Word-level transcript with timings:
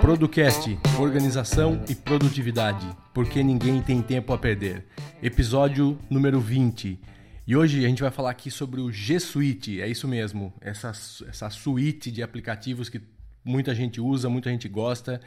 Producast, 0.00 0.78
organização 1.00 1.82
e 1.88 1.94
produtividade, 1.94 2.86
porque 3.12 3.42
ninguém 3.42 3.82
tem 3.82 4.00
tempo 4.00 4.32
a 4.32 4.38
perder. 4.38 4.86
Episódio 5.22 5.98
número 6.08 6.40
20. 6.40 6.98
E 7.44 7.56
hoje 7.56 7.84
a 7.84 7.88
gente 7.88 8.02
vai 8.02 8.10
falar 8.10 8.30
aqui 8.30 8.50
sobre 8.50 8.80
o 8.80 8.92
G 8.92 9.18
Suite, 9.18 9.80
é 9.80 9.88
isso 9.88 10.06
mesmo, 10.06 10.52
essa, 10.60 10.92
essa 11.28 11.50
suíte 11.50 12.10
de 12.10 12.22
aplicativos 12.22 12.88
que 12.88 13.00
muita 13.44 13.74
gente 13.74 14.00
usa, 14.00 14.28
muita 14.28 14.50
gente 14.50 14.68
gosta. 14.68 15.20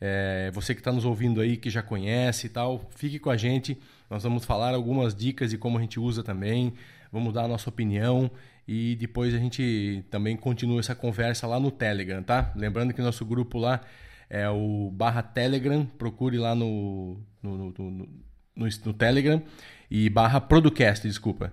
É, 0.00 0.50
você 0.54 0.74
que 0.74 0.80
está 0.80 0.90
nos 0.90 1.04
ouvindo 1.04 1.40
aí, 1.40 1.56
que 1.56 1.68
já 1.68 1.82
conhece 1.82 2.46
e 2.46 2.50
tal, 2.50 2.88
fique 2.96 3.18
com 3.18 3.30
a 3.30 3.36
gente. 3.36 3.78
Nós 4.08 4.22
vamos 4.22 4.44
falar 4.44 4.74
algumas 4.74 5.14
dicas 5.14 5.50
de 5.50 5.58
como 5.58 5.78
a 5.78 5.80
gente 5.80 6.00
usa 6.00 6.22
também, 6.22 6.72
vamos 7.12 7.32
dar 7.34 7.44
a 7.44 7.48
nossa 7.48 7.68
opinião 7.68 8.30
e 8.66 8.96
depois 8.96 9.34
a 9.34 9.38
gente 9.38 10.04
também 10.10 10.36
continua 10.36 10.80
essa 10.80 10.94
conversa 10.94 11.46
lá 11.46 11.60
no 11.60 11.70
Telegram, 11.70 12.22
tá? 12.22 12.52
Lembrando 12.56 12.94
que 12.94 13.02
nosso 13.02 13.24
grupo 13.24 13.58
lá 13.58 13.80
é 14.28 14.48
o 14.48 14.90
barra 14.92 15.22
Telegram, 15.22 15.84
procure 15.98 16.38
lá 16.38 16.54
no, 16.54 17.20
no, 17.42 17.56
no, 17.56 17.90
no, 17.90 18.08
no 18.56 18.92
Telegram 18.94 19.42
e 19.90 20.08
barra 20.08 20.40
Producast, 20.40 21.06
desculpa. 21.06 21.52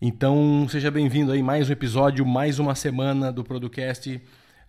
Então, 0.00 0.66
seja 0.68 0.90
bem-vindo 0.90 1.32
aí 1.32 1.42
mais 1.42 1.68
um 1.70 1.72
episódio, 1.72 2.26
mais 2.26 2.58
uma 2.58 2.74
semana 2.74 3.32
do 3.32 3.42
Producast. 3.42 4.20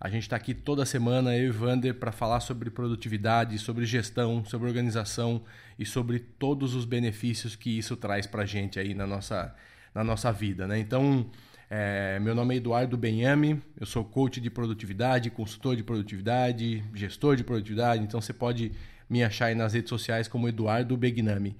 A 0.03 0.09
gente 0.09 0.23
está 0.23 0.35
aqui 0.35 0.53
toda 0.53 0.85
semana, 0.85 1.33
eu 1.33 1.45
e 1.45 1.49
Vander, 1.49 1.95
para 1.95 2.11
falar 2.11 2.41
sobre 2.41 2.69
produtividade, 2.69 3.57
sobre 3.57 3.85
gestão, 3.85 4.43
sobre 4.43 4.67
organização 4.67 5.41
e 5.79 5.85
sobre 5.85 6.19
todos 6.19 6.75
os 6.75 6.83
benefícios 6.83 7.55
que 7.55 7.77
isso 7.77 7.95
traz 7.95 8.27
para 8.27 8.43
a 8.43 8.45
gente 8.45 8.77
aí 8.77 8.93
na 8.93 9.07
nossa, 9.07 9.55
na 9.95 10.03
nossa 10.03 10.29
vida. 10.29 10.67
Né? 10.67 10.77
Então, 10.77 11.25
é, 11.69 12.19
meu 12.19 12.35
nome 12.35 12.53
é 12.53 12.57
Eduardo 12.57 12.97
Benhame, 12.97 13.61
eu 13.79 13.85
sou 13.85 14.03
coach 14.03 14.41
de 14.41 14.49
produtividade, 14.49 15.29
consultor 15.29 15.73
de 15.73 15.83
produtividade, 15.83 16.83
gestor 16.93 17.37
de 17.37 17.43
produtividade, 17.45 18.03
então 18.03 18.19
você 18.19 18.33
pode 18.33 18.73
me 19.09 19.23
achar 19.23 19.45
aí 19.45 19.55
nas 19.55 19.71
redes 19.71 19.87
sociais 19.87 20.27
como 20.27 20.49
Eduardo 20.49 20.97
Begnami. 20.97 21.55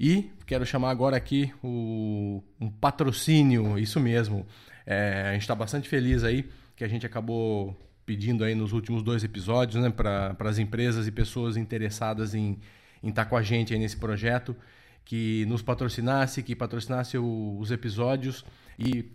E 0.00 0.30
quero 0.46 0.64
chamar 0.64 0.92
agora 0.92 1.18
aqui 1.18 1.52
o, 1.62 2.42
um 2.58 2.70
patrocínio, 2.70 3.78
isso 3.78 4.00
mesmo. 4.00 4.46
É, 4.86 5.26
a 5.28 5.32
gente 5.34 5.42
está 5.42 5.54
bastante 5.54 5.86
feliz 5.90 6.24
aí 6.24 6.48
que 6.76 6.84
a 6.84 6.88
gente 6.88 7.06
acabou 7.06 7.74
pedindo 8.04 8.44
aí 8.44 8.54
nos 8.54 8.72
últimos 8.72 9.02
dois 9.02 9.24
episódios 9.24 9.82
né, 9.82 9.90
para 9.90 10.36
as 10.38 10.58
empresas 10.58 11.08
e 11.08 11.10
pessoas 11.10 11.56
interessadas 11.56 12.34
em 12.34 12.58
estar 13.02 13.24
tá 13.24 13.30
com 13.30 13.36
a 13.36 13.42
gente 13.42 13.72
aí 13.72 13.80
nesse 13.80 13.96
projeto, 13.96 14.54
que 15.04 15.44
nos 15.46 15.62
patrocinasse, 15.62 16.42
que 16.42 16.54
patrocinasse 16.54 17.18
o, 17.18 17.56
os 17.58 17.70
episódios 17.70 18.44
e 18.78 19.10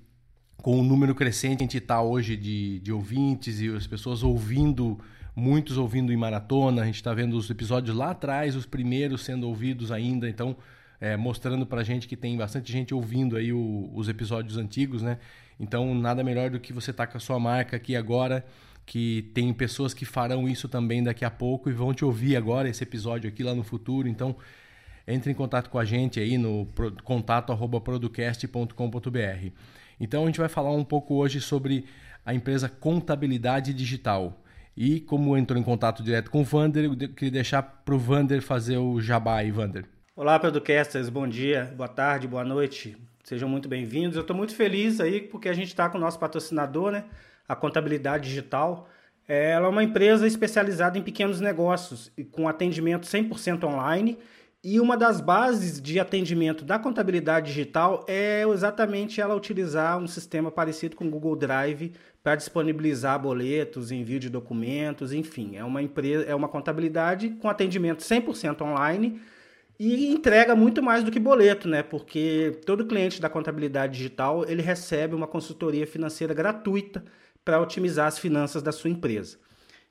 com 0.58 0.80
o 0.80 0.84
número 0.84 1.16
crescente 1.16 1.58
que 1.58 1.64
a 1.64 1.66
gente 1.66 1.78
está 1.78 2.02
hoje 2.02 2.36
de, 2.36 2.80
de 2.80 2.92
ouvintes 2.92 3.62
e 3.62 3.70
as 3.70 3.88
pessoas 3.88 4.24
ouvindo, 4.24 5.00
muitos 5.36 5.78
ouvindo 5.78 6.12
em 6.12 6.18
maratona, 6.18 6.82
a 6.82 6.86
gente 6.86 6.96
está 6.96 7.14
vendo 7.14 7.38
os 7.38 7.50
episódios 7.50 7.96
lá 7.96 8.12
atrás, 8.12 8.56
os 8.56 8.66
primeiros 8.66 9.22
sendo 9.22 9.48
ouvidos 9.48 9.92
ainda, 9.92 10.30
então 10.30 10.56
é, 11.00 11.18
mostrando 11.18 11.66
para 11.66 11.82
a 11.82 11.84
gente 11.84 12.08
que 12.08 12.16
tem 12.16 12.38
bastante 12.38 12.72
gente 12.72 12.94
ouvindo 12.94 13.36
aí 13.36 13.52
o, 13.52 13.90
os 13.94 14.08
episódios 14.08 14.58
antigos, 14.58 15.02
né? 15.02 15.18
Então 15.62 15.94
nada 15.94 16.24
melhor 16.24 16.50
do 16.50 16.60
que 16.60 16.74
você 16.74 16.90
estar 16.90 17.06
tá 17.06 17.12
com 17.12 17.18
a 17.18 17.22
sua 17.22 17.40
marca 17.40 17.78
aqui 17.78 17.96
agora, 17.96 18.44
que 18.84 19.30
tem 19.36 19.54
pessoas 19.54 19.94
que 19.94 20.06
farão 20.06 20.50
isso 20.50 20.68
também 20.68 21.04
daqui 21.04 21.24
a 21.24 21.30
pouco 21.30 21.70
e 21.70 21.74
vão 21.74 21.94
te 21.94 22.04
ouvir 22.04 22.36
agora 22.36 22.68
esse 22.68 22.84
episódio 22.84 23.30
aqui 23.30 23.44
lá 23.44 23.54
no 23.54 23.64
futuro, 23.64 24.08
então 24.08 24.36
entre 25.08 25.32
em 25.32 25.36
contato 25.36 25.70
com 25.70 25.78
a 25.78 25.86
gente 25.86 26.20
aí 26.20 26.36
no 26.36 26.68
contato@producast.com.br. 27.04 29.52
Então 30.00 30.24
a 30.24 30.26
gente 30.26 30.40
vai 30.40 30.50
falar 30.50 30.72
um 30.72 30.84
pouco 30.84 31.14
hoje 31.14 31.40
sobre 31.40 31.86
a 32.26 32.34
empresa 32.34 32.68
Contabilidade 32.68 33.72
Digital. 33.72 34.42
E 34.76 35.00
como 35.00 35.38
entrou 35.38 35.60
em 35.60 35.64
contato 35.64 36.02
direto 36.02 36.32
com 36.32 36.42
o 36.42 36.44
Vander, 36.44 36.86
eu 36.86 36.98
queria 36.98 37.32
deixar 37.32 37.62
para 37.62 37.94
o 37.94 38.00
Vander 38.00 38.42
fazer 38.42 38.78
o 38.78 39.00
jabá 39.00 39.36
aí, 39.38 39.52
Vander. 39.52 39.86
Olá, 40.16 40.40
Producasters, 40.40 41.10
bom 41.10 41.28
dia, 41.28 41.72
boa 41.76 41.90
tarde, 41.90 42.28
boa 42.28 42.44
noite. 42.44 42.98
Sejam 43.24 43.48
muito 43.48 43.70
bem-vindos. 43.70 44.16
Eu 44.16 44.22
estou 44.22 44.36
muito 44.36 44.56
feliz 44.56 45.00
aí 45.00 45.22
porque 45.22 45.48
a 45.48 45.54
gente 45.54 45.68
está 45.68 45.88
com 45.90 45.98
o 45.98 46.02
nosso 46.02 46.20
patrocinador, 46.20 46.92
né? 46.92 47.06
A 47.48 47.56
Contabilidade 47.56 48.28
Digital. 48.28 48.90
Ela 49.28 49.68
é 49.68 49.70
uma 49.70 49.84
empresa 49.84 50.26
especializada 50.26 50.98
em 50.98 51.04
pequenos 51.04 51.40
negócios 51.40 52.12
com 52.32 52.48
atendimento 52.48 53.06
100% 53.08 53.64
online 53.64 54.18
e 54.64 54.80
uma 54.80 54.96
das 54.96 55.22
bases 55.22 55.82
de 55.82 56.00
atendimento 56.00 56.64
da 56.64 56.78
contabilidade 56.78 57.48
digital 57.48 58.06
é 58.08 58.44
exatamente 58.48 59.20
ela 59.20 59.36
utilizar 59.36 59.98
um 59.98 60.08
sistema 60.08 60.52
parecido 60.52 60.96
com 60.96 61.06
o 61.06 61.10
Google 61.10 61.36
Drive 61.36 61.94
para 62.22 62.36
disponibilizar 62.36 63.20
boletos, 63.20 63.92
envio 63.92 64.20
de 64.20 64.30
documentos, 64.30 65.14
enfim, 65.14 65.56
é 65.56 65.64
uma 65.64 65.82
empresa, 65.82 66.26
é 66.26 66.36
uma 66.36 66.48
contabilidade 66.48 67.30
com 67.42 67.50
atendimento 67.50 68.04
100% 68.04 68.62
online 68.62 69.20
e 69.84 70.14
entrega 70.14 70.56
muito 70.56 70.84
mais 70.84 71.04
do 71.04 71.10
que 71.10 71.20
boleto, 71.20 71.68
né? 71.68 71.82
Porque 71.82 72.60
todo 72.68 72.86
cliente 72.86 73.20
da 73.20 73.28
contabilidade 73.28 73.98
digital, 73.98 74.46
ele 74.48 74.62
recebe 74.62 75.16
uma 75.16 75.26
consultoria 75.26 75.88
financeira 75.88 76.36
gratuita 76.36 77.04
para 77.44 77.60
otimizar 77.60 78.06
as 78.06 78.20
finanças 78.20 78.62
da 78.62 78.72
sua 78.72 78.92
empresa. 78.92 79.40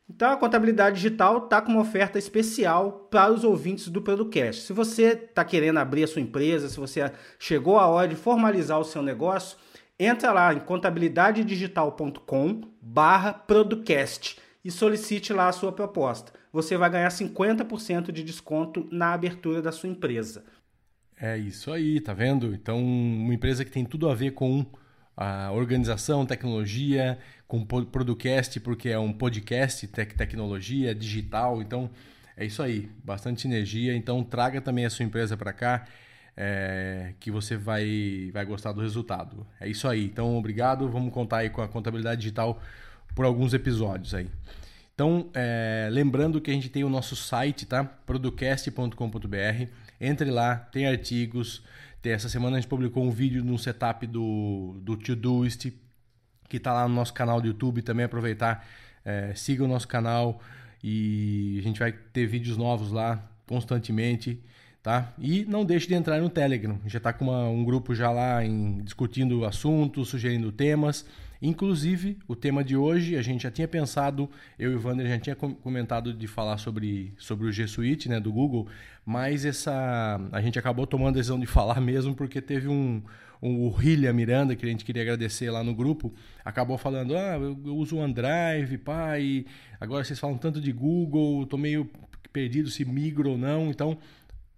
Então 0.08 0.30
a 0.30 0.36
contabilidade 0.36 0.94
digital 0.94 1.38
está 1.38 1.60
com 1.60 1.72
uma 1.72 1.80
oferta 1.80 2.20
especial 2.20 3.08
para 3.10 3.32
os 3.32 3.42
ouvintes 3.42 3.88
do 3.88 4.00
Producast. 4.00 4.62
Se 4.62 4.72
você 4.72 5.28
está 5.28 5.44
querendo 5.44 5.78
abrir 5.78 6.04
a 6.04 6.06
sua 6.06 6.22
empresa, 6.22 6.68
se 6.68 6.78
você 6.78 7.10
chegou 7.36 7.76
a 7.76 7.88
hora 7.88 8.06
de 8.06 8.14
formalizar 8.14 8.78
o 8.78 8.84
seu 8.84 9.02
negócio, 9.02 9.58
entra 9.98 10.30
lá 10.30 10.54
em 10.54 10.60
contabilidadedigital.com 10.60 12.60
barra 12.80 13.32
Producast 13.32 14.38
e 14.64 14.70
solicite 14.70 15.32
lá 15.32 15.48
a 15.48 15.52
sua 15.52 15.72
proposta. 15.72 16.38
Você 16.52 16.76
vai 16.76 16.90
ganhar 16.90 17.08
50% 17.08 18.10
de 18.10 18.24
desconto 18.24 18.88
na 18.90 19.12
abertura 19.12 19.62
da 19.62 19.70
sua 19.70 19.88
empresa. 19.88 20.44
É 21.20 21.36
isso 21.36 21.70
aí, 21.70 22.00
tá 22.00 22.14
vendo? 22.14 22.54
Então, 22.54 22.82
uma 22.82 23.34
empresa 23.34 23.64
que 23.64 23.70
tem 23.70 23.84
tudo 23.84 24.08
a 24.08 24.14
ver 24.14 24.32
com 24.32 24.64
a 25.16 25.52
organização, 25.52 26.24
tecnologia, 26.24 27.18
com 27.46 27.62
Producast, 27.64 28.58
porque 28.60 28.88
é 28.88 28.98
um 28.98 29.12
podcast, 29.12 29.86
tec 29.86 30.14
tecnologia, 30.14 30.94
digital. 30.94 31.60
Então, 31.60 31.90
é 32.36 32.46
isso 32.46 32.62
aí, 32.62 32.90
bastante 33.04 33.42
sinergia. 33.42 33.94
Então, 33.94 34.24
traga 34.24 34.62
também 34.62 34.86
a 34.86 34.90
sua 34.90 35.04
empresa 35.04 35.36
para 35.36 35.52
cá, 35.52 35.86
é, 36.34 37.12
que 37.20 37.30
você 37.30 37.54
vai, 37.54 38.30
vai 38.32 38.46
gostar 38.46 38.72
do 38.72 38.80
resultado. 38.80 39.46
É 39.60 39.68
isso 39.68 39.86
aí. 39.86 40.06
Então, 40.06 40.38
obrigado. 40.38 40.88
Vamos 40.88 41.12
contar 41.12 41.38
aí 41.38 41.50
com 41.50 41.60
a 41.60 41.68
contabilidade 41.68 42.22
digital 42.22 42.58
por 43.14 43.26
alguns 43.26 43.52
episódios 43.52 44.14
aí. 44.14 44.26
Então, 44.94 45.30
é, 45.34 45.88
lembrando 45.90 46.40
que 46.40 46.50
a 46.50 46.54
gente 46.54 46.68
tem 46.68 46.84
o 46.84 46.90
nosso 46.90 47.16
site, 47.16 47.66
tá? 47.66 47.82
producast.com.br. 47.82 49.66
Entre 50.00 50.30
lá, 50.30 50.56
tem 50.56 50.86
artigos, 50.86 51.62
essa 52.08 52.28
semana 52.30 52.56
a 52.56 52.60
gente 52.60 52.68
publicou 52.68 53.04
um 53.04 53.10
vídeo 53.10 53.44
no 53.44 53.58
setup 53.58 54.06
do, 54.06 54.80
do 54.82 54.96
Todoist, 54.96 55.70
que 56.48 56.56
está 56.56 56.72
lá 56.72 56.88
no 56.88 56.94
nosso 56.94 57.12
canal 57.12 57.40
do 57.40 57.48
YouTube. 57.48 57.82
Também 57.82 58.06
aproveitar, 58.06 58.66
é, 59.04 59.34
siga 59.34 59.64
o 59.64 59.68
nosso 59.68 59.86
canal 59.86 60.40
e 60.82 61.58
a 61.58 61.62
gente 61.62 61.78
vai 61.78 61.92
ter 61.92 62.26
vídeos 62.26 62.56
novos 62.56 62.90
lá 62.90 63.22
constantemente. 63.46 64.40
Tá? 64.82 65.12
E 65.18 65.44
não 65.44 65.62
deixe 65.62 65.86
de 65.86 65.94
entrar 65.94 66.18
no 66.22 66.30
Telegram. 66.30 66.80
Já 66.86 66.96
está 66.96 67.12
com 67.12 67.26
uma, 67.26 67.48
um 67.48 67.62
grupo 67.62 67.94
já 67.94 68.10
lá 68.10 68.42
em, 68.42 68.80
discutindo 68.82 69.44
assuntos, 69.44 70.08
sugerindo 70.08 70.50
temas. 70.50 71.04
Inclusive, 71.42 72.18
o 72.28 72.36
tema 72.36 72.62
de 72.62 72.76
hoje, 72.76 73.16
a 73.16 73.22
gente 73.22 73.42
já 73.42 73.50
tinha 73.50 73.66
pensado, 73.66 74.28
eu 74.58 74.72
e 74.72 74.74
o 74.74 74.86
Wander 74.86 75.08
já 75.08 75.18
tinha 75.18 75.36
comentado 75.36 76.12
de 76.12 76.26
falar 76.26 76.58
sobre, 76.58 77.14
sobre 77.16 77.46
o 77.46 77.52
G 77.52 77.66
Suite 77.66 78.10
né, 78.10 78.20
do 78.20 78.30
Google, 78.30 78.68
mas 79.06 79.46
essa 79.46 80.20
a 80.32 80.40
gente 80.42 80.58
acabou 80.58 80.86
tomando 80.86 81.14
a 81.14 81.18
decisão 81.18 81.40
de 81.40 81.46
falar 81.48 81.80
mesmo 81.80 82.14
porque 82.14 82.42
teve 82.42 82.68
um, 82.68 83.02
um 83.42 83.68
o 83.68 83.74
Miranda, 84.12 84.54
que 84.54 84.66
a 84.66 84.68
gente 84.68 84.84
queria 84.84 85.02
agradecer 85.02 85.50
lá 85.50 85.64
no 85.64 85.74
grupo, 85.74 86.12
acabou 86.44 86.76
falando, 86.76 87.16
ah, 87.16 87.36
eu, 87.36 87.58
eu 87.64 87.76
uso 87.76 87.96
o 87.96 88.00
OneDrive, 88.00 88.76
pai, 88.78 89.46
agora 89.80 90.04
vocês 90.04 90.18
falam 90.18 90.36
tanto 90.36 90.60
de 90.60 90.72
Google, 90.72 91.46
tô 91.46 91.56
meio 91.56 91.88
perdido 92.32 92.68
se 92.68 92.84
migro 92.84 93.30
ou 93.30 93.38
não, 93.38 93.70
então 93.70 93.96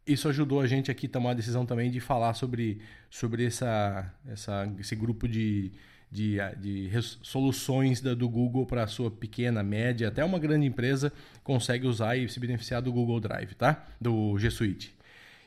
isso 0.07 0.29
ajudou 0.29 0.61
a 0.61 0.67
gente 0.67 0.91
aqui 0.91 1.07
a 1.07 1.11
tomar 1.11 1.31
a 1.31 1.35
decisão 1.35 1.65
também 1.65 1.91
de 1.91 2.01
falar 2.01 2.35
sobre, 2.35 2.81
sobre 3.11 3.47
essa, 3.47 4.13
essa, 4.27 4.73
esse 4.79 4.97
grupo 4.97 5.29
de 5.29 5.73
de, 6.13 6.37
de 6.61 6.91
soluções 7.23 8.03
da, 8.03 8.13
do 8.13 8.29
Google 8.29 8.67
para 8.67 8.83
a 8.83 8.87
sua 8.87 9.11
pequena, 9.11 9.63
média, 9.63 10.09
até 10.09 10.23
uma 10.23 10.39
grande 10.39 10.67
empresa 10.67 11.11
consegue 11.43 11.87
usar 11.87 12.17
e 12.17 12.29
se 12.29 12.39
beneficiar 12.39 12.83
do 12.83 12.93
Google 12.93 13.19
Drive, 13.19 13.55
tá? 13.55 13.87
Do 13.99 14.39
G 14.39 14.51
Suite. 14.51 14.95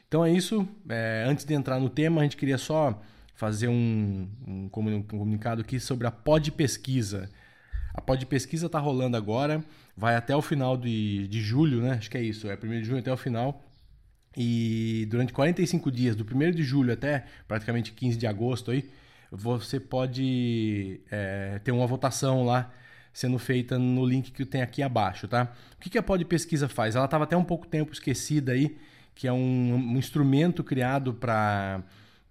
Então 0.08 0.26
é 0.26 0.32
isso. 0.32 0.68
É, 0.90 1.24
antes 1.28 1.46
de 1.46 1.54
entrar 1.54 1.80
no 1.80 1.88
tema, 1.88 2.22
a 2.22 2.24
gente 2.24 2.36
queria 2.36 2.58
só 2.58 3.00
fazer 3.36 3.68
um, 3.68 4.28
um 4.48 4.68
comunicado 4.70 5.62
aqui 5.62 5.80
sobre 5.80 6.08
a 6.08 6.12
Pod 6.12 6.52
Pesquisa. 6.52 7.30
A 7.94 8.02
Pod 8.02 8.26
Pesquisa 8.26 8.66
está 8.66 8.80
rolando 8.80 9.16
agora, 9.16 9.64
vai 9.96 10.16
até 10.16 10.36
o 10.36 10.42
final 10.42 10.76
de, 10.76 11.28
de 11.28 11.42
julho, 11.42 11.80
né? 11.80 11.92
Acho 11.92 12.10
que 12.10 12.18
é 12.18 12.24
isso, 12.24 12.50
é 12.50 12.56
1 12.56 12.58
de 12.58 12.84
junho 12.86 13.00
até 13.00 13.14
o 13.14 13.18
final. 13.18 13.64
E 14.38 15.08
durante 15.10 15.32
45 15.34 15.92
dias, 15.92 16.16
do 16.16 16.24
1 16.24 16.52
de 16.52 16.64
julho 16.64 16.92
até 16.92 17.26
praticamente 17.48 17.92
15 17.94 18.18
de 18.18 18.28
agosto 18.28 18.72
aí, 18.72 18.90
você 19.32 19.80
pode 19.80 21.00
é, 21.12 21.60
ter 21.64 21.72
uma 21.72 21.88
votação 21.88 22.46
lá 22.46 22.72
sendo 23.14 23.40
feita 23.40 23.80
no 23.80 24.06
link 24.06 24.32
que 24.32 24.46
tem 24.46 24.62
aqui 24.62 24.84
abaixo, 24.84 25.28
tá? 25.28 25.54
O 25.78 25.80
que, 25.80 25.98
a 25.98 26.04
Pod 26.04 26.24
Pesquisa 26.26 26.68
faz? 26.68 26.96
Ela 26.96 27.06
estava 27.06 27.24
até 27.24 27.38
um 27.38 27.46
pouco 27.46 27.66
tempo 27.66 27.94
esquecida 27.94 28.52
aí, 28.52 28.78
que 29.14 29.26
é 29.26 29.32
um, 29.32 29.76
um 29.76 29.98
instrumento 29.98 30.64
criado 30.64 31.14
para 31.14 31.82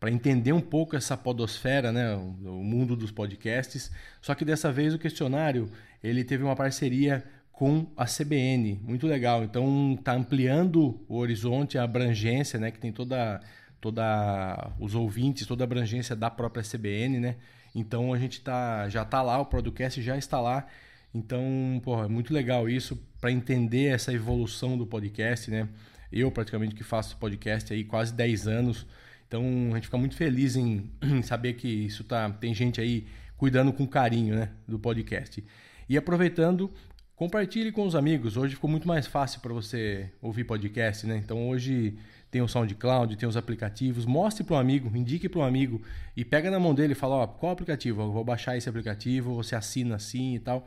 para 0.05 0.11
entender 0.11 0.53
um 0.53 0.61
pouco 0.61 0.95
essa 0.95 1.17
podosfera, 1.17 1.91
né, 1.91 2.15
o 2.15 2.63
mundo 2.63 2.95
dos 2.95 3.11
podcasts. 3.11 3.91
Só 4.21 4.35
que 4.35 4.45
dessa 4.45 4.71
vez 4.71 4.93
o 4.93 4.99
questionário 4.99 5.71
ele 6.03 6.23
teve 6.23 6.45
uma 6.45 6.55
parceria 6.55 7.25
com 7.55 7.87
a 7.97 8.05
CBN, 8.05 8.81
muito 8.83 9.07
legal. 9.07 9.45
Então 9.45 9.97
está 9.99 10.13
ampliando 10.13 11.01
o 11.09 11.17
horizonte, 11.17 11.79
a 11.79 11.85
abrangência, 11.85 12.59
né, 12.59 12.71
que 12.71 12.79
tem 12.79 12.93
toda 12.93 13.41
toda 13.81 14.73
os 14.81 14.95
ouvintes, 14.95 15.47
toda 15.47 15.63
a 15.63 15.67
abrangência 15.67 16.17
da 16.17 16.31
própria 16.31 16.63
CBN, 16.63 17.21
né? 17.21 17.37
Então 17.75 18.13
a 18.15 18.19
gente 18.19 18.41
tá 18.41 18.89
já 18.89 19.03
está 19.03 19.23
lá, 19.23 19.39
o 19.41 19.47
podcast 19.47 20.01
já 20.03 20.17
está 20.17 20.41
lá. 20.41 20.67
Então, 21.15 21.81
porra, 21.85 22.07
é 22.07 22.09
muito 22.09 22.35
legal 22.35 22.69
isso 22.69 22.97
para 23.21 23.31
entender 23.31 23.87
essa 23.87 24.13
evolução 24.13 24.77
do 24.77 24.87
podcast, 24.87 25.51
né? 25.51 25.69
Eu 26.11 26.31
praticamente 26.31 26.75
que 26.75 26.83
faço 26.83 27.17
podcast 27.19 27.73
aí 27.73 27.85
quase 27.85 28.13
10 28.15 28.49
anos, 28.49 28.87
então 29.29 29.45
a 29.73 29.75
gente 29.77 29.85
fica 29.85 29.99
muito 29.99 30.17
feliz 30.17 30.57
em, 30.57 30.91
em 31.03 31.23
saber 31.23 31.55
que 31.55 31.69
isso 31.69 32.05
tá 32.05 32.31
tem 32.31 32.55
gente 32.55 32.81
aí 32.81 33.07
cuidando 33.37 33.73
com 33.73 33.87
carinho, 33.87 34.35
né, 34.35 34.51
do 34.67 34.79
podcast. 34.79 35.45
E 35.89 35.97
aproveitando, 35.99 36.73
compartilhe 37.17 37.71
com 37.71 37.87
os 37.87 37.95
amigos. 37.95 38.37
Hoje 38.37 38.55
ficou 38.55 38.69
muito 38.69 38.87
mais 38.87 39.07
fácil 39.07 39.41
para 39.41 39.53
você 39.53 40.11
ouvir 40.21 40.45
podcast, 40.45 41.07
né? 41.07 41.17
Então 41.17 41.49
hoje 41.49 41.97
tem 42.31 42.43
o 42.43 42.49
SoundCloud, 42.49 43.17
tem 43.17 43.29
os 43.29 43.37
aplicativos. 43.37 44.05
Mostre 44.05 44.43
para 44.43 44.57
um 44.57 44.59
amigo, 44.59 44.95
indique 44.97 45.29
para 45.29 45.41
um 45.41 45.45
amigo 45.45 45.81
e 46.17 46.25
pega 46.25 46.51
na 46.51 46.59
mão 46.59 46.75
dele 46.75 46.93
e 46.93 46.97
fala: 46.97 47.17
ó, 47.17 47.27
qual 47.27 47.53
aplicativo? 47.53 48.03
Eu 48.03 48.13
vou 48.13 48.25
baixar 48.25 48.57
esse 48.57 48.69
aplicativo, 48.69 49.35
você 49.35 49.55
assina 49.55 49.97
assim 49.97 50.35
e 50.35 50.39
tal. 50.41 50.67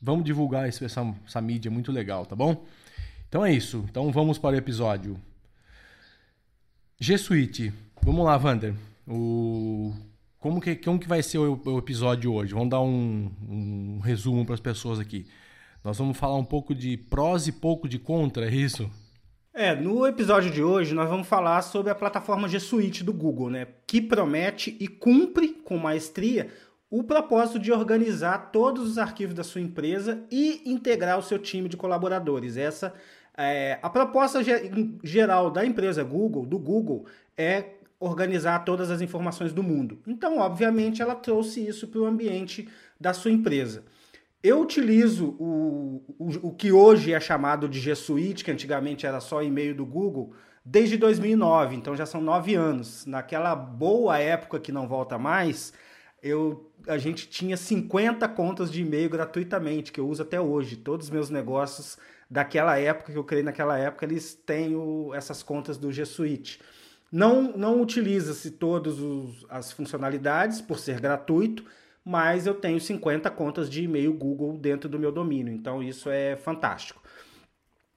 Vamos 0.00 0.24
divulgar 0.24 0.68
essa, 0.68 0.84
essa 0.84 1.40
mídia 1.40 1.70
muito 1.70 1.90
legal, 1.90 2.26
tá 2.26 2.36
bom? 2.36 2.66
Então 3.28 3.44
é 3.44 3.52
isso. 3.52 3.84
Então 3.88 4.10
vamos 4.12 4.38
para 4.38 4.54
o 4.54 4.58
episódio. 4.58 5.18
G 6.98 7.16
Suite. 7.18 7.72
Vamos 8.02 8.24
lá, 8.24 8.36
Vander. 8.36 8.74
O... 9.06 9.94
Como, 10.38 10.60
que, 10.60 10.76
como 10.76 10.98
que 10.98 11.08
vai 11.08 11.22
ser 11.22 11.38
o, 11.38 11.60
o 11.64 11.78
episódio 11.78 12.32
hoje? 12.32 12.54
Vamos 12.54 12.70
dar 12.70 12.80
um, 12.80 13.30
um 13.48 14.00
resumo 14.00 14.44
para 14.44 14.54
as 14.54 14.60
pessoas 14.60 14.98
aqui. 14.98 15.26
Nós 15.86 15.98
vamos 15.98 16.18
falar 16.18 16.34
um 16.34 16.44
pouco 16.44 16.74
de 16.74 16.96
prós 16.96 17.46
e 17.46 17.52
pouco 17.52 17.88
de 17.88 17.96
contra, 17.96 18.46
é 18.46 18.52
isso? 18.52 18.90
É, 19.54 19.72
no 19.72 20.04
episódio 20.04 20.50
de 20.50 20.60
hoje 20.60 20.92
nós 20.92 21.08
vamos 21.08 21.28
falar 21.28 21.62
sobre 21.62 21.92
a 21.92 21.94
plataforma 21.94 22.48
G 22.48 22.58
Suite 22.58 23.04
do 23.04 23.12
Google, 23.12 23.50
né? 23.50 23.68
Que 23.86 24.00
promete 24.00 24.76
e 24.80 24.88
cumpre 24.88 25.50
com 25.64 25.78
maestria 25.78 26.48
o 26.90 27.04
propósito 27.04 27.60
de 27.60 27.70
organizar 27.70 28.50
todos 28.50 28.90
os 28.90 28.98
arquivos 28.98 29.32
da 29.32 29.44
sua 29.44 29.60
empresa 29.60 30.24
e 30.28 30.60
integrar 30.68 31.20
o 31.20 31.22
seu 31.22 31.38
time 31.38 31.68
de 31.68 31.76
colaboradores. 31.76 32.56
Essa 32.56 32.92
é, 33.38 33.78
a 33.80 33.88
proposta 33.88 34.40
geral 35.04 35.52
da 35.52 35.64
empresa 35.64 36.02
Google, 36.02 36.44
do 36.44 36.58
Google, 36.58 37.06
é 37.38 37.76
organizar 38.00 38.64
todas 38.64 38.90
as 38.90 39.00
informações 39.00 39.52
do 39.52 39.62
mundo. 39.62 40.00
Então, 40.04 40.38
obviamente, 40.38 41.00
ela 41.00 41.14
trouxe 41.14 41.64
isso 41.64 41.86
para 41.86 42.00
o 42.00 42.06
ambiente 42.06 42.68
da 43.00 43.12
sua 43.12 43.30
empresa. 43.30 43.84
Eu 44.46 44.60
utilizo 44.60 45.34
o, 45.40 46.04
o, 46.16 46.48
o 46.48 46.54
que 46.54 46.70
hoje 46.70 47.12
é 47.12 47.18
chamado 47.18 47.68
de 47.68 47.80
G 47.80 47.96
Suite, 47.96 48.44
que 48.44 48.50
antigamente 48.52 49.04
era 49.04 49.18
só 49.18 49.42
e-mail 49.42 49.74
do 49.74 49.84
Google, 49.84 50.34
desde 50.64 50.96
2009, 50.96 51.74
então 51.74 51.96
já 51.96 52.06
são 52.06 52.20
nove 52.20 52.54
anos. 52.54 53.04
Naquela 53.06 53.56
boa 53.56 54.18
época 54.18 54.60
que 54.60 54.70
não 54.70 54.86
volta 54.86 55.18
mais, 55.18 55.72
eu, 56.22 56.70
a 56.86 56.96
gente 56.96 57.28
tinha 57.28 57.56
50 57.56 58.28
contas 58.28 58.70
de 58.70 58.82
e-mail 58.82 59.10
gratuitamente, 59.10 59.90
que 59.90 59.98
eu 59.98 60.08
uso 60.08 60.22
até 60.22 60.40
hoje. 60.40 60.76
Todos 60.76 61.06
os 61.06 61.10
meus 61.10 61.28
negócios 61.28 61.98
daquela 62.30 62.78
época, 62.78 63.10
que 63.10 63.18
eu 63.18 63.24
criei 63.24 63.42
naquela 63.42 63.76
época, 63.76 64.04
eles 64.04 64.32
têm 64.32 64.76
o, 64.76 65.12
essas 65.12 65.42
contas 65.42 65.76
do 65.76 65.90
G 65.90 66.04
Suite. 66.04 66.60
Não, 67.10 67.56
não 67.56 67.80
utiliza-se 67.80 68.52
todas 68.52 68.94
as 69.48 69.72
funcionalidades 69.72 70.60
por 70.60 70.78
ser 70.78 71.00
gratuito, 71.00 71.64
mas 72.06 72.46
eu 72.46 72.54
tenho 72.54 72.78
50 72.78 73.28
contas 73.32 73.68
de 73.68 73.82
e-mail 73.82 74.12
Google 74.12 74.56
dentro 74.56 74.88
do 74.88 74.96
meu 74.96 75.10
domínio, 75.10 75.52
então 75.52 75.82
isso 75.82 76.08
é 76.08 76.36
fantástico. 76.36 77.02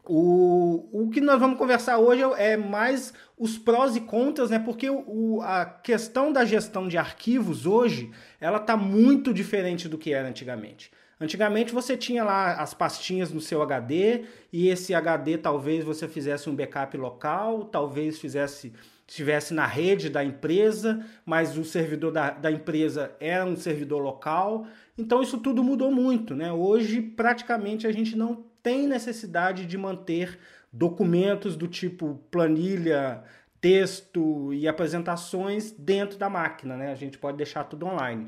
O, 0.04 1.04
o 1.04 1.10
que 1.12 1.22
nós 1.22 1.40
vamos 1.40 1.60
conversar 1.60 2.00
hoje 2.00 2.24
é 2.40 2.58
mais 2.58 3.14
os 3.38 3.60
prós 3.60 3.96
e 3.96 4.02
contras, 4.02 4.50
né? 4.50 4.58
Porque 4.58 4.90
o, 4.90 5.40
a 5.44 5.64
questão 5.64 6.34
da 6.34 6.44
gestão 6.44 6.88
de 6.88 6.98
arquivos 6.98 7.68
hoje 7.68 8.10
ela 8.42 8.58
está 8.58 8.76
muito 8.76 9.32
diferente 9.32 9.88
do 9.88 10.00
que 10.00 10.12
era 10.12 10.28
antigamente. 10.28 10.90
Antigamente 11.22 11.72
você 11.72 11.96
tinha 11.96 12.24
lá 12.24 12.54
as 12.54 12.74
pastinhas 12.74 13.32
no 13.32 13.40
seu 13.40 13.62
HD 13.62 14.24
e 14.52 14.70
esse 14.70 14.96
HD 14.96 15.38
talvez 15.38 15.86
você 15.86 16.08
fizesse 16.08 16.50
um 16.50 16.56
backup 16.56 16.98
local, 16.98 17.66
talvez 17.66 18.18
fizesse 18.18 18.74
estivesse 19.10 19.54
na 19.54 19.66
rede 19.66 20.10
da 20.10 20.24
empresa, 20.24 21.04
mas 21.26 21.58
o 21.58 21.66
servidor 21.66 22.12
da, 22.12 22.30
da 22.30 22.52
empresa 22.52 23.12
era 23.20 23.44
um 23.44 23.56
servidor 23.56 24.02
local. 24.02 24.68
Então 24.98 25.22
isso 25.22 25.40
tudo 25.40 25.64
mudou 25.64 25.92
muito, 25.92 26.36
né? 26.36 26.52
Hoje 26.54 27.02
praticamente 27.02 27.88
a 27.88 27.92
gente 27.92 28.16
não 28.16 28.46
tem 28.62 28.88
necessidade 28.88 29.66
de 29.66 29.78
manter 29.78 30.38
documentos 30.72 31.56
do 31.56 31.68
tipo 31.68 32.22
planilha, 32.30 33.24
texto 33.60 34.54
e 34.54 34.68
apresentações 34.68 35.72
dentro 35.72 36.18
da 36.18 36.30
máquina, 36.30 36.78
né? 36.78 36.92
A 36.92 36.96
gente 36.96 37.18
pode 37.18 37.38
deixar 37.38 37.64
tudo 37.64 37.88
online. 37.88 38.28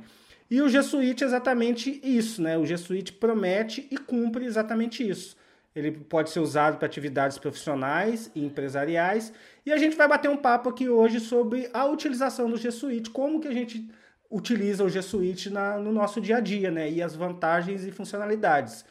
E 0.50 0.62
o 0.62 0.68
G 0.68 0.82
Suite 0.82 1.24
é 1.24 1.28
exatamente 1.28 2.02
isso, 2.04 2.42
né? 2.42 2.58
O 2.58 2.66
G 2.66 2.76
Suite 2.76 3.14
promete 3.14 3.88
e 3.90 3.98
cumpre 3.98 4.46
exatamente 4.46 5.08
isso. 5.08 5.38
Ele 5.76 5.92
pode 5.92 6.30
ser 6.30 6.40
usado 6.40 6.78
para 6.78 6.86
atividades 6.86 7.38
profissionais 7.38 8.30
e 8.36 8.44
empresariais. 8.46 9.32
E 9.66 9.72
a 9.72 9.78
gente 9.78 9.96
vai 9.96 10.08
bater 10.08 10.30
um 10.30 10.38
papo 10.38 10.70
aqui 10.70 10.90
hoje 10.90 11.20
sobre 11.20 11.70
a 11.74 11.86
utilização 11.86 12.50
do 12.50 12.58
G 12.58 12.72
Suite, 12.72 13.10
como 13.10 13.40
que 13.40 13.48
a 13.48 13.54
gente 13.54 13.90
utiliza 14.30 14.84
o 14.84 14.90
G 14.90 15.02
Suite 15.02 15.50
na, 15.50 15.78
no 15.78 15.92
nosso 15.92 16.20
dia 16.20 16.38
a 16.38 16.40
dia, 16.40 16.72
né? 16.72 16.90
E 16.90 17.02
as 17.02 17.16
vantagens 17.16 17.86
e 17.86 17.92
funcionalidades. 17.92 18.86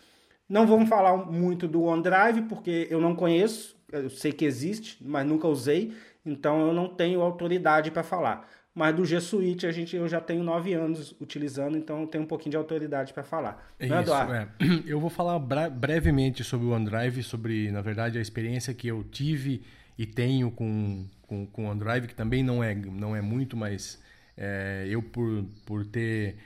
Não 0.49 0.67
vamos 0.67 0.89
falar 0.89 1.17
muito 1.17 1.69
do 1.69 1.83
OneDrive, 1.83 2.43
porque 2.43 2.89
eu 2.91 3.01
não 3.01 3.15
conheço, 3.15 3.77
eu 3.93 4.11
sei 4.11 4.33
que 4.33 4.45
existe, 4.45 4.99
mas 5.01 5.27
nunca 5.27 5.47
usei, 5.47 5.95
então 6.27 6.67
eu 6.67 6.75
não 6.75 6.89
tenho 6.89 7.21
autoridade 7.21 7.91
para 7.91 8.03
falar. 8.03 8.49
Mas 8.81 8.97
do 8.97 9.05
G 9.05 9.21
Suite 9.21 9.67
a 9.67 9.73
gente, 9.73 9.95
eu 9.95 10.09
já 10.09 10.23
tenho 10.23 10.43
nove 10.43 10.73
anos 10.73 11.15
utilizando, 11.21 11.77
então 11.77 12.01
eu 12.01 12.07
tenho 12.07 12.25
um 12.25 12.27
pouquinho 12.27 12.53
de 12.53 12.57
autoridade 12.57 13.13
para 13.13 13.23
falar. 13.23 13.71
É 13.79 13.87
Não, 13.87 14.01
isso, 14.01 14.11
é. 14.15 14.49
Eu 14.87 14.99
vou 14.99 15.11
falar 15.11 15.39
brevemente 15.69 16.43
sobre 16.43 16.67
o 16.67 16.71
OneDrive, 16.71 17.23
sobre, 17.23 17.71
na 17.71 17.83
verdade, 17.83 18.17
a 18.17 18.23
experiência 18.23 18.73
que 18.73 18.89
eu 18.89 19.05
tive 19.05 19.61
e 19.99 20.07
tenho 20.07 20.51
com, 20.51 21.05
com, 21.21 21.45
com 21.45 21.67
o 21.67 21.69
OneDrive, 21.69 22.09
que 22.09 22.15
também 22.15 22.43
não 22.43 22.65
é, 22.65 22.75
não 22.75 23.15
é 23.15 23.21
muito, 23.21 23.55
mas 23.55 24.03
é, 24.35 24.87
eu 24.89 25.03
por, 25.03 25.45
por 25.67 25.85
ter 25.85 26.37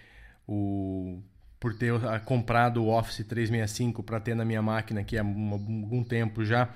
o 0.45 1.21
por 1.61 1.73
ter 1.73 1.93
comprado 2.25 2.83
o 2.83 2.89
Office 2.89 3.25
365 3.25 4.03
para 4.03 4.19
ter 4.19 4.35
na 4.35 4.45
minha 4.45 4.61
máquina 4.61 5.03
aqui 5.03 5.17
há 5.17 5.23
algum 5.23 6.03
tempo 6.03 6.45
já, 6.45 6.69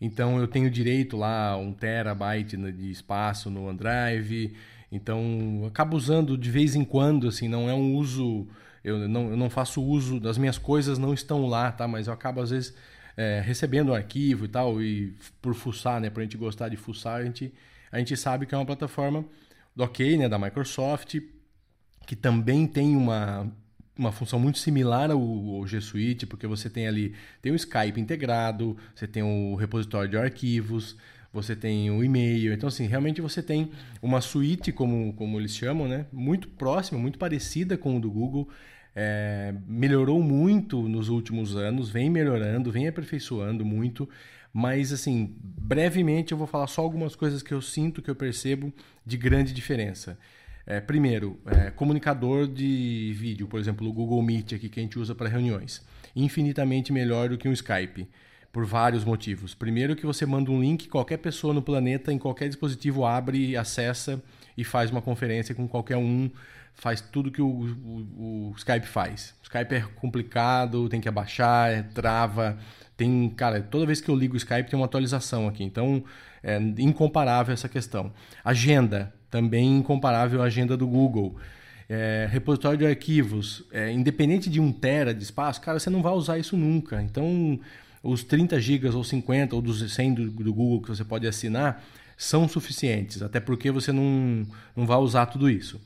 então 0.00 0.38
eu 0.38 0.46
tenho 0.46 0.70
direito 0.70 1.16
lá 1.16 1.50
a 1.50 1.56
um 1.56 1.72
terabyte 1.72 2.56
de 2.56 2.90
espaço 2.90 3.50
no 3.50 3.66
OneDrive, 3.66 4.56
então, 4.90 5.64
acabo 5.66 5.96
usando 5.96 6.36
de 6.36 6.50
vez 6.50 6.74
em 6.74 6.84
quando, 6.84 7.28
assim, 7.28 7.48
não 7.48 7.68
é 7.68 7.74
um 7.74 7.94
uso. 7.94 8.48
Eu 8.82 9.08
não, 9.08 9.30
eu 9.30 9.36
não 9.36 9.50
faço 9.50 9.82
uso 9.82 10.18
das 10.18 10.38
minhas 10.38 10.58
coisas, 10.58 10.98
não 10.98 11.14
estão 11.14 11.46
lá, 11.46 11.70
tá? 11.70 11.86
Mas 11.86 12.06
eu 12.06 12.12
acabo, 12.12 12.40
às 12.40 12.50
vezes, 12.50 12.74
é, 13.16 13.40
recebendo 13.44 13.90
o 13.90 13.94
arquivo 13.94 14.46
e 14.46 14.48
tal, 14.48 14.82
e 14.82 15.14
por 15.40 15.54
fuçar, 15.54 16.00
né? 16.00 16.10
Por 16.10 16.20
a 16.20 16.22
gente 16.24 16.36
gostar 16.36 16.68
de 16.68 16.76
fuçar, 16.76 17.20
a 17.20 17.24
gente, 17.24 17.52
a 17.92 17.98
gente 17.98 18.16
sabe 18.16 18.46
que 18.46 18.54
é 18.54 18.58
uma 18.58 18.66
plataforma 18.66 19.24
do 19.76 19.84
OK, 19.84 20.16
né? 20.16 20.28
Da 20.28 20.38
Microsoft, 20.38 21.20
que 22.06 22.16
também 22.16 22.66
tem 22.66 22.96
uma, 22.96 23.52
uma 23.96 24.10
função 24.10 24.40
muito 24.40 24.58
similar 24.58 25.10
ao, 25.10 25.20
ao, 25.20 25.66
G 25.66 25.80
Suite, 25.80 26.26
porque 26.26 26.46
você 26.46 26.68
tem 26.68 26.88
ali 26.88 27.14
tem 27.42 27.52
o 27.52 27.56
Skype 27.56 28.00
integrado, 28.00 28.76
você 28.94 29.06
tem 29.06 29.22
o 29.22 29.54
repositório 29.54 30.10
de 30.10 30.16
arquivos, 30.16 30.96
você 31.32 31.54
tem 31.54 31.90
o 31.90 32.02
e-mail. 32.02 32.52
Então, 32.52 32.68
assim, 32.68 32.86
realmente 32.86 33.20
você 33.20 33.42
tem 33.42 33.70
uma 34.02 34.20
suíte, 34.20 34.72
como, 34.72 35.12
como 35.14 35.38
eles 35.38 35.54
chamam, 35.54 35.86
né? 35.86 36.06
Muito 36.12 36.48
próxima, 36.48 36.98
muito 36.98 37.18
parecida 37.18 37.78
com 37.78 37.96
o 37.96 38.00
do 38.00 38.10
Google. 38.10 38.48
É, 38.94 39.54
melhorou 39.66 40.20
muito 40.22 40.88
nos 40.88 41.08
últimos 41.08 41.54
anos, 41.54 41.88
vem 41.88 42.10
melhorando, 42.10 42.72
vem 42.72 42.88
aperfeiçoando 42.88 43.64
muito. 43.64 44.08
Mas, 44.52 44.92
assim, 44.92 45.36
brevemente 45.40 46.32
eu 46.32 46.38
vou 46.38 46.46
falar 46.46 46.66
só 46.66 46.82
algumas 46.82 47.14
coisas 47.14 47.42
que 47.42 47.54
eu 47.54 47.62
sinto, 47.62 48.02
que 48.02 48.10
eu 48.10 48.16
percebo 48.16 48.72
de 49.06 49.16
grande 49.16 49.52
diferença. 49.52 50.18
É, 50.66 50.80
primeiro, 50.80 51.38
é, 51.46 51.70
comunicador 51.70 52.46
de 52.46 53.14
vídeo, 53.16 53.46
por 53.46 53.58
exemplo, 53.60 53.88
o 53.88 53.92
Google 53.92 54.22
Meet 54.22 54.52
aqui 54.54 54.68
que 54.68 54.80
a 54.80 54.82
gente 54.82 54.98
usa 54.98 55.14
para 55.14 55.28
reuniões, 55.28 55.84
infinitamente 56.14 56.92
melhor 56.92 57.28
do 57.28 57.38
que 57.38 57.48
um 57.48 57.52
Skype 57.52 58.08
por 58.52 58.64
vários 58.64 59.04
motivos. 59.04 59.54
Primeiro 59.54 59.94
que 59.94 60.04
você 60.04 60.26
manda 60.26 60.50
um 60.50 60.60
link, 60.60 60.88
qualquer 60.88 61.18
pessoa 61.18 61.54
no 61.54 61.62
planeta, 61.62 62.12
em 62.12 62.18
qualquer 62.18 62.48
dispositivo 62.48 63.04
abre, 63.04 63.56
acessa 63.56 64.22
e 64.56 64.64
faz 64.64 64.90
uma 64.90 65.00
conferência 65.00 65.54
com 65.54 65.68
qualquer 65.68 65.96
um, 65.96 66.30
faz 66.74 67.00
tudo 67.00 67.30
que 67.30 67.40
o, 67.40 67.46
o, 67.46 68.50
o 68.50 68.54
Skype 68.56 68.86
faz. 68.86 69.34
O 69.40 69.44
Skype 69.44 69.74
é 69.74 69.80
complicado, 69.96 70.88
tem 70.88 71.00
que 71.00 71.08
abaixar, 71.08 71.70
é, 71.70 71.82
trava, 71.82 72.58
tem, 72.96 73.28
cara, 73.30 73.60
toda 73.62 73.86
vez 73.86 74.00
que 74.00 74.08
eu 74.08 74.16
ligo 74.16 74.34
o 74.34 74.36
Skype 74.36 74.68
tem 74.68 74.78
uma 74.78 74.86
atualização 74.86 75.46
aqui, 75.46 75.62
então 75.62 76.02
é 76.42 76.58
incomparável 76.78 77.52
essa 77.52 77.68
questão. 77.68 78.12
Agenda, 78.44 79.12
também 79.30 79.78
incomparável 79.78 80.42
à 80.42 80.46
agenda 80.46 80.76
do 80.76 80.86
Google. 80.86 81.36
É, 81.88 82.28
repositório 82.30 82.78
de 82.78 82.86
arquivos, 82.86 83.64
é, 83.72 83.90
independente 83.90 84.48
de 84.48 84.60
um 84.60 84.70
tera 84.70 85.12
de 85.12 85.24
espaço, 85.24 85.60
cara, 85.60 85.78
você 85.78 85.90
não 85.90 86.02
vai 86.02 86.12
usar 86.12 86.38
isso 86.38 86.56
nunca. 86.56 87.02
Então, 87.02 87.58
os 88.02 88.24
30 88.24 88.60
GB 88.60 88.88
ou 88.88 89.04
50 89.04 89.54
ou 89.54 89.62
dos 89.62 89.92
100 89.92 90.14
do, 90.14 90.30
do, 90.30 90.54
Google 90.54 90.82
que 90.82 90.88
você 90.88 91.04
pode 91.04 91.26
assinar 91.26 91.84
são 92.16 92.46
suficientes, 92.48 93.22
até 93.22 93.40
porque 93.40 93.70
você 93.70 93.92
não, 93.92 94.46
não 94.76 94.86
vai 94.86 94.98
usar 94.98 95.26
tudo 95.26 95.48
isso. 95.48 95.80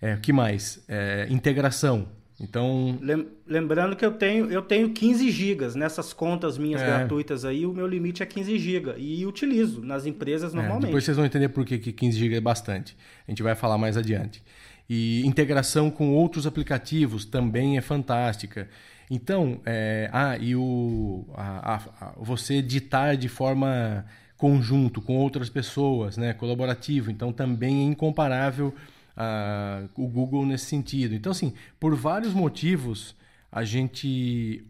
É, 0.00 0.16
que 0.16 0.32
mais? 0.32 0.82
É, 0.86 1.26
integração. 1.30 2.08
Então. 2.40 2.98
Lembrando 3.46 3.96
que 3.96 4.04
eu 4.04 4.12
tenho, 4.12 4.50
eu 4.50 4.62
tenho 4.62 4.90
15 4.90 5.30
GB 5.30 5.76
nessas 5.76 6.12
contas 6.12 6.56
minhas 6.56 6.80
é. 6.80 6.86
gratuitas 6.86 7.44
aí, 7.44 7.66
o 7.66 7.72
meu 7.72 7.86
limite 7.86 8.22
é 8.22 8.26
15 8.26 8.58
GB 8.58 8.94
e 8.96 9.26
utilizo 9.26 9.80
nas 9.82 10.06
empresas 10.06 10.52
é, 10.52 10.56
normalmente. 10.56 10.86
depois 10.86 11.04
vocês 11.04 11.16
vão 11.16 11.26
entender 11.26 11.48
por 11.48 11.64
que 11.64 11.78
15 11.78 12.16
GB 12.16 12.36
é 12.36 12.40
bastante. 12.40 12.96
A 13.26 13.30
gente 13.30 13.42
vai 13.42 13.54
falar 13.54 13.76
mais 13.76 13.96
adiante. 13.96 14.42
E 14.88 15.26
integração 15.26 15.90
com 15.90 16.10
outros 16.14 16.46
aplicativos 16.46 17.24
também 17.24 17.76
é 17.76 17.80
fantástica. 17.80 18.68
Então, 19.10 19.60
é, 19.64 20.10
ah, 20.12 20.36
e 20.38 20.54
o, 20.54 21.24
a, 21.34 21.76
a, 21.76 22.12
você 22.18 22.54
editar 22.54 23.14
de 23.14 23.28
forma 23.28 24.04
conjunto 24.36 25.00
com 25.00 25.16
outras 25.16 25.48
pessoas, 25.48 26.16
né, 26.16 26.32
colaborativo, 26.32 27.10
então 27.10 27.32
também 27.32 27.80
é 27.80 27.84
incomparável 27.84 28.74
a, 29.16 29.82
o 29.96 30.06
Google 30.06 30.46
nesse 30.46 30.66
sentido. 30.66 31.14
Então, 31.14 31.32
assim, 31.32 31.52
por 31.80 31.94
vários 31.96 32.32
motivos, 32.34 33.16
a 33.50 33.64
gente 33.64 34.64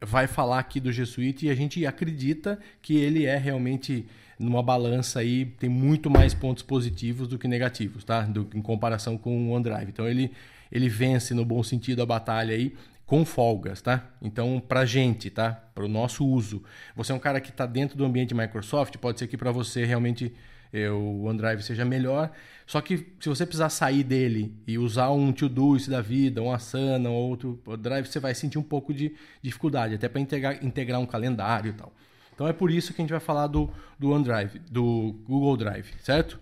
vai 0.00 0.26
falar 0.26 0.60
aqui 0.60 0.78
do 0.78 0.92
G 0.92 1.04
Suite 1.04 1.46
e 1.46 1.50
a 1.50 1.54
gente 1.54 1.84
acredita 1.84 2.58
que 2.80 2.96
ele 2.96 3.26
é 3.26 3.36
realmente 3.36 4.06
numa 4.38 4.62
balança 4.62 5.20
aí 5.20 5.44
tem 5.44 5.68
muito 5.68 6.10
mais 6.10 6.34
pontos 6.34 6.62
positivos 6.62 7.28
do 7.28 7.38
que 7.38 7.46
negativos, 7.46 8.04
tá? 8.04 8.22
Do, 8.22 8.48
em 8.54 8.62
comparação 8.62 9.18
com 9.18 9.48
o 9.48 9.50
OneDrive. 9.50 9.90
Então 9.90 10.08
ele 10.08 10.30
ele 10.70 10.88
vence 10.88 11.34
no 11.34 11.44
bom 11.44 11.62
sentido 11.62 12.00
a 12.00 12.06
batalha 12.06 12.54
aí 12.54 12.74
com 13.12 13.26
folgas, 13.26 13.82
tá? 13.82 14.08
Então, 14.22 14.58
para 14.58 14.86
gente, 14.86 15.28
tá? 15.28 15.52
Para 15.74 15.84
o 15.84 15.88
nosso 15.88 16.26
uso. 16.26 16.62
Você 16.96 17.12
é 17.12 17.14
um 17.14 17.18
cara 17.18 17.42
que 17.42 17.50
está 17.50 17.66
dentro 17.66 17.94
do 17.94 18.06
ambiente 18.06 18.34
Microsoft, 18.34 18.96
pode 18.96 19.18
ser 19.18 19.26
que 19.26 19.36
para 19.36 19.52
você 19.52 19.84
realmente 19.84 20.32
eh, 20.72 20.88
o 20.88 21.24
OneDrive 21.24 21.62
seja 21.62 21.84
melhor. 21.84 22.30
Só 22.66 22.80
que 22.80 23.12
se 23.20 23.28
você 23.28 23.44
precisar 23.44 23.68
sair 23.68 24.02
dele 24.02 24.56
e 24.66 24.78
usar 24.78 25.10
um 25.10 25.30
Todoist 25.30 25.90
da 25.90 26.00
vida, 26.00 26.40
um 26.40 26.50
Asana, 26.50 27.10
ou 27.10 27.28
outro 27.28 27.62
Drive, 27.78 28.06
você 28.06 28.18
vai 28.18 28.34
sentir 28.34 28.56
um 28.56 28.62
pouco 28.62 28.94
de 28.94 29.14
dificuldade, 29.42 29.94
até 29.94 30.08
para 30.08 30.18
integrar, 30.18 30.64
integrar 30.64 30.98
um 30.98 31.04
calendário 31.04 31.68
e 31.68 31.74
tal. 31.74 31.92
Então 32.34 32.48
é 32.48 32.52
por 32.54 32.70
isso 32.70 32.94
que 32.94 33.02
a 33.02 33.04
gente 33.04 33.10
vai 33.10 33.20
falar 33.20 33.46
do, 33.46 33.70
do 33.98 34.10
OneDrive, 34.10 34.58
do 34.70 35.20
Google 35.26 35.58
Drive, 35.58 35.92
certo? 36.00 36.40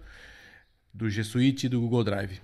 Do 0.95 1.11
G 1.11 1.25
Suite 1.25 1.67
e 1.67 1.69
do 1.69 1.81
Google 1.81 2.05
Drive. 2.05 2.41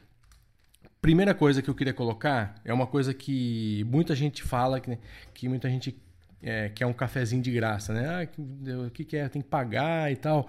Primeira 1.01 1.35
coisa 1.35 1.63
que 1.63 1.71
eu 1.71 1.75
queria 1.75 1.95
colocar 1.95 2.55
é 2.65 2.73
uma 2.73 2.87
coisa 2.87 3.15
que 3.15 3.85
muita 3.89 4.15
gente 4.15 4.43
fala, 4.43 4.81
que, 4.81 4.99
que 5.33 5.49
muita 5.49 5.69
gente 5.69 5.97
é, 6.43 6.69
quer 6.69 6.87
um 6.87 6.93
cafezinho 6.93 7.43
de 7.43 7.51
graça, 7.51 7.93
né? 7.93 8.07
Ah, 8.09 8.87
o 8.87 8.91
que, 8.91 9.05
que 9.05 9.17
é? 9.17 9.29
Tem 9.29 9.43
que 9.43 9.49
pagar 9.49 10.11
e 10.11 10.17
tal. 10.17 10.49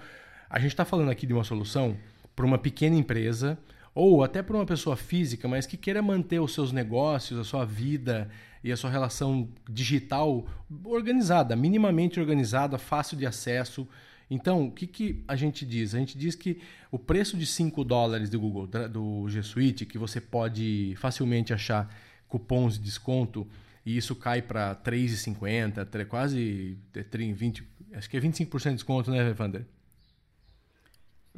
A 0.50 0.60
gente 0.60 0.72
está 0.72 0.86
falando 0.86 1.12
aqui 1.12 1.25
de 1.25 1.34
uma 1.34 1.44
solução 1.44 1.98
para 2.36 2.46
uma 2.46 2.58
pequena 2.58 2.96
empresa 2.96 3.58
ou 3.94 4.24
até 4.24 4.44
para 4.44 4.56
uma 4.56 4.66
pessoa 4.66 4.96
física, 4.96 5.48
mas 5.48 5.66
que 5.66 5.75
queira 5.75 6.01
manter 6.01 6.39
os 6.39 6.54
seus 6.54 6.72
negócios, 6.72 7.39
a 7.39 7.44
sua 7.44 7.66
vida 7.66 8.30
e 8.63 8.72
a 8.72 8.77
sua 8.77 8.92
relação 8.92 9.50
digital 9.68 10.46
organizada, 10.84 11.56
minimamente 11.56 12.20
organizada, 12.20 12.77
fácil 12.77 13.18
de 13.18 13.25
acesso 13.25 13.88
então, 14.30 14.68
o 14.68 14.72
que, 14.72 14.86
que 14.86 15.24
a 15.28 15.36
gente 15.36 15.66
diz? 15.66 15.96
A 15.96 16.00
gente 16.00 16.18
diz 16.18 16.36
que 16.36 16.60
o 16.92 17.00
preço 17.00 17.38
de 17.38 17.46
5 17.46 17.84
dólares 17.84 18.30
do 18.30 18.40
Google, 18.40 18.68
do 18.68 19.28
G 19.30 19.42
Suite, 19.42 19.86
que 19.86 19.98
você 19.98 20.20
pode 20.20 20.94
facilmente 20.98 21.54
achar 21.54 21.90
cupons 22.28 22.74
de 22.74 22.84
desconto, 22.84 23.48
e 23.86 23.96
isso 23.96 24.14
cai 24.16 24.42
para 24.42 24.76
3,50, 24.76 26.06
quase 26.08 26.78
20, 26.94 27.64
acho 27.94 28.10
que 28.10 28.18
é 28.18 28.20
25% 28.20 28.64
de 28.64 28.74
desconto, 28.76 29.12
né, 29.12 29.30
Evander? 29.30 29.66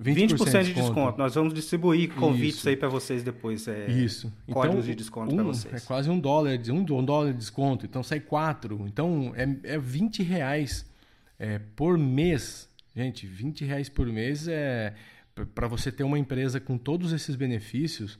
20%, 0.01 0.03
20 0.03 0.63
de 0.63 0.73
desconto. 0.73 1.17
Nós 1.17 1.35
vamos 1.35 1.53
distribuir 1.53 2.13
convites 2.15 2.59
Isso. 2.59 2.69
aí 2.69 2.77
para 2.77 2.87
vocês 2.87 3.21
depois. 3.21 3.67
É, 3.67 3.91
Isso. 3.91 4.31
Códigos 4.49 4.85
então, 4.85 4.89
de 4.89 4.95
desconto 4.95 5.33
um, 5.33 5.35
para 5.35 5.43
vocês. 5.43 5.73
É 5.73 5.79
quase 5.81 6.09
um 6.09 6.17
dólar, 6.17 6.57
um, 6.69 6.97
um 6.97 7.03
dólar 7.03 7.33
de 7.33 7.37
desconto. 7.37 7.85
Então 7.85 8.01
sai 8.01 8.21
quatro. 8.21 8.85
Então 8.87 9.33
é, 9.35 9.73
é 9.73 9.77
20 9.77 10.23
reais 10.23 10.89
é, 11.37 11.59
por 11.75 11.97
mês 11.97 12.68
Gente, 12.99 13.25
20 13.25 13.63
reais 13.63 13.87
por 13.87 14.07
mês 14.07 14.45
é 14.49 14.93
para 15.55 15.69
você 15.69 15.89
ter 15.89 16.03
uma 16.03 16.19
empresa 16.19 16.59
com 16.59 16.77
todos 16.77 17.13
esses 17.13 17.33
benefícios. 17.33 18.19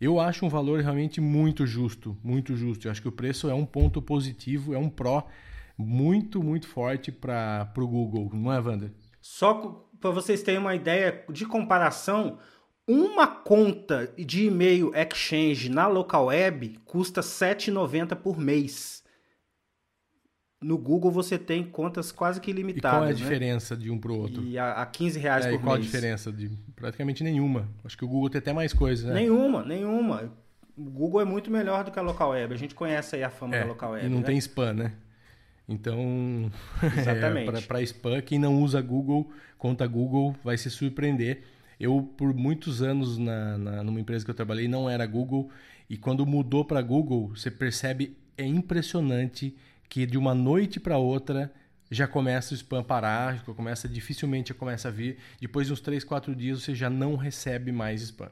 Eu 0.00 0.20
acho 0.20 0.46
um 0.46 0.48
valor 0.48 0.78
realmente 0.78 1.20
muito 1.20 1.66
justo, 1.66 2.16
muito 2.22 2.54
justo. 2.54 2.86
Eu 2.86 2.92
acho 2.92 3.02
que 3.02 3.08
o 3.08 3.12
preço 3.12 3.50
é 3.50 3.54
um 3.54 3.66
ponto 3.66 4.00
positivo, 4.00 4.72
é 4.72 4.78
um 4.78 4.88
pró 4.88 5.26
muito, 5.76 6.40
muito 6.44 6.68
forte 6.68 7.10
para 7.10 7.72
o 7.76 7.88
Google, 7.88 8.30
não 8.32 8.52
é, 8.52 8.60
Wander? 8.60 8.92
Só 9.20 9.84
para 10.00 10.10
vocês 10.12 10.44
terem 10.44 10.60
uma 10.60 10.76
ideia 10.76 11.24
de 11.28 11.44
comparação, 11.44 12.38
uma 12.86 13.26
conta 13.26 14.14
de 14.16 14.44
e-mail 14.44 14.92
Exchange 14.94 15.68
na 15.68 15.88
local 15.88 16.26
web 16.26 16.78
custa 16.84 17.20
R$ 17.20 17.26
7,90 17.26 18.14
por 18.14 18.38
mês 18.38 18.99
no 20.60 20.76
Google 20.76 21.10
você 21.10 21.38
tem 21.38 21.64
contas 21.64 22.12
quase 22.12 22.40
que 22.40 22.50
ilimitadas. 22.50 22.96
E 22.96 23.00
qual 23.00 23.04
é 23.04 23.06
a 23.06 23.10
né? 23.10 23.16
diferença 23.16 23.76
de 23.76 23.90
um 23.90 23.98
para 23.98 24.12
o 24.12 24.18
outro? 24.18 24.42
E 24.44 24.58
a, 24.58 24.72
a 24.72 24.86
15 24.86 25.18
reais 25.18 25.46
é, 25.46 25.50
por 25.52 25.60
qual 25.60 25.76
mês. 25.76 25.86
a 25.86 25.90
diferença? 25.90 26.30
De 26.30 26.50
praticamente 26.76 27.24
nenhuma. 27.24 27.68
Acho 27.82 27.96
que 27.96 28.04
o 28.04 28.08
Google 28.08 28.28
tem 28.28 28.38
até 28.38 28.52
mais 28.52 28.72
coisas, 28.72 29.06
né? 29.06 29.14
Nenhuma, 29.14 29.64
nenhuma. 29.64 30.30
O 30.76 30.84
Google 30.84 31.20
é 31.20 31.24
muito 31.24 31.50
melhor 31.50 31.84
do 31.84 31.90
que 31.90 31.98
a 31.98 32.02
local 32.02 32.30
web. 32.30 32.52
A 32.52 32.56
gente 32.56 32.74
conhece 32.74 33.16
aí 33.16 33.24
a 33.24 33.30
fama 33.30 33.56
é, 33.56 33.60
da 33.60 33.66
local 33.66 33.92
web. 33.92 34.06
E 34.06 34.08
não 34.08 34.18
né? 34.18 34.24
tem 34.24 34.36
spam, 34.38 34.74
né? 34.74 34.92
Então, 35.66 36.50
Exatamente. 36.82 37.56
é, 37.56 37.60
para 37.62 37.80
spam, 37.82 38.20
quem 38.20 38.38
não 38.38 38.60
usa 38.60 38.80
Google, 38.82 39.30
conta 39.56 39.86
Google, 39.86 40.36
vai 40.44 40.58
se 40.58 40.70
surpreender. 40.70 41.42
Eu, 41.78 42.02
por 42.18 42.34
muitos 42.34 42.82
anos, 42.82 43.16
na, 43.16 43.56
na, 43.56 43.82
numa 43.82 44.00
empresa 44.00 44.24
que 44.24 44.30
eu 44.30 44.34
trabalhei, 44.34 44.68
não 44.68 44.90
era 44.90 45.06
Google. 45.06 45.48
E 45.88 45.96
quando 45.96 46.26
mudou 46.26 46.64
para 46.64 46.82
Google, 46.82 47.28
você 47.28 47.50
percebe, 47.50 48.16
é 48.36 48.44
impressionante 48.44 49.56
que 49.90 50.06
de 50.06 50.16
uma 50.16 50.34
noite 50.34 50.80
para 50.80 50.96
outra 50.96 51.52
já 51.90 52.06
começa 52.06 52.54
o 52.54 52.56
spam 52.56 52.82
parar, 52.84 53.44
começa 53.44 53.88
dificilmente 53.88 54.54
começa 54.54 54.88
a 54.88 54.90
vir. 54.90 55.18
Depois 55.40 55.66
de 55.66 55.72
uns 55.72 55.80
3, 55.80 56.04
4 56.04 56.34
dias 56.34 56.62
você 56.62 56.74
já 56.74 56.88
não 56.88 57.16
recebe 57.16 57.72
mais 57.72 58.00
spam. 58.00 58.30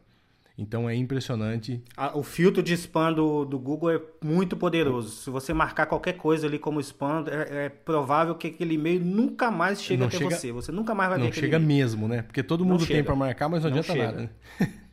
Então 0.56 0.88
é 0.88 0.94
impressionante. 0.94 1.82
o 2.14 2.22
filtro 2.22 2.62
de 2.62 2.72
spam 2.74 3.12
do, 3.12 3.44
do 3.44 3.58
Google 3.58 3.90
é 3.90 4.00
muito 4.24 4.56
poderoso. 4.56 5.10
Se 5.10 5.30
você 5.30 5.52
marcar 5.52 5.86
qualquer 5.86 6.14
coisa 6.14 6.46
ali 6.46 6.58
como 6.58 6.80
spam, 6.80 7.24
é, 7.28 7.66
é 7.66 7.68
provável 7.68 8.34
que 8.34 8.48
aquele 8.48 8.74
e-mail 8.74 9.04
nunca 9.04 9.50
mais 9.50 9.82
chegue 9.82 10.00
não 10.00 10.06
até 10.08 10.18
chega, 10.18 10.30
você. 10.30 10.52
Você 10.52 10.72
nunca 10.72 10.94
mais 10.94 11.10
vai 11.10 11.18
não 11.18 11.24
ver 11.26 11.30
aquele 11.30 11.46
chega 11.46 11.58
mesmo, 11.58 12.08
né? 12.08 12.22
Porque 12.22 12.42
todo 12.42 12.64
mundo 12.64 12.86
tem 12.86 13.04
para 13.04 13.14
marcar, 13.14 13.48
mas 13.48 13.62
não, 13.62 13.70
não 13.70 13.78
adianta 13.78 13.92
chega. 13.92 14.06
nada. 14.06 14.30
Né? 14.60 14.72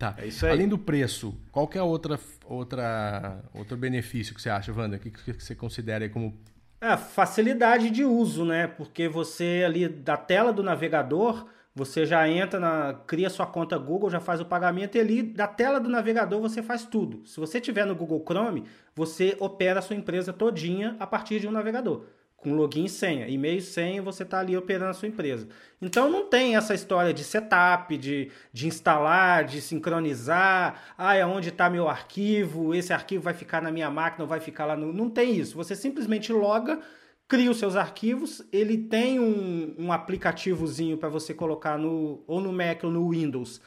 Tá. 0.00 0.14
É 0.16 0.28
isso 0.28 0.46
aí. 0.46 0.52
Além 0.52 0.66
do 0.66 0.78
preço, 0.78 1.38
qual 1.52 1.68
que 1.68 1.76
é 1.76 1.82
outra, 1.82 2.18
outra, 2.46 3.44
outro 3.52 3.76
benefício 3.76 4.34
que 4.34 4.40
você 4.40 4.48
acha, 4.48 4.72
Wanda? 4.72 4.96
O 4.96 4.98
que, 4.98 5.10
que 5.10 5.34
você 5.34 5.54
considera 5.54 6.02
aí 6.02 6.08
como. 6.08 6.34
É, 6.80 6.96
facilidade 6.96 7.90
de 7.90 8.02
uso, 8.02 8.46
né? 8.46 8.66
Porque 8.66 9.06
você 9.06 9.62
ali 9.66 9.86
da 9.86 10.16
tela 10.16 10.54
do 10.54 10.62
navegador, 10.62 11.46
você 11.74 12.06
já 12.06 12.26
entra 12.26 12.58
na. 12.58 12.94
cria 13.06 13.28
sua 13.28 13.44
conta 13.44 13.76
Google, 13.76 14.08
já 14.08 14.20
faz 14.20 14.40
o 14.40 14.46
pagamento 14.46 14.96
e 14.96 15.00
ali 15.02 15.22
da 15.22 15.46
tela 15.46 15.78
do 15.78 15.90
navegador 15.90 16.40
você 16.40 16.62
faz 16.62 16.86
tudo. 16.86 17.22
Se 17.26 17.38
você 17.38 17.60
tiver 17.60 17.84
no 17.84 17.94
Google 17.94 18.24
Chrome, 18.26 18.64
você 18.94 19.36
opera 19.38 19.80
a 19.80 19.82
sua 19.82 19.96
empresa 19.96 20.32
todinha 20.32 20.96
a 20.98 21.06
partir 21.06 21.40
de 21.40 21.46
um 21.46 21.52
navegador 21.52 22.06
com 22.40 22.54
login 22.54 22.84
e 22.84 22.88
senha. 22.88 23.28
E-mail 23.28 23.58
e 23.58 23.62
senha, 23.62 24.02
você 24.02 24.22
está 24.22 24.40
ali 24.40 24.56
operando 24.56 24.90
a 24.90 24.94
sua 24.94 25.08
empresa. 25.08 25.46
Então 25.80 26.10
não 26.10 26.26
tem 26.26 26.56
essa 26.56 26.74
história 26.74 27.12
de 27.12 27.22
setup, 27.22 27.96
de, 27.96 28.30
de 28.52 28.66
instalar, 28.66 29.44
de 29.44 29.60
sincronizar. 29.60 30.94
Ah, 30.96 31.14
é 31.14 31.24
onde 31.24 31.50
está 31.50 31.68
meu 31.68 31.88
arquivo? 31.88 32.74
Esse 32.74 32.92
arquivo 32.92 33.24
vai 33.24 33.34
ficar 33.34 33.60
na 33.62 33.70
minha 33.70 33.90
máquina 33.90 34.26
vai 34.26 34.40
ficar 34.40 34.66
lá 34.66 34.76
no. 34.76 34.92
Não 34.92 35.10
tem 35.10 35.36
isso. 35.36 35.56
Você 35.56 35.76
simplesmente 35.76 36.32
loga, 36.32 36.80
cria 37.28 37.50
os 37.50 37.58
seus 37.58 37.76
arquivos. 37.76 38.42
Ele 38.52 38.78
tem 38.78 39.20
um, 39.20 39.74
um 39.78 39.92
aplicativozinho 39.92 40.96
para 40.96 41.08
você 41.08 41.34
colocar 41.34 41.78
no 41.78 42.24
ou 42.26 42.40
no 42.40 42.52
Mac 42.52 42.82
ou 42.84 42.90
no 42.90 43.10
Windows 43.10 43.60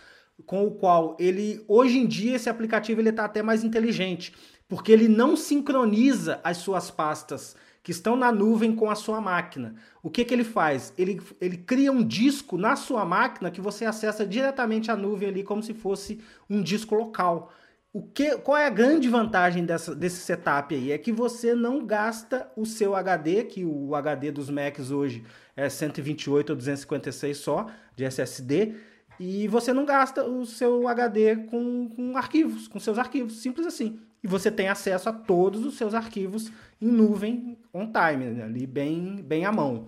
com 0.46 0.66
o 0.66 0.72
qual 0.72 1.16
ele 1.20 1.64
hoje 1.68 1.98
em 1.98 2.08
dia 2.08 2.36
esse 2.36 2.50
aplicativo 2.50 3.00
ele 3.00 3.10
está 3.10 3.26
até 3.26 3.44
mais 3.44 3.64
inteligente, 3.64 4.34
porque 4.68 4.92
ele 4.92 5.08
não 5.08 5.36
sincroniza 5.36 6.42
as 6.44 6.58
suas 6.58 6.90
pastas 6.90 7.56
que 7.84 7.92
estão 7.92 8.16
na 8.16 8.32
nuvem 8.32 8.74
com 8.74 8.90
a 8.90 8.96
sua 8.96 9.20
máquina. 9.20 9.76
O 10.02 10.10
que, 10.10 10.24
que 10.24 10.34
ele 10.34 10.46
faz? 10.46 10.94
Ele, 10.98 11.22
ele 11.42 11.58
cria 11.58 11.92
um 11.92 12.02
disco 12.02 12.58
na 12.58 12.78
sua 12.78 13.04
máquina 13.04 13.52
que 13.52 13.60
você 13.60 13.84
acessa 13.84 14.26
diretamente 14.26 14.90
à 14.90 14.96
nuvem 14.96 15.28
ali 15.28 15.44
como 15.44 15.62
se 15.62 15.74
fosse 15.74 16.22
um 16.50 16.62
disco 16.62 16.96
local. 16.96 17.52
O 17.92 18.02
que, 18.02 18.38
qual 18.38 18.58
é 18.58 18.66
a 18.66 18.72
grande 18.72 19.10
vantagem 19.10 19.66
dessa, 19.66 19.94
desse 19.94 20.22
setup 20.22 20.74
aí? 20.74 20.94
É 20.94 20.98
que 20.98 21.12
você 21.12 21.54
não 21.54 21.86
gasta 21.86 22.50
o 22.56 22.66
seu 22.66 22.96
HD, 22.96 23.44
que 23.44 23.66
o 23.66 23.94
HD 23.94 24.32
dos 24.32 24.50
Macs 24.50 24.90
hoje 24.90 25.24
é 25.56 25.68
128 25.68 26.52
ou 26.52 26.56
256 26.56 27.38
só 27.38 27.68
de 27.96 28.06
SSD, 28.06 28.76
e 29.20 29.48
você 29.48 29.74
não 29.74 29.86
gasta 29.86 30.26
o 30.26 30.46
seu 30.46 30.88
HD 30.88 31.36
com, 31.36 31.90
com 31.90 32.18
arquivos, 32.18 32.68
com 32.68 32.80
seus 32.80 32.98
arquivos, 32.98 33.42
simples 33.42 33.68
assim. 33.68 34.00
E 34.24 34.28
você 34.28 34.50
tem 34.50 34.70
acesso 34.70 35.10
a 35.10 35.14
todos 35.14 35.66
os 35.66 35.78
seus 35.78 35.94
arquivos 35.94 36.52
em 36.82 36.88
nuvem 36.88 37.58
on 37.74 37.92
time, 37.92 38.26
né? 38.26 38.44
ali 38.44 38.66
bem, 38.66 39.22
bem 39.22 39.46
à 39.46 39.52
mão. 39.52 39.88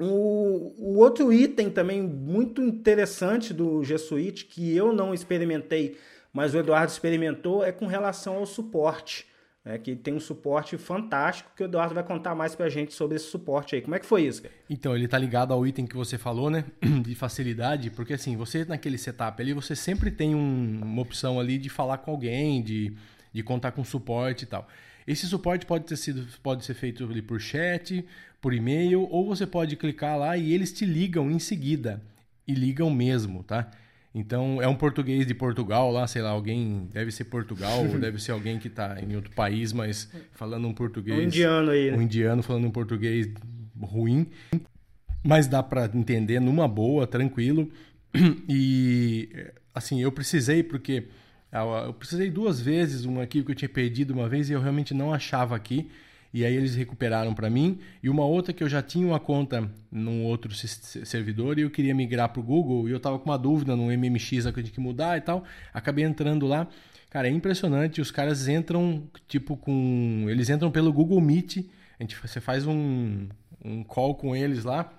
O, 0.00 0.72
o, 0.78 0.98
outro 0.98 1.32
item 1.32 1.68
também 1.68 2.00
muito 2.00 2.62
interessante 2.62 3.52
do 3.52 3.84
G 3.84 3.98
Suite, 3.98 4.46
que 4.46 4.74
eu 4.74 4.92
não 4.92 5.12
experimentei 5.12 5.96
mas 6.32 6.54
o 6.54 6.58
Eduardo 6.58 6.90
experimentou 6.90 7.62
é 7.62 7.70
com 7.70 7.86
relação 7.86 8.36
ao 8.36 8.46
suporte. 8.46 9.30
É, 9.64 9.78
que 9.78 9.94
tem 9.94 10.12
um 10.12 10.18
suporte 10.18 10.76
fantástico 10.76 11.52
que 11.54 11.62
o 11.62 11.66
Eduardo 11.66 11.94
vai 11.94 12.02
contar 12.02 12.34
mais 12.34 12.52
pra 12.52 12.68
gente 12.68 12.92
sobre 12.92 13.14
esse 13.14 13.26
suporte 13.26 13.76
aí. 13.76 13.80
Como 13.80 13.94
é 13.94 14.00
que 14.00 14.06
foi 14.06 14.22
isso? 14.22 14.42
Então, 14.68 14.92
ele 14.92 15.06
tá 15.06 15.16
ligado 15.16 15.54
ao 15.54 15.64
item 15.64 15.86
que 15.86 15.94
você 15.94 16.18
falou, 16.18 16.50
né? 16.50 16.64
De 17.00 17.14
facilidade, 17.14 17.88
porque 17.88 18.14
assim, 18.14 18.36
você 18.36 18.64
naquele 18.64 18.98
setup 18.98 19.40
ali, 19.40 19.52
você 19.52 19.76
sempre 19.76 20.10
tem 20.10 20.34
um, 20.34 20.80
uma 20.82 21.00
opção 21.00 21.38
ali 21.38 21.58
de 21.58 21.68
falar 21.68 21.98
com 21.98 22.10
alguém, 22.10 22.60
de, 22.60 22.92
de 23.32 23.42
contar 23.42 23.72
com 23.72 23.84
suporte 23.84 24.42
e 24.42 24.46
tal. 24.46 24.68
Esse 25.06 25.26
suporte 25.26 25.66
pode 25.66 25.84
ter 25.84 25.96
sido 25.96 26.26
pode 26.42 26.64
ser 26.64 26.74
feito 26.74 27.04
ali 27.04 27.22
por 27.22 27.40
chat, 27.40 28.04
por 28.40 28.52
e-mail, 28.52 29.02
ou 29.10 29.26
você 29.26 29.46
pode 29.46 29.76
clicar 29.76 30.18
lá 30.18 30.36
e 30.36 30.52
eles 30.52 30.72
te 30.72 30.84
ligam 30.84 31.30
em 31.30 31.38
seguida. 31.38 32.02
E 32.46 32.54
ligam 32.54 32.90
mesmo, 32.90 33.42
tá? 33.44 33.70
Então, 34.14 34.60
é 34.60 34.68
um 34.68 34.74
português 34.74 35.26
de 35.26 35.32
Portugal 35.32 35.90
lá, 35.90 36.06
sei 36.06 36.20
lá, 36.20 36.30
alguém 36.30 36.88
deve 36.92 37.10
ser 37.10 37.24
Portugal, 37.24 37.86
ou 37.86 37.96
deve 37.98 38.20
ser 38.20 38.32
alguém 38.32 38.58
que 38.58 38.68
está 38.68 39.00
em 39.00 39.16
outro 39.16 39.30
país, 39.34 39.72
mas 39.72 40.10
falando 40.32 40.68
um 40.68 40.74
português. 40.74 41.18
Um 41.18 41.22
indiano 41.22 41.70
aí. 41.70 41.90
Né? 41.90 41.96
Um 41.96 42.02
indiano 42.02 42.42
falando 42.42 42.66
um 42.66 42.70
português 42.70 43.28
ruim. 43.80 44.26
Mas 45.24 45.46
dá 45.46 45.62
para 45.62 45.90
entender 45.94 46.40
numa 46.40 46.68
boa, 46.68 47.06
tranquilo. 47.06 47.70
E, 48.46 49.30
assim, 49.74 50.02
eu 50.02 50.12
precisei, 50.12 50.62
porque 50.62 51.04
eu 51.52 51.92
precisei 51.92 52.30
duas 52.30 52.60
vezes, 52.60 53.04
um 53.04 53.20
aqui 53.20 53.42
que 53.42 53.50
eu 53.50 53.54
tinha 53.54 53.68
perdido 53.68 54.12
uma 54.12 54.28
vez 54.28 54.48
e 54.48 54.52
eu 54.54 54.60
realmente 54.60 54.94
não 54.94 55.12
achava 55.12 55.54
aqui 55.54 55.90
e 56.32 56.44
aí 56.46 56.54
eles 56.54 56.74
recuperaram 56.74 57.34
para 57.34 57.50
mim. 57.50 57.78
E 58.02 58.08
uma 58.08 58.24
outra 58.24 58.52
que 58.52 58.64
eu 58.64 58.68
já 58.68 58.82
tinha 58.82 59.06
uma 59.06 59.20
conta 59.20 59.70
num 59.90 60.24
outro 60.24 60.52
servidor 60.54 61.58
e 61.58 61.62
eu 61.62 61.70
queria 61.70 61.94
migrar 61.94 62.30
para 62.30 62.40
o 62.40 62.42
Google 62.42 62.88
e 62.88 62.92
eu 62.92 62.96
estava 62.96 63.18
com 63.18 63.28
uma 63.28 63.38
dúvida 63.38 63.76
no 63.76 63.86
MMX 63.86 64.46
eu 64.46 64.52
tinha 64.52 64.64
que 64.64 64.80
mudar 64.80 65.18
e 65.18 65.20
tal. 65.20 65.44
Acabei 65.74 66.04
entrando 66.04 66.46
lá. 66.46 66.66
Cara, 67.10 67.28
é 67.28 67.30
impressionante. 67.30 68.00
Os 68.00 68.10
caras 68.10 68.48
entram, 68.48 69.02
tipo, 69.28 69.56
com. 69.56 70.24
Eles 70.28 70.48
entram 70.48 70.70
pelo 70.70 70.90
Google 70.92 71.20
Meet. 71.20 71.58
A 72.00 72.02
gente, 72.02 72.16
você 72.16 72.40
faz 72.40 72.66
um, 72.66 73.28
um 73.62 73.84
call 73.84 74.14
com 74.14 74.34
eles 74.34 74.64
lá. 74.64 74.90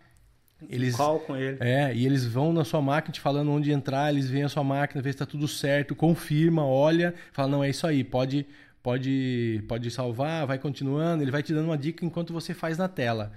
Eles, 0.70 0.96
call 0.96 1.20
com 1.20 1.36
ele. 1.36 1.58
É, 1.60 1.93
e 1.93 2.05
eles 2.05 2.25
vão 2.25 2.53
na 2.53 2.63
sua 2.63 2.82
máquina 2.82 3.13
te 3.13 3.20
falando 3.20 3.51
onde 3.51 3.72
entrar, 3.72 4.12
eles 4.12 4.29
veem 4.29 4.43
a 4.43 4.50
sua 4.50 4.63
máquina, 4.63 5.01
vê 5.01 5.10
se 5.10 5.15
está 5.15 5.25
tudo 5.25 5.48
certo, 5.48 5.96
confirma, 5.96 6.65
olha, 6.65 7.13
fala, 7.32 7.48
não, 7.48 7.63
é 7.63 7.70
isso 7.70 7.86
aí, 7.86 8.03
pode, 8.03 8.46
pode, 8.82 9.63
pode 9.67 9.89
salvar, 9.91 10.46
vai 10.46 10.58
continuando, 10.58 11.24
ele 11.24 11.32
vai 11.32 11.43
te 11.43 11.53
dando 11.53 11.65
uma 11.65 11.77
dica 11.77 12.05
enquanto 12.05 12.34
você 12.34 12.53
faz 12.53 12.77
na 12.77 12.88
tela. 12.88 13.32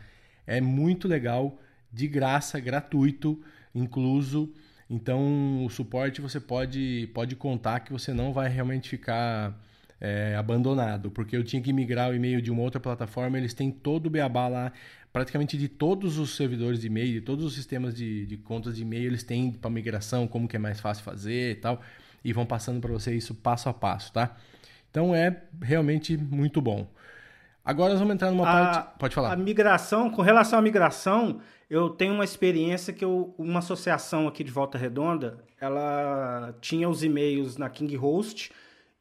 É 0.47 0.61
muito 0.61 1.09
legal, 1.09 1.59
de 1.93 2.07
graça, 2.07 2.61
gratuito, 2.61 3.41
incluso. 3.75 4.53
Então, 4.89 5.65
o 5.65 5.71
suporte 5.71 6.21
você 6.21 6.39
pode, 6.39 7.11
pode 7.13 7.35
contar 7.35 7.81
que 7.81 7.93
você 7.93 8.13
não 8.13 8.33
vai 8.33 8.49
realmente 8.49 8.89
ficar 8.89 9.59
é, 10.01 10.35
abandonado, 10.37 11.11
porque 11.11 11.37
eu 11.37 11.43
tinha 11.43 11.61
que 11.63 11.73
migrar 11.73 12.11
o 12.11 12.15
e-mail 12.15 12.41
de 12.41 12.51
uma 12.51 12.63
outra 12.63 12.81
plataforma, 12.81 13.39
eles 13.39 13.55
têm 13.55 13.71
todo 13.71 14.07
o 14.07 14.11
beabá 14.11 14.49
lá, 14.49 14.73
praticamente 15.17 15.57
de 15.57 15.67
todos 15.67 16.19
os 16.19 16.37
servidores 16.37 16.79
de 16.79 16.89
e-mail, 16.89 17.11
de 17.11 17.23
todos 17.23 17.43
os 17.43 17.55
sistemas 17.55 17.95
de, 17.95 18.27
de 18.27 18.37
contas 18.37 18.77
de 18.77 18.83
e-mail, 18.83 19.07
eles 19.07 19.23
têm 19.23 19.51
para 19.51 19.71
migração, 19.71 20.29
como 20.29 20.47
que 20.47 20.57
é 20.57 20.59
mais 20.59 20.79
fácil 20.79 21.03
fazer 21.03 21.53
e 21.53 21.55
tal, 21.55 21.81
e 22.23 22.35
vão 22.35 22.45
passando 22.45 22.83
para 22.83 22.93
você 22.93 23.15
isso 23.15 23.35
passo 23.35 23.71
a 23.71 23.73
passo, 23.73 24.13
tá? 24.13 24.37
Então 24.91 25.15
é 25.15 25.45
realmente 25.63 26.19
muito 26.19 26.61
bom. 26.61 26.87
Agora 27.65 27.93
nós 27.93 27.99
vamos 27.99 28.13
entrar 28.13 28.31
numa 28.31 28.47
a, 28.47 28.53
parte. 28.53 28.99
Pode 28.99 29.15
falar. 29.15 29.33
A 29.33 29.37
migração, 29.37 30.11
com 30.11 30.21
relação 30.21 30.59
à 30.59 30.61
migração, 30.61 31.41
eu 31.71 31.89
tenho 31.89 32.13
uma 32.13 32.25
experiência 32.25 32.93
que 32.93 33.03
eu, 33.03 33.35
uma 33.39 33.61
associação 33.61 34.29
aqui 34.29 34.45
de 34.45 34.51
Volta 34.51 34.77
Redonda, 34.77 35.43
ela 35.59 36.55
tinha 36.61 36.91
os 36.91 37.03
e-mails 37.03 37.57
na 37.57 37.71
King 37.71 37.97
Host 37.97 38.53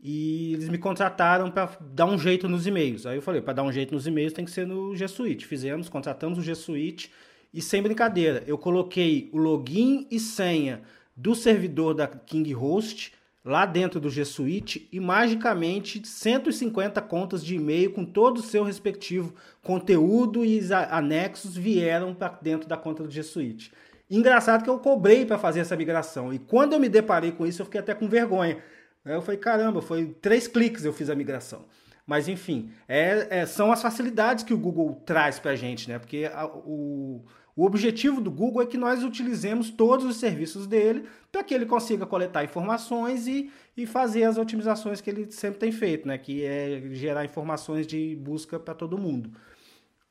e 0.08 0.54
eles 0.54 0.70
me 0.70 0.78
contrataram 0.78 1.50
para 1.50 1.68
dar 1.82 2.06
um 2.06 2.16
jeito 2.16 2.48
nos 2.48 2.68
e-mails. 2.68 3.08
Aí 3.08 3.18
eu 3.18 3.24
falei, 3.24 3.42
para 3.42 3.54
dar 3.54 3.64
um 3.64 3.72
jeito 3.72 3.96
nos 3.96 4.06
e-mails 4.06 4.34
tem 4.34 4.46
que 4.46 4.52
ser 4.52 4.68
no 4.68 4.96
G 4.96 5.08
Suite. 5.08 5.48
Fizemos, 5.48 5.90
contratamos 5.90 6.38
o 6.38 6.44
G 6.44 6.54
Suite 6.54 7.12
e 7.52 7.60
sem 7.60 7.82
brincadeira, 7.82 8.44
eu 8.46 8.56
coloquei 8.56 9.32
o 9.34 9.38
login 9.38 10.06
e 10.12 10.20
senha 10.20 10.84
do 11.18 11.34
servidor 11.34 11.96
da 11.96 12.06
King 12.06 12.54
Host 12.54 13.14
lá 13.44 13.66
dentro 13.66 14.00
do 14.00 14.08
G 14.08 14.24
Suite 14.26 14.88
e 14.92 15.00
magicamente 15.00 16.08
150 16.08 17.02
contas 17.02 17.44
de 17.44 17.56
e-mail 17.56 17.92
com 17.92 18.06
todo 18.06 18.38
o 18.38 18.44
seu 18.44 18.64
respectivo 18.64 19.34
conteúdo 19.64 20.46
e 20.46 20.60
anexos 20.92 21.58
vieram 21.58 22.14
para 22.14 22.38
dentro 22.44 22.70
da 22.70 22.78
conta 22.78 23.02
do 23.02 23.10
G 23.10 23.24
Suite. 23.24 23.72
Engraçado 24.08 24.64
que 24.64 24.70
eu 24.70 24.78
cobrei 24.78 25.26
para 25.26 25.40
fazer 25.40 25.62
essa 25.62 25.76
migração 25.76 26.32
e 26.32 26.38
quando 26.38 26.74
eu 26.74 26.80
me 26.80 26.90
deparei 26.90 27.32
com 27.32 27.44
isso 27.44 27.64
eu 27.64 27.66
fiquei 27.66 27.82
até 27.82 27.96
com 27.96 28.08
vergonha. 28.08 28.62
Eu 29.06 29.22
falei, 29.22 29.40
caramba, 29.40 29.82
foi 29.82 30.08
três 30.22 30.48
cliques 30.48 30.84
eu 30.84 30.94
fiz 30.94 31.10
a 31.10 31.16
migração. 31.16 31.66
Mas 32.06 32.28
enfim, 32.28 32.72
é, 32.88 33.28
é, 33.30 33.46
são 33.46 33.72
as 33.72 33.82
facilidades 33.82 34.44
que 34.44 34.54
o 34.54 34.58
Google 34.58 35.02
traz 35.06 35.40
para 35.40 35.52
a 35.52 35.56
gente, 35.56 35.90
né? 35.90 35.98
Porque 35.98 36.30
a, 36.32 36.46
o, 36.46 37.24
o 37.56 37.66
objetivo 37.66 38.20
do 38.20 38.30
Google 38.30 38.62
é 38.62 38.66
que 38.66 38.78
nós 38.78 39.04
utilizemos 39.04 39.70
todos 39.70 40.06
os 40.06 40.18
serviços 40.18 40.68
dele 40.68 41.06
para 41.32 41.44
que 41.44 41.54
ele 41.54 41.66
consiga 41.66 42.06
coletar 42.06 42.44
informações 42.44 43.28
e, 43.28 43.50
e 43.78 43.86
fazer 43.88 44.24
as 44.24 44.38
otimizações 44.38 45.02
que 45.02 45.10
ele 45.10 45.32
sempre 45.32 45.60
tem 45.60 45.72
feito, 45.72 46.08
né? 46.08 46.18
que 46.18 46.44
é 46.44 46.82
gerar 46.92 47.24
informações 47.26 47.88
de 47.88 48.16
busca 48.18 48.60
para 48.60 48.74
todo 48.74 48.98
mundo. 48.98 49.32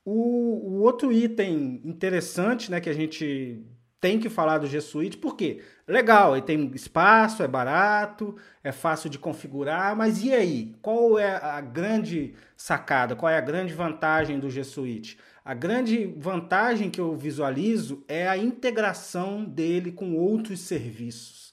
O, 0.05 0.13
o, 0.13 0.83
outro 0.83 1.13
item 1.13 1.81
interessante 1.85 2.71
né, 2.71 2.81
que 2.81 2.91
a 2.91 2.95
gente 2.95 3.63
tem 4.05 4.19
que 4.21 4.29
falar 4.29 4.59
do 4.59 4.67
G 4.67 4.83
Suite, 4.83 5.17
por 5.17 5.35
quê? 5.35 5.63
Legal, 5.89 6.37
ele 6.37 6.45
tem 6.45 6.71
espaço, 6.75 7.43
é 7.43 7.49
barato, 7.49 8.37
é 8.63 8.71
fácil 8.71 9.09
de 9.09 9.19
configurar, 9.19 9.97
mas 9.97 10.23
e 10.23 10.31
aí? 10.31 10.75
Qual 10.83 11.19
é 11.19 11.37
a 11.37 11.59
grande 11.63 12.35
sacada, 12.55 13.17
qual 13.17 13.33
é 13.33 13.39
a 13.39 13.41
grande 13.41 13.73
vantagem 13.73 14.39
do 14.39 14.51
G 14.51 14.63
Suite? 14.63 15.17
A 15.43 15.55
grande 15.55 16.05
vantagem 16.19 16.91
que 16.91 17.01
eu 17.01 17.17
visualizo 17.17 18.05
é 18.07 18.29
a 18.29 18.37
integração 18.37 19.43
dele 19.43 19.91
com 19.91 20.15
outros 20.19 20.61
serviços. 20.61 21.51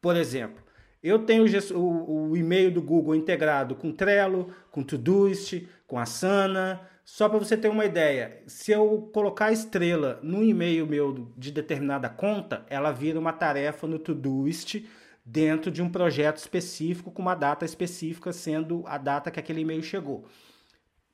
Por 0.00 0.16
exemplo, 0.16 0.64
eu 1.00 1.20
tenho 1.20 1.44
o, 1.76 2.30
o 2.30 2.36
e-mail 2.36 2.72
do 2.72 2.82
Google 2.82 3.14
integrado 3.14 3.76
com 3.76 3.92
Trello, 3.92 4.52
com 4.72 4.82
Todoist, 4.82 5.64
com 5.86 5.96
Asana. 5.96 6.80
Só 7.04 7.28
para 7.28 7.38
você 7.38 7.56
ter 7.56 7.68
uma 7.68 7.84
ideia, 7.84 8.42
se 8.46 8.72
eu 8.72 9.10
colocar 9.12 9.52
estrela 9.52 10.18
no 10.22 10.42
e-mail 10.42 10.86
meu 10.86 11.32
de 11.36 11.52
determinada 11.52 12.08
conta, 12.08 12.64
ela 12.68 12.90
vira 12.92 13.18
uma 13.18 13.32
tarefa 13.32 13.86
no 13.86 13.98
Todoist 13.98 14.86
dentro 15.24 15.70
de 15.70 15.82
um 15.82 15.90
projeto 15.90 16.38
específico 16.38 17.10
com 17.10 17.22
uma 17.22 17.34
data 17.34 17.64
específica, 17.64 18.32
sendo 18.32 18.82
a 18.86 18.96
data 18.98 19.30
que 19.30 19.38
aquele 19.38 19.60
e-mail 19.60 19.82
chegou 19.82 20.26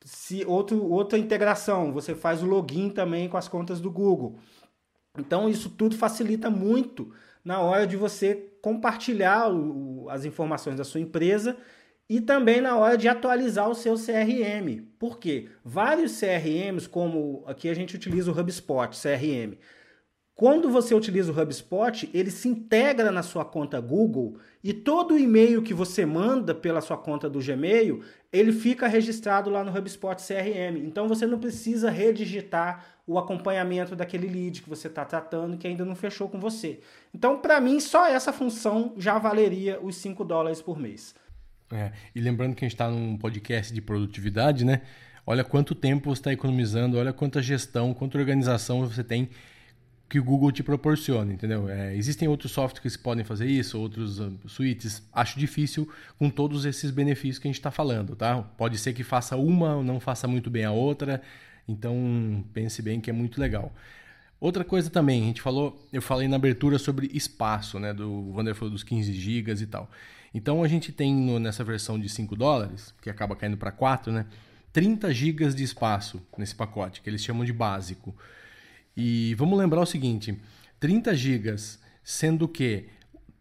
se 0.05 0.45
outro, 0.47 0.83
outra 0.91 1.19
integração, 1.19 1.93
você 1.93 2.15
faz 2.15 2.43
o 2.43 2.47
login 2.47 2.91
também 2.91 3.29
com 3.29 3.37
as 3.37 3.49
contas 3.49 3.81
do 3.81 3.91
Google. 3.91 4.39
Então 5.19 5.49
isso 5.49 5.69
tudo 5.71 5.97
facilita 5.97 6.49
muito 6.49 7.13
na 7.45 7.61
hora 7.61 7.87
de 7.87 7.97
você 7.97 8.51
compartilhar 8.63 9.53
o, 9.53 10.09
as 10.09 10.25
informações 10.25 10.77
da 10.77 10.85
sua 10.85 11.01
empresa 11.01 11.57
e 12.11 12.21
também 12.21 12.61
na 12.61 12.77
hora 12.77 12.99
de 12.99 13.07
atualizar 13.07 13.71
o 13.71 13.75
seu 13.75 13.95
CRM. 13.95 14.83
Por 14.99 15.21
quê? 15.21 15.49
Vários 15.65 16.19
CRMs, 16.19 16.89
como 16.89 17.45
aqui 17.47 17.69
a 17.69 17.75
gente 17.75 17.95
utiliza 17.95 18.33
o 18.33 18.39
HubSpot 18.39 18.91
CRM, 19.01 19.57
Quando 20.41 20.71
você 20.71 20.95
utiliza 20.95 21.31
o 21.31 21.39
HubSpot, 21.39 22.09
ele 22.15 22.31
se 22.31 22.49
integra 22.49 23.13
na 23.13 23.23
sua 23.23 23.45
conta 23.45 23.79
Google 23.79 24.39
e 24.65 24.73
todo 24.73 25.13
o 25.13 25.19
e-mail 25.19 25.63
que 25.63 25.75
você 25.75 26.07
manda 26.07 26.55
pela 26.55 26.81
sua 26.81 26.97
conta 26.97 27.29
do 27.29 27.41
Gmail, 27.41 28.03
ele 28.33 28.51
fica 28.51 28.89
registrado 28.89 29.51
lá 29.51 29.63
no 29.63 29.71
HubSpot 29.71 30.17
CRM. 30.17 30.79
Então 30.79 31.07
você 31.07 31.27
não 31.27 31.39
precisa 31.39 31.91
redigitar 31.91 32.87
o 33.07 33.19
acompanhamento 33.19 33.95
daquele 33.95 34.29
lead 34.29 34.63
que 34.63 34.71
você 34.71 34.89
está 34.89 35.05
tratando 35.05 35.59
que 35.59 35.67
ainda 35.67 35.85
não 35.85 35.95
fechou 35.95 36.27
com 36.27 36.41
você. 36.41 36.81
Então, 37.15 37.37
para 37.37 37.61
mim, 37.61 37.79
só 37.79 38.07
essa 38.07 38.33
função 38.33 38.95
já 38.97 39.19
valeria 39.19 39.79
os 39.83 39.97
5 39.97 40.25
dólares 40.25 40.63
por 40.63 40.79
mês. 40.79 41.15
É, 41.73 41.93
e 42.15 42.21
lembrando 42.21 42.55
que 42.55 42.65
a 42.65 42.69
gente 42.69 42.75
está 42.75 42.91
num 42.91 43.17
podcast 43.17 43.73
de 43.73 43.81
produtividade, 43.81 44.65
né? 44.65 44.83
Olha 45.27 45.45
quanto 45.45 45.75
tempo 45.75 46.15
você 46.15 46.21
está 46.21 46.33
economizando, 46.33 46.99
olha 46.99 47.13
quanta 47.13 47.41
gestão, 47.41 47.95
quanta 47.95 48.19
organização 48.19 48.87
você 48.87 49.05
tem 49.05 49.29
que 50.11 50.19
o 50.19 50.25
Google 50.25 50.51
te 50.51 50.65
proporciona, 50.65 51.33
entendeu? 51.33 51.69
É, 51.69 51.95
existem 51.95 52.27
outros 52.27 52.51
softwares 52.51 52.97
que 52.97 53.03
podem 53.03 53.25
fazer 53.25 53.47
isso, 53.47 53.79
outros 53.79 54.19
uh, 54.19 54.37
suítes. 54.47 55.09
Acho 55.13 55.39
difícil 55.39 55.89
com 56.19 56.29
todos 56.29 56.65
esses 56.65 56.91
benefícios 56.91 57.39
que 57.39 57.47
a 57.47 57.51
gente 57.51 57.61
está 57.61 57.71
falando, 57.71 58.17
tá? 58.17 58.43
Pode 58.43 58.77
ser 58.77 58.93
que 58.93 59.05
faça 59.05 59.37
uma, 59.37 59.81
não 59.85 60.01
faça 60.01 60.27
muito 60.27 60.51
bem 60.51 60.65
a 60.65 60.73
outra. 60.73 61.23
Então 61.69 62.45
pense 62.53 62.83
bem 62.83 63.01
que 63.01 63.09
é 63.09 63.13
muito 63.13 63.41
legal. 63.41 63.73
Outra 64.41 64.65
coisa 64.65 64.91
também, 64.91 65.23
a 65.23 65.27
gente 65.27 65.41
falou, 65.41 65.87
eu 65.93 66.03
falei 66.03 66.27
na 66.27 66.35
abertura 66.35 66.77
sobre 66.77 67.09
espaço, 67.15 67.79
né? 67.79 67.93
Do 67.95 68.33
Wander 68.33 68.57
falou 68.57 68.73
dos 68.73 68.83
15 68.83 69.13
GB 69.13 69.53
e 69.63 69.67
tal. 69.67 69.89
Então 70.33 70.63
a 70.63 70.69
gente 70.69 70.93
tem 70.93 71.15
no, 71.15 71.39
nessa 71.39 71.65
versão 71.65 71.99
de 71.99 72.09
5 72.09 72.37
dólares, 72.37 72.95
que 73.03 73.11
acaba 73.11 73.35
caindo 73.35 73.57
para 73.57 73.73
4, 73.73 74.13
né? 74.13 74.27
30 74.73 75.13
GB 75.13 75.53
de 75.53 75.65
espaço 75.65 76.23
nesse 76.39 76.55
pacote, 76.55 77.01
que 77.01 77.11
eles 77.11 77.23
chamam 77.23 77.45
de 77.45 77.53
básico. 77.53 78.15
E 78.97 79.35
vamos 79.35 79.59
lembrar 79.59 79.81
o 79.81 79.87
seguinte: 79.87 80.39
30 80.79 81.15
GB, 81.15 81.57
sendo 82.05 82.47
que 82.47 82.89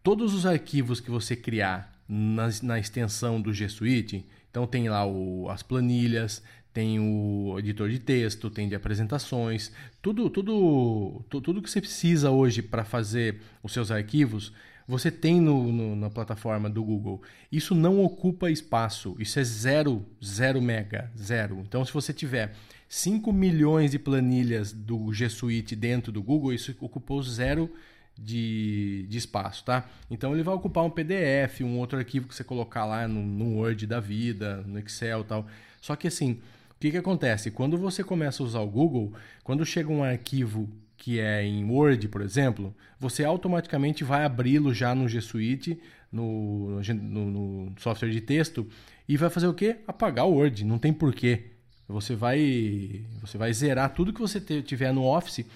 todos 0.02 0.34
os 0.34 0.46
arquivos 0.46 1.00
que 1.00 1.10
você 1.10 1.36
criar 1.36 1.92
na, 2.08 2.48
na 2.62 2.78
extensão 2.78 3.40
do 3.40 3.52
G 3.52 3.68
Suite, 3.68 4.26
então 4.50 4.66
tem 4.66 4.88
lá 4.88 5.06
o, 5.06 5.48
as 5.48 5.62
planilhas, 5.62 6.42
tem 6.72 6.98
o 7.00 7.56
editor 7.58 7.88
de 7.88 7.98
texto, 7.98 8.50
tem 8.50 8.68
de 8.68 8.74
apresentações, 8.74 9.72
tudo, 10.00 10.30
tudo, 10.30 11.24
tudo 11.28 11.62
que 11.62 11.70
você 11.70 11.80
precisa 11.80 12.30
hoje 12.30 12.62
para 12.62 12.84
fazer 12.84 13.40
os 13.62 13.72
seus 13.72 13.90
arquivos, 13.90 14.52
você 14.86 15.10
tem 15.10 15.40
no, 15.40 15.72
no, 15.72 15.96
na 15.96 16.10
plataforma 16.10 16.68
do 16.68 16.82
Google. 16.82 17.22
Isso 17.50 17.74
não 17.74 18.02
ocupa 18.04 18.50
espaço, 18.50 19.16
isso 19.18 19.38
é 19.38 19.44
zero, 19.44 20.04
zero 20.24 20.60
mega, 20.60 21.10
zero. 21.16 21.60
Então, 21.60 21.84
se 21.84 21.92
você 21.92 22.12
tiver 22.12 22.54
5 22.88 23.32
milhões 23.32 23.92
de 23.92 24.00
planilhas 24.00 24.72
do 24.72 25.12
G 25.12 25.28
Suite 25.28 25.76
dentro 25.76 26.10
do 26.10 26.20
Google, 26.20 26.52
isso 26.52 26.74
ocupou 26.80 27.22
zero 27.22 27.70
de, 28.18 29.06
de 29.08 29.16
espaço, 29.16 29.64
tá? 29.64 29.88
Então 30.10 30.34
ele 30.34 30.42
vai 30.42 30.54
ocupar 30.54 30.84
um 30.84 30.90
PDF, 30.90 31.60
um 31.62 31.78
outro 31.78 31.98
arquivo 31.98 32.26
que 32.26 32.34
você 32.34 32.44
colocar 32.44 32.84
lá 32.84 33.06
no, 33.06 33.22
no 33.22 33.58
Word 33.58 33.86
da 33.86 34.00
vida, 34.00 34.62
no 34.66 34.78
Excel 34.78 35.22
tal. 35.22 35.46
Só 35.80 35.94
que 35.94 36.08
assim, 36.08 36.32
o 36.32 36.80
que, 36.80 36.90
que 36.90 36.96
acontece? 36.96 37.50
Quando 37.52 37.78
você 37.78 38.02
começa 38.02 38.42
a 38.42 38.46
usar 38.46 38.60
o 38.60 38.66
Google, 38.66 39.12
quando 39.44 39.64
chega 39.64 39.90
um 39.90 40.02
arquivo 40.02 40.68
que 41.00 41.18
é 41.18 41.42
em 41.42 41.64
Word, 41.64 42.06
por 42.08 42.20
exemplo, 42.20 42.76
você 42.98 43.24
automaticamente 43.24 44.04
vai 44.04 44.22
abri-lo 44.22 44.74
já 44.74 44.94
no 44.94 45.08
G 45.08 45.18
Suite, 45.22 45.80
no, 46.12 46.78
no, 46.82 47.30
no, 47.30 47.72
software 47.78 48.10
de 48.10 48.20
texto, 48.20 48.68
e 49.08 49.16
vai 49.16 49.30
fazer 49.30 49.46
o 49.46 49.54
quê? 49.54 49.78
Apagar 49.88 50.26
o 50.26 50.34
Word. 50.34 50.62
Não 50.62 50.78
tem 50.78 50.92
porquê. 50.92 51.52
Você 51.88 52.14
vai, 52.14 53.02
você 53.22 53.38
vai 53.38 53.50
zerar 53.50 53.94
tudo 53.94 54.12
que 54.12 54.20
você 54.20 54.38
tiver 54.60 54.92
no 54.92 55.04
Office 55.04 55.46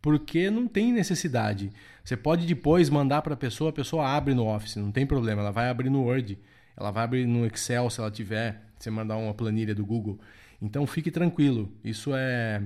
porque 0.00 0.48
não 0.48 0.68
tem 0.68 0.92
necessidade. 0.92 1.72
Você 2.04 2.16
pode 2.16 2.46
depois 2.46 2.88
mandar 2.88 3.22
para 3.22 3.34
a 3.34 3.36
pessoa, 3.36 3.70
a 3.70 3.72
pessoa 3.72 4.06
abre 4.06 4.34
no 4.34 4.46
Office, 4.46 4.76
não 4.76 4.92
tem 4.92 5.04
problema, 5.04 5.42
ela 5.42 5.50
vai 5.50 5.68
abrir 5.68 5.90
no 5.90 6.04
Word, 6.04 6.38
ela 6.76 6.92
vai 6.92 7.02
abrir 7.02 7.26
no 7.26 7.44
Excel 7.44 7.90
se 7.90 8.00
ela 8.00 8.10
tiver, 8.10 8.62
você 8.78 8.88
mandar 8.88 9.16
uma 9.16 9.34
planilha 9.34 9.74
do 9.74 9.84
Google. 9.84 10.20
Então 10.60 10.86
fique 10.86 11.10
tranquilo, 11.10 11.72
isso 11.84 12.12
é 12.14 12.62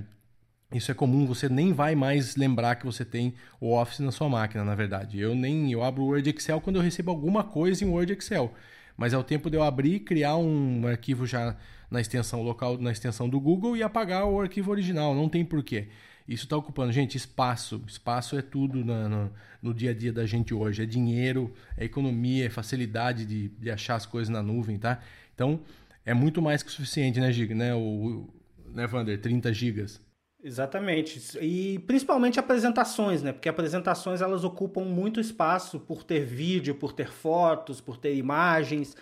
isso 0.73 0.91
é 0.91 0.93
comum, 0.93 1.25
você 1.25 1.47
nem 1.47 1.73
vai 1.73 1.95
mais 1.95 2.35
lembrar 2.35 2.75
que 2.75 2.85
você 2.85 3.05
tem 3.05 3.33
o 3.59 3.73
Office 3.73 3.99
na 3.99 4.11
sua 4.11 4.27
máquina, 4.27 4.63
na 4.63 4.75
verdade. 4.75 5.19
Eu 5.19 5.33
nem 5.33 5.71
eu 5.71 5.83
abro 5.83 6.03
o 6.03 6.07
Word 6.07 6.29
Excel 6.29 6.59
quando 6.59 6.75
eu 6.75 6.81
recebo 6.81 7.11
alguma 7.11 7.43
coisa 7.43 7.83
em 7.83 7.87
Word 7.87 8.13
Excel 8.13 8.53
mas 8.97 9.13
é 9.13 9.17
o 9.17 9.23
tempo 9.23 9.49
de 9.49 9.55
eu 9.55 9.63
abrir 9.63 9.99
criar 9.99 10.35
um 10.37 10.85
arquivo 10.87 11.25
já 11.25 11.55
na 11.89 12.01
extensão 12.01 12.41
local, 12.41 12.77
na 12.79 12.91
extensão 12.91 13.29
do 13.29 13.39
Google 13.39 13.77
e 13.77 13.83
apagar 13.83 14.25
o 14.25 14.41
arquivo 14.41 14.71
original. 14.71 15.13
Não 15.15 15.29
tem 15.29 15.45
porquê. 15.45 15.87
Isso 16.27 16.43
está 16.43 16.57
ocupando, 16.57 16.91
gente, 16.91 17.15
espaço. 17.15 17.81
Espaço 17.87 18.37
é 18.37 18.41
tudo 18.41 18.83
no, 18.83 19.31
no, 19.61 19.73
dia 19.73 19.91
a 19.91 19.93
dia 19.93 20.11
da 20.11 20.25
gente 20.25 20.53
hoje. 20.53 20.83
É 20.83 20.85
dinheiro, 20.85 21.53
é 21.77 21.85
economia, 21.85 22.47
é 22.47 22.49
facilidade 22.49 23.25
de, 23.25 23.47
de 23.49 23.71
achar 23.71 23.95
as 23.95 24.05
coisas 24.05 24.27
na 24.27 24.41
nuvem, 24.41 24.77
tá? 24.77 24.99
Então, 25.33 25.61
é 26.03 26.13
muito 26.13 26.41
mais 26.41 26.61
que 26.61 26.69
o 26.69 26.71
suficiente, 26.71 27.21
né, 27.21 27.31
Giga? 27.31 27.55
Né, 27.55 27.73
o, 27.73 28.27
né, 28.73 28.85
Vander? 28.87 29.21
30 29.21 29.53
gigas. 29.53 30.01
Exatamente. 30.43 31.37
E 31.41 31.79
principalmente 31.79 32.39
apresentações, 32.39 33.23
né? 33.23 33.33
Porque 33.33 33.49
apresentações 33.49 34.21
elas 34.21 34.43
ocupam 34.43 34.81
muito 34.81 35.19
espaço 35.19 35.79
por 35.79 36.03
ter 36.03 36.23
vídeo, 36.23 36.75
por 36.75 36.93
ter 36.93 37.11
fotos, 37.11 37.81
por 37.81 37.97
ter 37.97 38.15
imagens. 38.15 38.95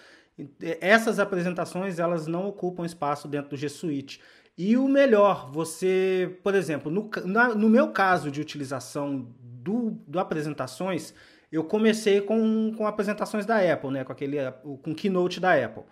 Essas 0.82 1.20
apresentações 1.20 2.00
elas 2.00 2.26
não 2.28 2.48
ocupam 2.48 2.86
espaço 2.86 3.28
dentro 3.28 3.52
do 3.52 3.58
G 3.58 3.68
Suite. 3.70 4.22
E 4.58 4.78
o 4.78 4.88
melhor, 4.88 5.52
você, 5.52 6.40
por 6.42 6.56
exemplo, 6.56 6.90
no, 6.90 7.10
na, 7.26 7.54
no 7.54 7.70
meu 7.70 7.92
caso 7.92 8.32
de 8.32 8.40
utilização 8.40 9.28
do, 9.42 9.92
do 10.08 10.18
apresentações, 10.20 11.14
eu 11.52 11.64
comecei 11.66 12.22
com, 12.22 12.74
com 12.78 12.88
apresentações 12.88 13.46
da 13.46 13.58
Apple, 13.58 13.92
né? 13.92 14.04
Com 14.06 14.12
aquele 14.14 14.38
com 14.62 14.96
Keynote 14.96 15.42
da 15.42 15.54
Apple. 15.54 15.84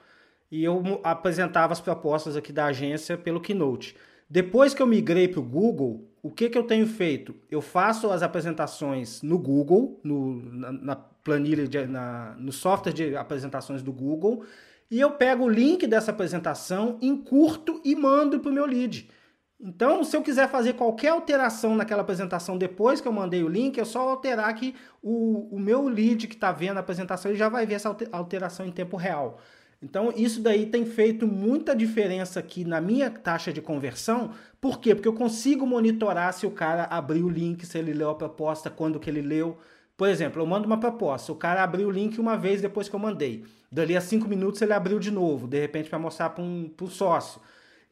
E 0.49 0.63
eu 0.63 1.01
apresentava 1.03 1.73
as 1.73 1.81
propostas 1.81 2.37
aqui 2.37 2.53
da 2.53 2.65
agência 2.67 3.17
pelo 3.17 3.41
Keynote. 3.41 3.95
Depois 4.29 4.73
que 4.73 4.81
eu 4.81 4.87
migrei 4.87 5.27
para 5.27 5.39
o 5.39 5.43
Google, 5.43 6.09
o 6.21 6.31
que, 6.31 6.49
que 6.49 6.57
eu 6.57 6.63
tenho 6.63 6.87
feito? 6.87 7.35
Eu 7.51 7.61
faço 7.61 8.09
as 8.09 8.23
apresentações 8.23 9.21
no 9.21 9.37
Google, 9.37 9.99
no, 10.03 10.41
na, 10.41 10.71
na 10.71 10.95
planilha, 10.95 11.67
de, 11.67 11.85
na, 11.85 12.35
no 12.37 12.51
software 12.51 12.93
de 12.93 13.15
apresentações 13.15 13.81
do 13.81 13.91
Google, 13.91 14.43
e 14.89 14.99
eu 14.99 15.11
pego 15.11 15.45
o 15.45 15.49
link 15.49 15.87
dessa 15.87 16.11
apresentação, 16.11 16.97
encurto 17.01 17.81
e 17.83 17.95
mando 17.95 18.39
para 18.39 18.51
o 18.51 18.53
meu 18.53 18.65
lead. 18.65 19.09
Então, 19.59 20.03
se 20.03 20.15
eu 20.15 20.21
quiser 20.21 20.49
fazer 20.49 20.73
qualquer 20.73 21.09
alteração 21.09 21.73
naquela 21.75 22.01
apresentação 22.01 22.57
depois 22.57 22.99
que 22.99 23.07
eu 23.07 23.13
mandei 23.13 23.43
o 23.43 23.47
link, 23.47 23.79
é 23.79 23.85
só 23.85 24.09
alterar 24.09 24.53
que 24.55 24.75
o, 25.01 25.55
o 25.55 25.59
meu 25.59 25.87
lead 25.87 26.27
que 26.27 26.35
está 26.35 26.51
vendo 26.51 26.77
a 26.77 26.81
apresentação 26.81 27.31
ele 27.31 27.37
já 27.37 27.47
vai 27.47 27.65
ver 27.65 27.75
essa 27.75 27.95
alteração 28.11 28.65
em 28.65 28.71
tempo 28.71 28.97
real. 28.97 29.39
Então, 29.83 30.13
isso 30.15 30.39
daí 30.39 30.65
tem 30.65 30.85
feito 30.85 31.27
muita 31.27 31.75
diferença 31.75 32.39
aqui 32.39 32.63
na 32.63 32.79
minha 32.79 33.11
taxa 33.11 33.51
de 33.51 33.61
conversão. 33.61 34.31
Por 34.61 34.79
quê? 34.79 34.95
Porque 34.95 35.09
eu 35.09 35.13
consigo 35.13 35.67
monitorar 35.67 36.31
se 36.33 36.45
o 36.45 36.51
cara 36.51 36.85
abriu 36.85 37.25
o 37.25 37.29
link, 37.29 37.65
se 37.65 37.77
ele 37.77 37.91
leu 37.91 38.09
a 38.09 38.15
proposta, 38.15 38.69
quando 38.69 38.97
que 38.97 39.09
ele 39.09 39.21
leu. 39.21 39.57
Por 39.97 40.07
exemplo, 40.07 40.41
eu 40.41 40.45
mando 40.45 40.65
uma 40.65 40.79
proposta, 40.79 41.33
o 41.33 41.35
cara 41.35 41.61
abriu 41.61 41.89
o 41.89 41.91
link 41.91 42.17
uma 42.17 42.37
vez 42.37 42.61
depois 42.61 42.87
que 42.87 42.95
eu 42.95 42.99
mandei. 42.99 43.43
Dali 43.69 43.97
a 43.97 43.99
cinco 43.99 44.25
minutos 44.25 44.61
ele 44.61 44.71
abriu 44.71 44.97
de 44.99 45.11
novo, 45.11 45.47
de 45.47 45.59
repente 45.59 45.89
para 45.89 45.99
mostrar 45.99 46.29
para 46.29 46.43
um, 46.43 46.71
sócio. 46.87 47.41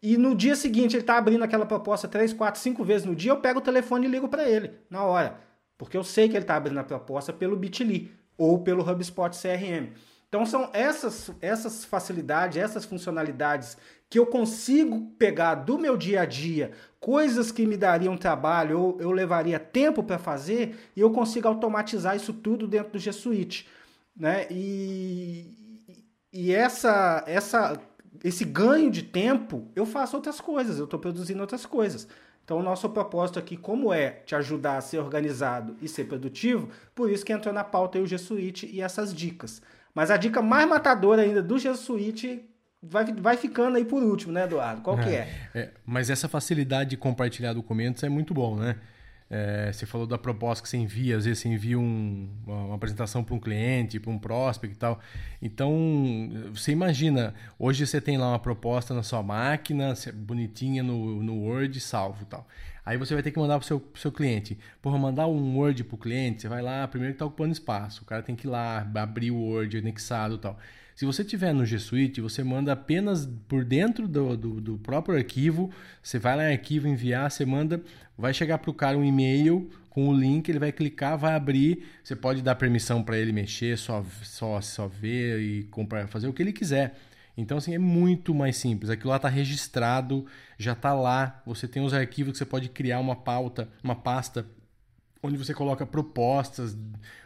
E 0.02 0.18
no 0.18 0.34
dia 0.34 0.56
seguinte 0.56 0.96
ele 0.96 1.04
está 1.04 1.18
abrindo 1.18 1.44
aquela 1.44 1.66
proposta 1.66 2.08
três, 2.08 2.32
quatro, 2.32 2.62
cinco 2.62 2.86
vezes 2.86 3.06
no 3.06 3.16
dia, 3.16 3.32
eu 3.34 3.38
pego 3.38 3.60
o 3.60 3.62
telefone 3.62 4.08
e 4.08 4.10
ligo 4.10 4.30
para 4.30 4.50
ele, 4.50 4.72
na 4.90 5.04
hora. 5.04 5.42
Porque 5.78 5.98
eu 5.98 6.04
sei 6.06 6.30
que 6.30 6.38
ele 6.38 6.44
está 6.44 6.56
abrindo 6.56 6.80
a 6.80 6.84
proposta 6.84 7.34
pelo 7.34 7.58
Bitly 7.58 8.12
ou 8.38 8.60
pelo 8.60 8.90
HubSpot 8.90 9.32
CRM. 9.32 9.92
Então 10.32 10.46
são 10.46 10.70
essas, 10.72 11.30
essas 11.41 11.84
facilidades, 11.84 12.56
essas 12.56 12.86
funcionalidades 12.86 13.78
que 14.10 14.17
eu 14.17 14.26
consigo 14.26 15.12
pegar 15.20 15.56
do 15.56 15.78
meu 15.78 15.98
dia 15.98 16.22
a 16.22 16.26
dia, 16.26 16.72
coisas 17.02 17.52
que 17.52 17.65
me 17.65 17.76
dariam 17.76 18.15
trabalho 18.15 18.80
ou 18.80 19.02
eu 19.02 19.12
levaria 19.12 19.60
tempo 19.60 20.02
para 20.02 20.17
fazer, 20.17 20.89
e 20.96 21.02
eu 21.02 21.12
consigo 21.12 21.50
automatizar 21.50 22.15
isso 22.15 22.32
tudo 22.32 22.65
dentro 22.65 22.94
do 22.94 23.00
G 23.00 23.12
Suite. 23.12 23.67
Né? 24.15 24.48
E, 24.50 25.84
e 26.32 26.54
essa, 26.54 27.26
essa, 27.28 27.78
esse 28.24 28.46
ganho 28.46 28.89
de 28.89 29.04
tempo, 29.04 29.67
eu 29.76 29.86
faço 29.86 30.15
outras 30.15 30.39
coisas, 30.39 30.78
eu 30.78 30.86
estou 30.86 31.00
produzindo 31.00 31.41
outras 31.41 31.65
coisas. 31.65 32.08
Então, 32.46 32.58
o 32.58 32.63
nosso 32.63 32.89
propósito 32.89 33.38
aqui, 33.38 33.58
como 33.58 33.94
é 33.94 34.12
te 34.26 34.34
ajudar 34.34 34.78
a 34.78 34.82
ser 34.82 35.00
organizado 35.00 35.76
e 35.82 35.89
ser 35.89 36.06
produtivo, 36.06 36.70
por 36.96 37.12
isso 37.12 37.26
que 37.26 37.34
entrou 37.34 37.54
na 37.54 37.65
pauta 37.65 38.00
o 38.00 38.08
G 38.08 38.17
Suite 38.17 38.70
e 38.72 38.82
essas 38.82 39.13
dicas. 39.13 39.62
Mas 39.94 40.10
a 40.10 40.18
dica 40.18 40.42
mais 40.42 40.68
matadora 40.68 41.22
ainda 41.22 41.42
do 41.42 41.60
G 41.60 41.74
Suite 41.76 42.44
vai, 42.82 43.06
vai 43.14 43.38
ficando 43.38 43.78
aí 43.78 43.86
por 43.86 44.02
último, 44.02 44.34
né, 44.34 44.46
Eduardo? 44.46 44.82
Qual 44.82 44.98
é, 45.00 45.04
que 45.04 45.10
é? 45.10 45.28
é? 45.54 45.70
Mas 45.86 46.10
essa 46.10 46.28
facilidade 46.28 46.92
de 46.92 46.98
compartilhar 46.98 47.54
documentos 47.54 48.04
é 48.04 48.10
muito 48.10 48.34
bom, 48.34 48.56
né? 48.56 48.78
É, 49.34 49.72
você 49.72 49.86
falou 49.86 50.06
da 50.06 50.18
proposta 50.18 50.62
que 50.62 50.68
você 50.68 50.76
envia, 50.76 51.16
às 51.16 51.24
vezes 51.24 51.40
você 51.40 51.48
envia 51.48 51.80
um, 51.80 52.30
uma, 52.46 52.66
uma, 52.66 52.76
apresentação 52.76 53.24
para 53.24 53.34
um 53.34 53.40
cliente, 53.40 53.98
para 53.98 54.12
um 54.12 54.20
prospect 54.20 54.76
e 54.76 54.78
tal. 54.78 55.00
Então, 55.42 55.74
você 56.54 56.74
imagina, 56.74 57.34
hoje 57.58 57.88
você 57.88 58.02
tem 58.02 58.18
lá 58.18 58.28
uma 58.28 58.40
proposta 58.40 58.94
na 58.94 59.04
sua 59.04 59.24
máquina, 59.24 59.94
bonitinha 60.14 60.84
no, 60.84 61.24
no 61.24 61.46
Word, 61.46 61.80
salvo 61.80 62.24
e 62.24 62.26
tal. 62.26 62.46
Aí 62.86 62.98
você 62.98 63.13
vai 63.13 63.22
ter 63.22 63.32
que 63.32 63.39
mandar 63.39 63.58
para 63.58 63.63
o 63.63 63.67
seu, 63.67 63.80
pro 63.80 64.02
seu 64.02 64.12
cliente. 64.12 64.58
Porra, 64.82 64.98
mandar 64.98 65.28
um 65.28 65.58
Word 65.58 65.84
para 65.84 65.96
o 65.96 65.98
cliente, 65.98 66.41
você 66.41 66.48
vai 66.48 66.62
lá, 66.62 66.88
primeiro 66.88 67.13
que 67.13 67.15
está 67.15 67.26
ocupando 67.26 67.52
espaço. 67.52 68.02
O 68.02 68.06
cara 68.06 68.24
tem 68.24 68.36
que 68.36 68.48
ir 68.48 68.50
lá, 68.50 68.88
abrir 68.96 69.32
o 69.32 69.38
Word 69.38 69.78
anexado 69.78 70.36
e 70.36 70.39
tal. 70.39 70.60
Se 70.96 71.06
você 71.06 71.24
tiver 71.24 71.54
no 71.54 71.65
G 71.65 71.80
Suite, 71.80 72.22
você 72.22 72.44
manda 72.44 72.74
apenas 72.74 73.28
por 73.48 73.63
dentro 73.63 74.08
do, 74.08 74.36
do, 74.36 74.62
do, 74.62 74.78
próprio 74.78 75.17
arquivo. 75.17 75.72
Você 76.02 76.20
vai 76.20 76.36
lá 76.36 76.50
em 76.50 76.54
arquivo, 76.54 76.88
enviar, 76.88 77.32
você 77.32 77.46
manda, 77.46 77.82
vai 78.17 78.34
chegar 78.34 78.58
para 78.58 78.70
o 78.70 78.74
cara 78.74 78.98
um 78.98 79.04
e-mail 79.04 79.70
com 79.89 80.08
o 80.08 80.13
link, 80.13 80.48
ele 80.48 80.60
vai 80.60 80.72
clicar, 80.72 81.17
vai 81.17 81.34
abrir. 81.34 81.86
Você 82.04 82.15
pode 82.15 82.41
dar 82.41 82.56
permissão 82.56 83.04
para 83.04 83.17
ele 83.17 83.32
mexer, 83.32 83.78
só, 83.78 84.04
só, 84.24 84.60
só 84.62 84.88
ver 84.88 85.39
e 85.39 85.63
comprar, 85.65 86.08
fazer 86.08 86.28
o 86.28 86.34
que 86.34 86.41
ele 86.41 86.54
quiser. 86.54 86.96
Então, 87.36 87.58
assim, 87.58 87.74
é 87.74 87.80
muito 87.80 88.34
mais 88.34 88.58
simples. 88.58 88.89
Aquilo 88.89 89.10
lá 89.10 89.15
está 89.15 89.30
registrado, 89.30 90.26
já 90.58 90.74
está 90.74 90.94
lá. 90.94 91.41
Você 91.46 91.67
tem 91.67 91.84
os 91.84 91.94
arquivos 91.94 92.34
que 92.34 92.38
você 92.38 92.46
pode 92.46 92.70
criar 92.70 93.00
uma 93.00 93.15
pauta, 93.15 93.70
uma 93.84 93.96
pasta, 93.96 94.46
onde 95.24 95.38
você 95.38 95.54
coloca 95.54 95.86
propostas, 95.86 96.78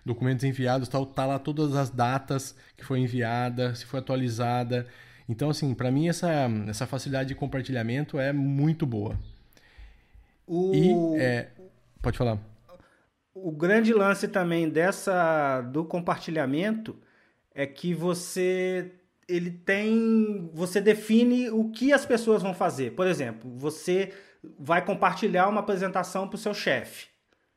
documentos 0.05 0.43
enviados, 0.43 0.87
tal. 0.87 1.05
Tá 1.05 1.25
lá 1.25 1.39
todas 1.39 1.75
as 1.75 1.89
datas 1.89 2.55
que 2.77 2.85
foi 2.85 2.99
enviada, 2.99 3.73
se 3.75 3.85
foi 3.85 3.99
atualizada. 3.99 4.87
Então, 5.27 5.49
assim, 5.49 5.73
para 5.73 5.91
mim 5.91 6.07
essa, 6.07 6.29
essa 6.67 6.85
facilidade 6.85 7.29
de 7.29 7.35
compartilhamento 7.35 8.19
é 8.19 8.31
muito 8.31 8.85
boa. 8.85 9.17
O... 10.45 10.73
E, 10.75 11.19
é... 11.19 11.49
pode 12.01 12.17
falar. 12.17 12.39
O 13.33 13.51
grande 13.51 13.91
lance 13.93 14.27
também 14.27 14.69
dessa 14.69 15.61
do 15.61 15.83
compartilhamento 15.83 16.95
é 17.53 17.65
que 17.65 17.93
você 17.93 18.91
ele 19.27 19.51
tem. 19.51 20.49
Você 20.53 20.79
define 20.79 21.49
o 21.49 21.69
que 21.69 21.91
as 21.91 22.05
pessoas 22.05 22.41
vão 22.41 22.53
fazer. 22.53 22.91
Por 22.91 23.07
exemplo, 23.07 23.51
você 23.55 24.13
vai 24.59 24.83
compartilhar 24.83 25.47
uma 25.47 25.61
apresentação 25.61 26.27
para 26.27 26.35
o 26.35 26.39
seu 26.39 26.53
chefe. 26.53 27.07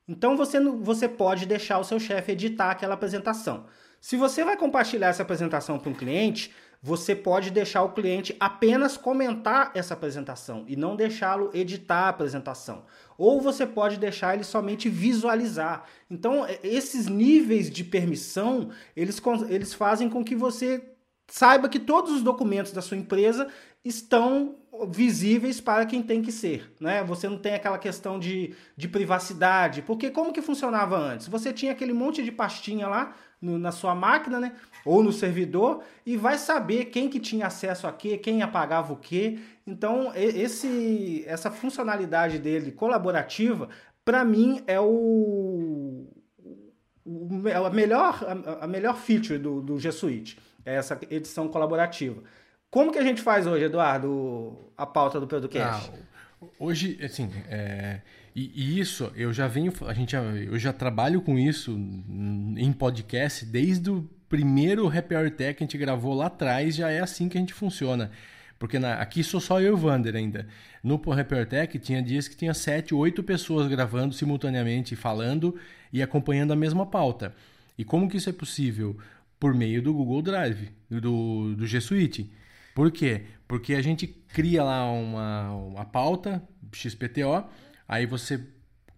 Então 0.09 0.37
você, 0.37 0.59
você 0.61 1.07
pode 1.07 1.45
deixar 1.45 1.79
o 1.79 1.85
seu 1.85 2.01
chefe 2.01 2.33
editar 2.33 2.71
aquela 2.71 2.95
apresentação. 2.95 3.67
Se 4.01 4.17
você 4.17 4.45
vai 4.45 4.57
compartilhar 4.57 5.09
essa 5.09 5.23
apresentação 5.23 5.79
para 5.79 5.91
um 5.91 5.95
cliente, 5.95 6.55
você 6.81 7.15
pode 7.15 7.51
deixar 7.51 7.83
o 7.83 7.93
cliente 7.93 8.35
apenas 8.39 8.97
comentar 8.97 9.73
essa 9.75 9.95
apresentação 9.95 10.65
e 10.69 10.77
não 10.77 10.95
deixá-lo 10.95 11.51
editar 11.53 12.07
a 12.07 12.09
apresentação. 12.09 12.85
Ou 13.19 13.41
você 13.41 13.67
pode 13.67 13.99
deixar 13.99 14.35
ele 14.35 14.45
somente 14.45 14.89
visualizar. 14.89 15.85
Então, 16.09 16.47
esses 16.63 17.09
níveis 17.09 17.69
de 17.69 17.83
permissão, 17.83 18.71
eles, 18.97 19.21
eles 19.49 19.75
fazem 19.75 20.09
com 20.09 20.25
que 20.25 20.37
você 20.37 20.83
saiba 21.29 21.69
que 21.69 21.79
todos 21.79 22.11
os 22.13 22.23
documentos 22.23 22.73
da 22.73 22.81
sua 22.83 22.97
empresa 22.97 23.49
estão 23.85 24.57
visíveis 24.89 25.61
para 25.61 25.87
quem 25.87 26.03
tem 26.03 26.23
que 26.23 26.33
ser, 26.33 26.73
né? 26.81 27.03
Você 27.05 27.29
não 27.29 27.39
tem 27.39 27.55
aquela 27.55 27.79
questão 27.79 28.19
de, 28.19 28.55
de 28.77 28.89
privacidade, 28.89 29.83
porque 29.83 30.11
como 30.11 30.33
que 30.33 30.43
funcionava 30.43 30.97
antes? 30.97 31.29
Você 31.29 31.53
tinha 31.53 31.73
aquele 31.73 31.93
monte 31.93 32.23
de 32.23 32.33
pastinha 32.33 32.89
lá 32.89 33.15
no, 33.41 33.59
na 33.59 33.73
sua 33.73 33.95
máquina, 33.95 34.41
né? 34.41 34.55
Ou 34.85 35.03
no 35.03 35.13
servidor 35.13 35.83
e 36.07 36.17
vai 36.17 36.39
saber 36.39 36.87
quem 36.87 37.09
que 37.09 37.21
tinha 37.21 37.47
acesso 37.47 37.87
a 37.87 37.93
quê, 37.93 38.17
quem 38.19 38.43
apagava 38.43 38.93
o 38.93 38.97
quê. 38.97 39.39
Então 39.67 40.13
esse 40.15 41.25
essa 41.27 41.51
funcionalidade 41.51 42.39
dele 42.39 42.73
colaborativa, 42.73 43.69
para 44.05 44.25
mim 44.25 44.63
é 44.67 44.81
o, 44.81 46.07
o, 47.05 47.29
a 47.67 47.71
melhor 47.71 48.25
a, 48.25 48.65
a 48.65 48.67
melhor 48.67 48.97
feature 48.97 49.39
do, 49.39 49.61
do 49.61 49.79
G 49.79 49.93
Suite 49.93 50.39
é 50.39 50.48
essa 50.65 50.99
edição 51.11 51.49
colaborativa. 51.49 52.23
Como 52.71 52.93
que 52.93 52.99
a 52.99 53.03
gente 53.03 53.23
faz 53.23 53.47
hoje, 53.47 53.65
Eduardo, 53.65 54.71
a 54.77 54.85
pauta 54.85 55.19
do 55.19 55.27
podcast? 55.27 55.91
Ah, 55.91 56.47
hoje, 56.59 56.99
assim, 57.03 57.31
é, 57.49 58.01
e, 58.37 58.53
e, 58.55 58.79
isso 58.79 59.11
eu 59.17 59.33
já 59.33 59.49
venho, 59.49 59.73
a 59.87 59.95
gente, 59.95 60.15
eu 60.15 60.59
já 60.59 60.73
trabalho 60.73 61.23
com 61.23 61.39
isso 61.39 61.73
em 61.73 62.73
podcast 62.73 63.47
desde 63.47 63.91
o 63.91 64.09
primeiro 64.29 64.87
Happy 64.87 65.15
Hour 65.15 65.31
Tech 65.31 65.57
que 65.57 65.65
a 65.65 65.67
gente 65.67 65.79
gravou 65.79 66.13
lá 66.15 66.27
atrás, 66.27 66.77
já 66.77 66.91
é 66.91 67.01
assim 67.01 67.29
que 67.29 67.39
a 67.39 67.41
gente 67.41 67.55
funciona. 67.55 68.11
Porque 68.59 68.79
na, 68.79 68.95
aqui 68.95 69.23
sou 69.23 69.41
só 69.41 69.61
eu 69.61 69.69
e 69.69 69.71
o 69.71 69.77
Vander 69.77 70.15
ainda. 70.17 70.47
No 70.83 70.97
Happy 70.97 71.47
Tech 71.47 71.79
tinha 71.79 72.03
dias 72.03 72.29
que 72.29 72.37
tinha 72.37 72.53
sete, 72.53 72.95
oito 72.95 73.23
pessoas 73.23 73.69
gravando 73.69 74.13
simultaneamente, 74.13 74.97
falando 74.97 75.59
e 75.93 76.03
acompanhando 76.03 76.53
a 76.53 76.57
mesma 76.57 76.85
pauta. 76.85 77.35
E 77.79 77.85
como 77.85 78.09
que 78.09 78.17
isso 78.17 78.29
é 78.29 78.33
possível? 78.33 78.97
Por 79.39 79.55
meio 79.55 79.81
do 79.81 79.93
Google 79.93 80.23
Drive, 80.23 80.71
do, 80.91 81.55
do 81.55 81.67
G 81.67 81.81
Suite. 81.81 82.31
Por 82.75 82.91
quê? 82.91 83.23
Porque 83.47 83.75
a 83.75 83.83
gente 83.83 84.07
cria 84.07 84.63
lá 84.63 84.91
uma, 84.91 85.53
uma 85.53 85.85
pauta, 85.85 86.43
XPTO, 86.73 87.45
aí 87.87 88.07
você 88.07 88.41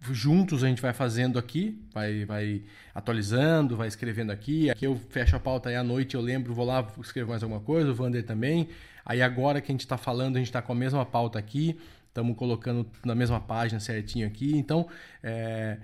juntos 0.09 0.63
a 0.63 0.67
gente 0.67 0.81
vai 0.81 0.93
fazendo 0.93 1.37
aqui, 1.37 1.79
vai, 1.93 2.25
vai 2.25 2.63
atualizando, 2.93 3.77
vai 3.77 3.87
escrevendo 3.87 4.31
aqui. 4.31 4.69
Aqui 4.69 4.85
eu 4.85 4.95
fecho 5.09 5.35
a 5.35 5.39
pauta 5.39 5.69
aí 5.69 5.75
à 5.75 5.83
noite, 5.83 6.15
eu 6.15 6.21
lembro, 6.21 6.53
vou 6.53 6.65
lá, 6.65 6.87
escrevo 6.99 7.29
mais 7.29 7.43
alguma 7.43 7.61
coisa, 7.61 7.91
o 7.91 7.93
Vander 7.93 8.23
também. 8.23 8.67
Aí 9.05 9.21
agora 9.21 9.61
que 9.61 9.71
a 9.71 9.73
gente 9.73 9.81
está 9.81 9.97
falando, 9.97 10.35
a 10.35 10.39
gente 10.39 10.47
está 10.47 10.61
com 10.61 10.71
a 10.71 10.75
mesma 10.75 11.05
pauta 11.05 11.37
aqui, 11.37 11.79
estamos 12.07 12.35
colocando 12.35 12.89
na 13.05 13.13
mesma 13.13 13.39
página 13.39 13.79
certinho 13.79 14.27
aqui. 14.27 14.55
Então, 14.57 14.87
é, 15.21 15.77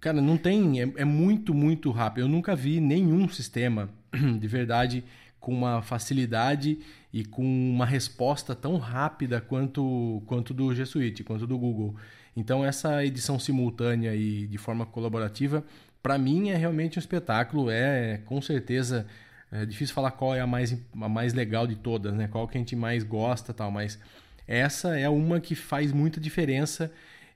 Cara, 0.00 0.20
não 0.20 0.36
tem. 0.36 0.80
É, 0.80 0.92
é, 0.96 1.04
muito, 1.04 1.52
muito 1.52 1.90
rápido. 1.90 2.24
Eu 2.24 2.28
nunca 2.28 2.56
vi 2.56 2.80
nenhum 2.80 3.28
sistema 3.28 3.90
de 4.40 4.48
verdade 4.48 5.04
com 5.38 5.52
uma 5.52 5.82
facilidade 5.82 6.78
e 7.12 7.24
com 7.24 7.42
uma 7.42 7.86
resposta 7.86 8.54
tão 8.54 8.76
rápida 8.76 9.40
quanto, 9.40 10.22
quanto 10.26 10.54
do 10.54 10.74
G 10.74 10.84
Suite, 10.86 11.24
quanto 11.24 11.46
do 11.46 11.58
Google. 11.58 11.96
Então, 12.36 12.64
essa 12.64 13.04
edição 13.04 13.38
simultânea 13.38 14.14
e 14.14 14.46
de 14.46 14.58
forma 14.58 14.86
colaborativa, 14.86 15.64
para 16.02 16.16
mim 16.16 16.50
é 16.50 16.56
realmente 16.56 16.98
um 16.98 17.00
espetáculo. 17.00 17.70
É 17.70 18.18
com 18.24 18.40
certeza. 18.40 19.06
É 19.52 19.66
difícil 19.66 19.94
falar 19.94 20.12
qual 20.12 20.34
é 20.34 20.40
a 20.40 20.46
mais, 20.46 20.78
a 20.94 21.08
mais 21.08 21.34
legal 21.34 21.66
de 21.66 21.74
todas, 21.74 22.14
né? 22.14 22.28
Qual 22.28 22.46
que 22.46 22.56
a 22.56 22.60
gente 22.60 22.76
mais 22.76 23.02
gosta 23.02 23.52
tal, 23.52 23.70
mas 23.70 23.98
essa 24.46 24.96
é 24.96 25.08
uma 25.08 25.40
que 25.40 25.56
faz 25.56 25.92
muita 25.92 26.20
diferença 26.20 26.90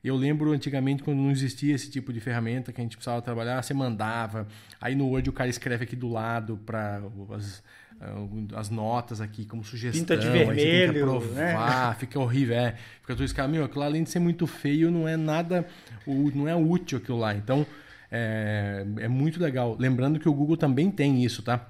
eu 0.08 0.16
lembro 0.16 0.52
antigamente 0.52 1.02
quando 1.02 1.18
não 1.18 1.30
existia 1.30 1.74
esse 1.74 1.90
tipo 1.90 2.12
de 2.12 2.20
ferramenta 2.20 2.72
que 2.72 2.80
a 2.80 2.84
gente 2.84 2.96
precisava 2.96 3.22
trabalhar, 3.22 3.62
você 3.62 3.72
mandava. 3.72 4.46
Aí 4.80 4.94
no 4.94 5.06
Word 5.06 5.30
o 5.30 5.32
cara 5.32 5.48
escreve 5.48 5.84
aqui 5.84 5.96
do 5.96 6.08
lado 6.10 6.58
para 6.66 7.00
as, 7.30 7.62
ah, 8.00 8.14
as 8.54 8.68
notas 8.68 9.22
aqui 9.22 9.46
como 9.46 9.64
sugestão. 9.64 10.00
Pinta 10.00 10.16
de 10.16 10.28
vermelho. 10.28 10.92
Aí 10.92 11.00
aprovar, 11.00 11.88
né? 11.88 11.96
fica 11.98 12.20
horrível. 12.20 12.54
É. 12.54 12.72
Fica 13.00 13.14
tudo 13.14 13.24
isso, 13.24 13.48
meu, 13.48 13.64
aquilo 13.64 13.80
lá, 13.80 13.86
além 13.86 14.02
de 14.02 14.10
ser 14.10 14.18
muito 14.18 14.46
feio, 14.46 14.90
não 14.90 15.08
é 15.08 15.16
nada, 15.16 15.66
não 16.06 16.46
é 16.46 16.54
útil 16.54 16.98
aquilo 16.98 17.18
lá. 17.18 17.34
Então, 17.34 17.66
é, 18.10 18.84
é 18.98 19.08
muito 19.08 19.40
legal. 19.42 19.76
Lembrando 19.78 20.20
que 20.20 20.28
o 20.28 20.34
Google 20.34 20.56
também 20.56 20.90
tem 20.90 21.24
isso, 21.24 21.42
tá? 21.42 21.66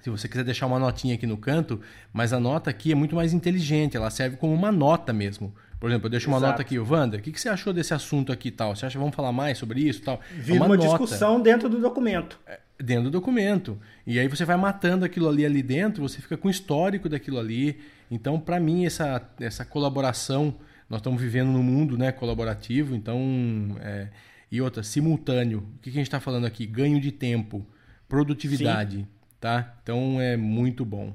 Se 0.00 0.10
você 0.10 0.28
quiser 0.28 0.44
deixar 0.44 0.66
uma 0.66 0.78
notinha 0.78 1.14
aqui 1.14 1.26
no 1.26 1.36
canto, 1.36 1.80
mas 2.12 2.32
a 2.32 2.38
nota 2.38 2.70
aqui 2.70 2.92
é 2.92 2.94
muito 2.94 3.16
mais 3.16 3.32
inteligente, 3.32 3.96
ela 3.96 4.10
serve 4.10 4.36
como 4.36 4.52
uma 4.52 4.70
nota 4.70 5.12
mesmo. 5.12 5.54
Por 5.78 5.90
exemplo, 5.90 6.06
eu 6.06 6.10
deixo 6.10 6.28
uma 6.28 6.38
Exato. 6.38 6.52
nota 6.52 6.62
aqui, 6.62 6.78
Wander, 6.78 7.20
o 7.20 7.22
que, 7.22 7.32
que 7.32 7.40
você 7.40 7.48
achou 7.48 7.72
desse 7.72 7.92
assunto 7.92 8.32
aqui 8.32 8.48
e 8.48 8.50
tal? 8.50 8.74
Você 8.74 8.86
acha 8.86 8.94
que 8.94 8.98
vamos 8.98 9.14
falar 9.14 9.32
mais 9.32 9.58
sobre 9.58 9.80
isso 9.80 10.02
tal? 10.02 10.20
Vira 10.32 10.56
é 10.56 10.60
uma, 10.60 10.66
uma 10.66 10.78
discussão 10.78 11.40
dentro 11.40 11.68
do 11.68 11.80
documento. 11.80 12.38
É, 12.46 12.58
dentro 12.78 13.04
do 13.04 13.10
documento. 13.10 13.78
E 14.06 14.18
aí 14.18 14.28
você 14.28 14.44
vai 14.44 14.56
matando 14.56 15.04
aquilo 15.04 15.28
ali 15.28 15.44
ali 15.44 15.62
dentro, 15.62 16.02
você 16.02 16.20
fica 16.20 16.36
com 16.36 16.48
o 16.48 16.50
histórico 16.50 17.08
daquilo 17.08 17.38
ali. 17.38 17.80
Então, 18.10 18.38
para 18.38 18.58
mim, 18.60 18.86
essa, 18.86 19.22
essa 19.40 19.64
colaboração, 19.64 20.54
nós 20.88 21.00
estamos 21.00 21.20
vivendo 21.20 21.48
num 21.48 21.62
mundo 21.62 21.98
né, 21.98 22.12
colaborativo, 22.12 22.94
então. 22.94 23.76
É, 23.80 24.08
e 24.50 24.60
outra, 24.60 24.82
simultâneo. 24.84 25.66
O 25.76 25.78
que, 25.80 25.90
que 25.90 25.96
a 25.96 26.00
gente 26.00 26.06
está 26.06 26.20
falando 26.20 26.44
aqui? 26.46 26.64
Ganho 26.64 27.00
de 27.00 27.10
tempo, 27.10 27.66
produtividade. 28.08 28.98
Sim. 28.98 29.06
Tá? 29.40 29.74
Então 29.82 30.20
é 30.20 30.36
muito 30.36 30.84
bom. 30.84 31.12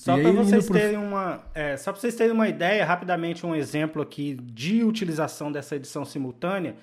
Só 0.00 0.16
para 0.16 0.32
vocês 0.32 0.64
pro... 0.64 0.74
terem 0.74 0.96
uma, 0.96 1.42
é, 1.54 1.76
só 1.76 1.92
para 1.92 2.00
vocês 2.00 2.14
terem 2.14 2.32
uma 2.32 2.48
ideia, 2.48 2.86
rapidamente 2.86 3.44
um 3.44 3.54
exemplo 3.54 4.00
aqui 4.00 4.34
de 4.34 4.82
utilização 4.82 5.52
dessa 5.52 5.76
edição 5.76 6.06
simultânea. 6.06 6.74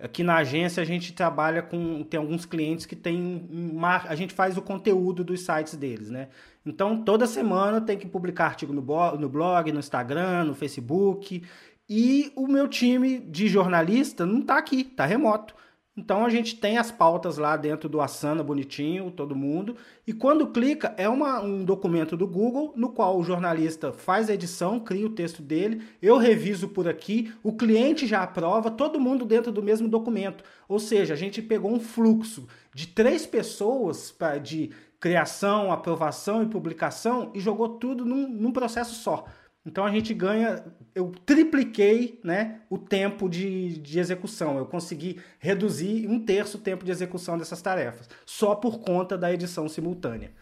Aqui 0.00 0.24
na 0.24 0.36
agência 0.36 0.82
a 0.82 0.86
gente 0.86 1.12
trabalha 1.12 1.60
com 1.62 2.02
tem 2.02 2.18
alguns 2.18 2.46
clientes 2.46 2.86
que 2.86 2.96
tem 2.96 3.46
uma, 3.50 3.98
a 4.08 4.14
gente 4.14 4.32
faz 4.32 4.56
o 4.56 4.62
conteúdo 4.62 5.22
dos 5.22 5.42
sites 5.42 5.76
deles, 5.76 6.08
né? 6.08 6.28
Então 6.64 7.04
toda 7.04 7.26
semana 7.26 7.78
tem 7.78 7.98
que 7.98 8.06
publicar 8.08 8.46
artigo 8.46 8.72
no 8.72 8.80
blog, 8.80 9.18
no, 9.18 9.28
blog, 9.28 9.70
no 9.70 9.78
Instagram, 9.78 10.44
no 10.44 10.54
Facebook. 10.54 11.42
E 11.90 12.32
o 12.34 12.46
meu 12.46 12.66
time 12.68 13.18
de 13.18 13.48
jornalista 13.48 14.24
não 14.24 14.40
está 14.40 14.56
aqui, 14.56 14.80
está 14.80 15.04
remoto. 15.04 15.54
Então 15.94 16.24
a 16.24 16.30
gente 16.30 16.56
tem 16.56 16.78
as 16.78 16.90
pautas 16.90 17.36
lá 17.36 17.54
dentro 17.54 17.86
do 17.86 18.00
Asana 18.00 18.42
bonitinho, 18.42 19.10
todo 19.10 19.36
mundo. 19.36 19.76
E 20.06 20.12
quando 20.12 20.46
clica, 20.46 20.94
é 20.96 21.06
uma, 21.06 21.42
um 21.42 21.64
documento 21.64 22.16
do 22.16 22.26
Google 22.26 22.72
no 22.74 22.90
qual 22.90 23.18
o 23.18 23.22
jornalista 23.22 23.92
faz 23.92 24.30
a 24.30 24.34
edição, 24.34 24.80
cria 24.80 25.06
o 25.06 25.10
texto 25.10 25.42
dele, 25.42 25.82
eu 26.00 26.16
reviso 26.16 26.68
por 26.68 26.88
aqui, 26.88 27.30
o 27.42 27.52
cliente 27.52 28.06
já 28.06 28.22
aprova, 28.22 28.70
todo 28.70 28.98
mundo 28.98 29.26
dentro 29.26 29.52
do 29.52 29.62
mesmo 29.62 29.86
documento. 29.86 30.42
Ou 30.66 30.78
seja, 30.78 31.12
a 31.12 31.16
gente 31.16 31.42
pegou 31.42 31.70
um 31.70 31.80
fluxo 31.80 32.48
de 32.74 32.86
três 32.86 33.26
pessoas 33.26 34.10
pra, 34.10 34.38
de 34.38 34.70
criação, 34.98 35.70
aprovação 35.70 36.42
e 36.42 36.46
publicação 36.46 37.32
e 37.34 37.40
jogou 37.40 37.68
tudo 37.68 38.04
num, 38.06 38.26
num 38.26 38.52
processo 38.52 38.94
só. 38.94 39.26
Então 39.64 39.84
a 39.84 39.90
gente 39.90 40.12
ganha, 40.12 40.64
eu 40.94 41.12
tripliquei 41.24 42.18
né, 42.24 42.60
o 42.68 42.76
tempo 42.76 43.28
de, 43.28 43.78
de 43.78 43.98
execução. 44.00 44.58
Eu 44.58 44.66
consegui 44.66 45.20
reduzir 45.38 46.08
um 46.08 46.18
terço 46.18 46.58
o 46.58 46.60
tempo 46.60 46.84
de 46.84 46.90
execução 46.90 47.38
dessas 47.38 47.62
tarefas, 47.62 48.08
só 48.26 48.54
por 48.56 48.80
conta 48.80 49.16
da 49.16 49.32
edição 49.32 49.68
simultânea. 49.68 50.32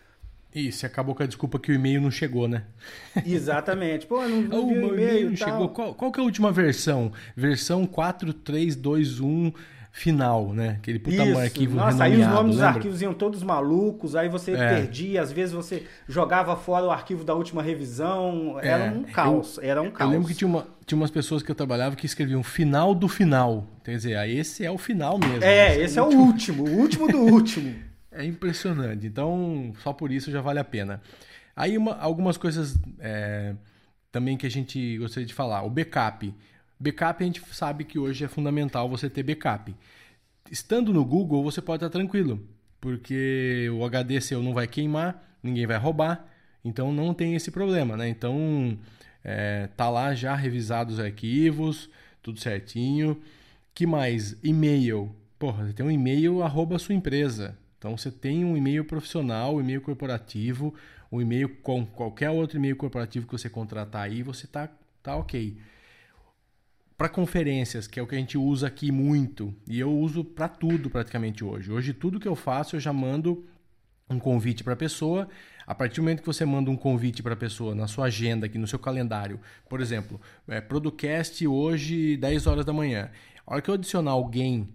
Isso, 0.55 0.85
acabou 0.85 1.15
com 1.15 1.23
a 1.23 1.27
desculpa 1.27 1.61
que 1.61 1.71
o 1.71 1.75
e-mail 1.75 2.01
não 2.01 2.11
chegou, 2.11 2.49
né? 2.49 2.65
Exatamente. 3.25 4.07
Pô, 4.07 4.27
não, 4.27 4.41
não 4.43 4.69
o 4.69 4.95
e-mail 4.95 5.31
não 5.31 5.37
chegou. 5.37 5.69
Qual, 5.69 5.95
qual 5.95 6.11
que 6.11 6.19
é 6.19 6.23
a 6.23 6.25
última 6.25 6.51
versão? 6.51 7.13
Versão 7.37 7.87
4321 7.87 9.53
final, 9.93 10.53
né? 10.53 10.77
Aquele 10.79 10.99
puta 10.99 11.25
Isso. 11.25 11.39
arquivo 11.39 11.77
Nossa, 11.77 12.05
aí 12.05 12.21
os 12.21 12.27
nomes 12.27 12.55
dos 12.57 12.63
arquivos 12.63 13.03
iam 13.03 13.13
todos 13.13 13.43
malucos, 13.43 14.15
aí 14.15 14.29
você 14.29 14.53
É. 14.53 14.69
perdia, 14.77 15.21
às 15.23 15.33
vezes 15.33 15.53
você 15.55 15.85
jogava 16.09 16.55
fora 16.57 16.87
o 16.87 16.91
arquivo 16.91 17.25
da 17.25 17.35
última 17.35 17.63
revisão, 17.63 18.59
era 18.61 18.87
É, 18.87 18.91
um 18.91 19.03
caos, 19.03 19.59
era 19.61 19.83
um 19.83 19.87
Eu 19.87 19.93
caos. 19.93 20.11
lembro 20.13 20.29
que 20.29 20.35
tinha, 20.35 20.49
uma, 20.49 20.67
tinha 20.87 20.97
umas 20.97 21.11
pessoas 21.11 21.43
que 21.43 21.51
eu 21.51 21.55
trabalhava 21.55 21.97
que 21.97 22.07
escreviam 22.07 22.43
final 22.43 22.95
do 22.95 23.09
final. 23.09 23.67
Quer 23.85 23.97
dizer, 23.97 24.17
aí 24.17 24.39
esse 24.39 24.65
é 24.65 24.71
o 24.71 24.79
final 24.79 25.19
mesmo. 25.19 25.43
É, 25.45 25.77
esse 25.81 25.99
é 25.99 26.03
o 26.03 26.07
último, 26.09 26.65
o 26.65 26.79
último 26.79 27.09
do 27.09 27.19
último. 27.19 27.75
É 28.13 28.25
impressionante. 28.25 29.07
Então, 29.07 29.73
só 29.85 29.93
por 29.93 30.11
isso 30.11 30.33
já 30.33 30.41
vale 30.41 30.59
a 30.59 30.65
pena. 30.65 31.01
Aí, 31.55 31.79
uma- 31.79 31.97
algumas 31.97 32.37
coisas 32.37 32.77
é, 32.99 33.55
também 34.11 34.37
que 34.37 34.45
a 34.45 34.51
gente 34.51 34.99
gostaria 34.99 35.25
de 35.27 35.33
falar. 35.33 35.63
O 35.63 35.71
backup. 35.71 36.35
Backup 36.81 37.23
a 37.23 37.27
gente 37.27 37.43
sabe 37.53 37.85
que 37.85 37.99
hoje 37.99 38.25
é 38.25 38.29
fundamental 38.29 38.89
você 38.89 39.11
ter 39.11 39.23
backup. 39.23 39.77
Estando 40.51 40.95
no 40.95 41.05
Google, 41.05 41.45
você 41.45 41.61
pode 41.61 41.85
estar 41.85 41.91
tranquilo, 41.91 42.43
porque 42.81 43.69
o 43.75 43.85
HD 43.85 44.19
seu 44.21 44.43
não 44.43 44.55
vai 44.55 44.67
queimar, 44.67 45.37
ninguém 45.43 45.67
vai 45.67 45.77
roubar, 45.77 46.27
então 46.65 46.91
não 46.91 47.13
tem 47.13 47.35
esse 47.35 47.51
problema, 47.51 47.99
né? 47.99 48.09
Então, 48.09 48.79
é, 49.23 49.69
tá 49.77 49.91
lá 49.91 50.15
já 50.15 50.35
revisados 50.35 50.95
os 50.95 51.01
arquivos, 51.05 51.91
tudo 52.23 52.41
certinho. 52.41 53.21
Que 53.75 53.87
mais? 53.87 54.37
E-mail. 54.43 55.15
Porra, 55.39 55.67
você 55.67 55.75
tem 55.75 55.85
um 55.85 55.91
e-mail 55.91 56.43
arroba 56.43 56.79
sua 56.79 56.95
empresa. 56.95 57.57
Então 57.79 57.97
você 57.97 58.11
tem 58.11 58.45
um 58.45 58.57
e-mail 58.57 58.85
profissional, 58.85 59.57
um 59.57 59.61
e-mail 59.61 59.81
corporativo, 59.83 60.75
um 61.13 61.21
e-mail 61.21 61.49
com 61.63 61.85
qualquer 61.85 62.31
outro 62.31 62.59
e-mail 62.59 62.77
corporativo 62.77 63.27
que 63.27 63.33
você 63.33 63.49
contratar 63.49 64.03
aí, 64.03 64.23
você 64.23 64.47
tá, 64.47 64.69
tá 65.03 65.17
ok. 65.17 65.57
Para 67.01 67.09
conferências, 67.09 67.87
que 67.87 67.99
é 67.99 68.03
o 68.03 68.07
que 68.07 68.15
a 68.15 68.19
gente 68.19 68.37
usa 68.37 68.67
aqui 68.67 68.93
muito, 68.93 69.55
e 69.67 69.81
eu 69.81 69.91
uso 69.91 70.23
para 70.23 70.47
tudo 70.47 70.91
praticamente 70.91 71.43
hoje. 71.43 71.73
Hoje 71.73 71.95
tudo 71.95 72.21
que 72.21 72.29
eu 72.29 72.37
faço 72.37 72.77
eu 72.77 72.81
já 72.81 72.93
mando 72.93 73.47
um 74.11 74.19
convite 74.19 74.63
para 74.63 74.75
a 74.75 74.77
pessoa. 74.77 75.27
A 75.67 75.75
partir 75.75 75.97
do 75.97 76.03
momento 76.03 76.21
que 76.21 76.27
você 76.27 76.45
manda 76.45 76.71
um 76.71 76.77
convite 76.77 77.23
para 77.23 77.33
a 77.33 77.37
pessoa 77.39 77.75
na 77.75 77.87
sua 77.87 78.05
agenda, 78.05 78.45
aqui 78.45 78.59
no 78.59 78.67
seu 78.67 78.79
calendário, 78.79 79.41
por 79.67 79.81
exemplo, 79.81 80.21
é, 80.47 80.61
Producast 80.61 81.47
hoje, 81.47 82.19
10 82.19 82.47
horas 82.47 82.67
da 82.67 82.73
manhã. 82.75 83.11
A 83.47 83.55
hora 83.55 83.63
que 83.63 83.71
eu 83.71 83.75
adicionar 83.77 84.11
alguém, 84.11 84.69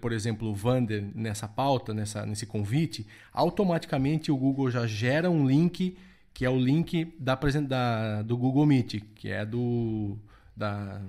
por 0.00 0.12
exemplo, 0.12 0.48
o 0.48 0.54
Vander, 0.54 1.04
nessa 1.16 1.48
pauta, 1.48 1.92
nessa, 1.92 2.24
nesse 2.24 2.46
convite, 2.46 3.04
automaticamente 3.32 4.30
o 4.30 4.36
Google 4.36 4.70
já 4.70 4.86
gera 4.86 5.28
um 5.28 5.44
link, 5.44 5.98
que 6.32 6.44
é 6.44 6.48
o 6.48 6.60
link 6.60 7.12
da, 7.18 7.34
da, 7.34 8.22
do 8.22 8.36
Google 8.36 8.66
Meet, 8.66 9.02
que 9.16 9.30
é 9.30 9.44
do 9.44 10.16
da, 10.56 11.02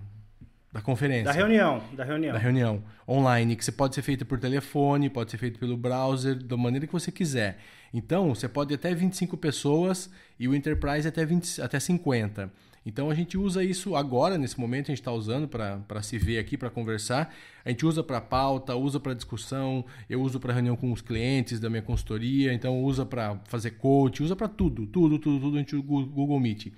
da 0.77 0.81
conferência 0.81 1.25
Da 1.25 1.31
reunião, 1.31 1.81
da 1.93 2.03
reunião. 2.03 2.33
da 2.33 2.39
reunião 2.39 2.83
online, 3.07 3.55
que 3.55 3.65
você 3.65 3.71
pode 3.71 3.95
ser 3.95 4.03
feita 4.03 4.23
por 4.23 4.39
telefone, 4.39 5.09
pode 5.09 5.31
ser 5.31 5.37
feito 5.39 5.59
pelo 5.59 5.75
browser, 5.75 6.35
da 6.35 6.55
maneira 6.55 6.85
que 6.85 6.93
você 6.93 7.11
quiser. 7.11 7.57
Então, 7.91 8.35
você 8.35 8.47
pode 8.47 8.73
ir 8.73 8.75
até 8.75 8.93
25 8.93 9.35
pessoas 9.37 10.07
e 10.39 10.47
o 10.47 10.53
Enterprise 10.53 11.07
até, 11.07 11.25
20, 11.25 11.61
até 11.63 11.79
50. 11.79 12.51
Então, 12.85 13.09
a 13.09 13.15
gente 13.15 13.39
usa 13.39 13.63
isso 13.63 13.95
agora, 13.95 14.37
nesse 14.37 14.59
momento, 14.59 14.85
a 14.85 14.91
gente 14.91 15.01
está 15.01 15.11
usando 15.11 15.47
para 15.47 16.01
se 16.03 16.19
ver 16.19 16.37
aqui, 16.37 16.55
para 16.55 16.69
conversar. 16.69 17.33
A 17.65 17.69
gente 17.69 17.83
usa 17.83 18.03
para 18.03 18.21
pauta, 18.21 18.75
usa 18.75 18.99
para 18.99 19.15
discussão, 19.15 19.83
eu 20.07 20.21
uso 20.21 20.39
para 20.39 20.53
reunião 20.53 20.75
com 20.75 20.91
os 20.91 21.01
clientes 21.01 21.59
da 21.59 21.71
minha 21.71 21.81
consultoria, 21.81 22.53
então 22.53 22.83
usa 22.83 23.03
para 23.03 23.39
fazer 23.45 23.71
coach, 23.71 24.21
usa 24.21 24.35
para 24.35 24.47
tudo, 24.47 24.85
tudo, 24.85 25.17
tudo, 25.17 25.39
tudo, 25.39 25.55
a 25.55 25.59
gente 25.59 25.75
usa 25.75 25.83
o 25.83 26.05
Google 26.05 26.39
Meet. 26.39 26.71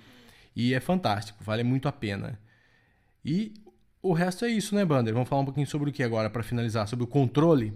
E 0.56 0.72
é 0.72 0.80
fantástico, 0.80 1.44
vale 1.44 1.62
muito 1.62 1.86
a 1.86 1.92
pena. 1.92 2.40
E 3.22 3.52
o 4.02 4.12
resto 4.12 4.44
é 4.44 4.48
isso, 4.48 4.74
né, 4.74 4.84
Bander? 4.84 5.12
Vamos 5.12 5.28
falar 5.28 5.42
um 5.42 5.44
pouquinho 5.46 5.66
sobre 5.66 5.90
o 5.90 5.92
que 5.92 6.02
agora, 6.02 6.30
para 6.30 6.42
finalizar? 6.42 6.86
Sobre 6.88 7.04
o 7.04 7.08
controle? 7.08 7.72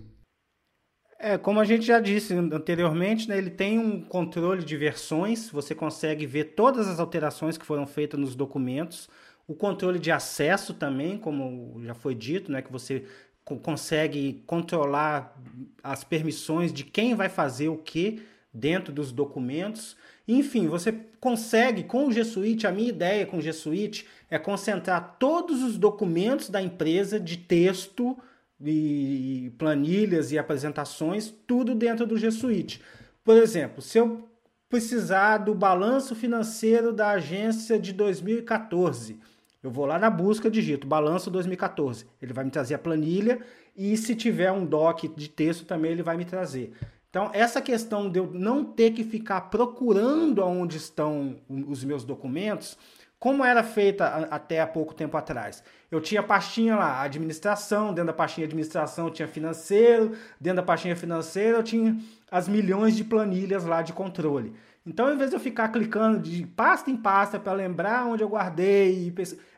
É, 1.18 1.38
como 1.38 1.60
a 1.60 1.64
gente 1.64 1.86
já 1.86 2.00
disse 2.00 2.34
anteriormente, 2.34 3.28
né, 3.28 3.38
ele 3.38 3.50
tem 3.50 3.78
um 3.78 4.02
controle 4.02 4.62
de 4.62 4.76
versões, 4.76 5.48
você 5.48 5.74
consegue 5.74 6.26
ver 6.26 6.54
todas 6.54 6.86
as 6.88 7.00
alterações 7.00 7.56
que 7.56 7.64
foram 7.64 7.86
feitas 7.86 8.18
nos 8.20 8.34
documentos, 8.34 9.08
o 9.46 9.54
controle 9.54 9.98
de 9.98 10.10
acesso 10.10 10.74
também, 10.74 11.16
como 11.16 11.80
já 11.84 11.94
foi 11.94 12.14
dito, 12.14 12.50
né, 12.52 12.60
que 12.60 12.72
você 12.72 13.06
co- 13.44 13.58
consegue 13.58 14.42
controlar 14.46 15.34
as 15.82 16.04
permissões 16.04 16.72
de 16.72 16.84
quem 16.84 17.14
vai 17.14 17.28
fazer 17.28 17.68
o 17.68 17.78
que 17.78 18.22
dentro 18.52 18.92
dos 18.92 19.10
documentos. 19.12 19.96
Enfim, 20.26 20.66
você 20.68 20.92
consegue 21.20 21.84
com 21.84 22.06
o 22.06 22.12
G 22.12 22.24
Suite, 22.24 22.66
a 22.66 22.72
minha 22.72 22.88
ideia 22.88 23.26
com 23.26 23.38
o 23.38 23.42
G 23.42 23.52
Suite 23.52 24.06
é 24.30 24.38
concentrar 24.38 25.16
todos 25.18 25.62
os 25.62 25.76
documentos 25.76 26.48
da 26.48 26.60
empresa 26.60 27.20
de 27.20 27.36
texto 27.36 28.16
e 28.60 29.52
planilhas 29.58 30.32
e 30.32 30.38
apresentações, 30.38 31.32
tudo 31.46 31.74
dentro 31.74 32.06
do 32.06 32.16
G 32.16 32.30
Suite. 32.30 32.80
Por 33.22 33.36
exemplo, 33.36 33.82
se 33.82 33.98
eu 33.98 34.28
precisar 34.68 35.38
do 35.38 35.54
balanço 35.54 36.14
financeiro 36.14 36.92
da 36.92 37.10
agência 37.10 37.78
de 37.78 37.92
2014, 37.92 39.18
eu 39.62 39.70
vou 39.70 39.86
lá 39.86 39.98
na 39.98 40.10
busca, 40.10 40.50
digito 40.50 40.86
balanço 40.86 41.30
2014. 41.30 42.06
Ele 42.20 42.32
vai 42.32 42.44
me 42.44 42.50
trazer 42.50 42.74
a 42.74 42.78
planilha 42.78 43.40
e 43.76 43.96
se 43.96 44.14
tiver 44.14 44.52
um 44.52 44.66
doc 44.66 45.04
de 45.16 45.28
texto 45.28 45.64
também 45.64 45.92
ele 45.92 46.02
vai 46.02 46.16
me 46.16 46.24
trazer. 46.24 46.72
Então, 47.08 47.30
essa 47.32 47.62
questão 47.62 48.10
de 48.10 48.18
eu 48.18 48.30
não 48.32 48.64
ter 48.64 48.90
que 48.90 49.04
ficar 49.04 49.42
procurando 49.42 50.42
aonde 50.42 50.76
estão 50.76 51.36
os 51.48 51.84
meus 51.84 52.04
documentos, 52.04 52.76
como 53.24 53.42
era 53.42 53.62
feita 53.62 54.28
até 54.30 54.60
há 54.60 54.66
pouco 54.66 54.92
tempo 54.92 55.16
atrás. 55.16 55.64
Eu 55.90 55.98
tinha 55.98 56.22
pastinha 56.22 56.76
lá, 56.76 57.00
administração, 57.00 57.86
dentro 57.86 58.08
da 58.08 58.12
pastinha 58.12 58.46
administração 58.46 59.06
eu 59.06 59.10
tinha 59.10 59.26
financeiro, 59.26 60.12
dentro 60.38 60.56
da 60.56 60.62
pastinha 60.62 60.94
financeira 60.94 61.56
eu 61.56 61.62
tinha 61.62 61.96
as 62.30 62.46
milhões 62.46 62.94
de 62.94 63.02
planilhas 63.02 63.64
lá 63.64 63.80
de 63.80 63.94
controle. 63.94 64.52
Então, 64.84 65.06
ao 65.06 65.14
invés 65.14 65.30
de 65.30 65.36
eu 65.36 65.40
ficar 65.40 65.68
clicando 65.68 66.18
de 66.18 66.46
pasta 66.48 66.90
em 66.90 66.98
pasta 66.98 67.40
para 67.40 67.54
lembrar 67.54 68.04
onde 68.04 68.22
eu 68.22 68.28
guardei, 68.28 69.10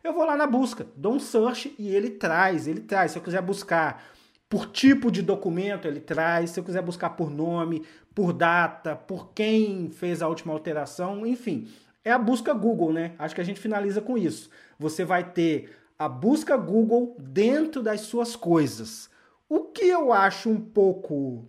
eu 0.04 0.12
vou 0.12 0.24
lá 0.24 0.36
na 0.36 0.46
busca, 0.46 0.86
dou 0.94 1.14
um 1.14 1.18
search 1.18 1.74
e 1.76 1.88
ele 1.88 2.10
traz, 2.10 2.68
ele 2.68 2.82
traz. 2.82 3.10
Se 3.10 3.18
eu 3.18 3.22
quiser 3.22 3.42
buscar 3.42 4.00
por 4.48 4.66
tipo 4.66 5.10
de 5.10 5.22
documento, 5.22 5.88
ele 5.88 5.98
traz. 5.98 6.50
Se 6.50 6.60
eu 6.60 6.62
quiser 6.62 6.82
buscar 6.82 7.10
por 7.10 7.32
nome, 7.32 7.84
por 8.14 8.32
data, 8.32 8.94
por 8.94 9.32
quem 9.32 9.90
fez 9.90 10.22
a 10.22 10.28
última 10.28 10.52
alteração, 10.52 11.26
enfim. 11.26 11.66
É 12.06 12.12
a 12.12 12.18
busca 12.18 12.54
Google, 12.54 12.92
né? 12.92 13.16
Acho 13.18 13.34
que 13.34 13.40
a 13.40 13.44
gente 13.44 13.58
finaliza 13.58 14.00
com 14.00 14.16
isso. 14.16 14.48
Você 14.78 15.04
vai 15.04 15.28
ter 15.28 15.76
a 15.98 16.08
busca 16.08 16.56
Google 16.56 17.16
dentro 17.18 17.82
das 17.82 18.02
suas 18.02 18.36
coisas. 18.36 19.10
O 19.48 19.64
que 19.64 19.86
eu 19.86 20.12
acho 20.12 20.48
um 20.48 20.60
pouco 20.60 21.44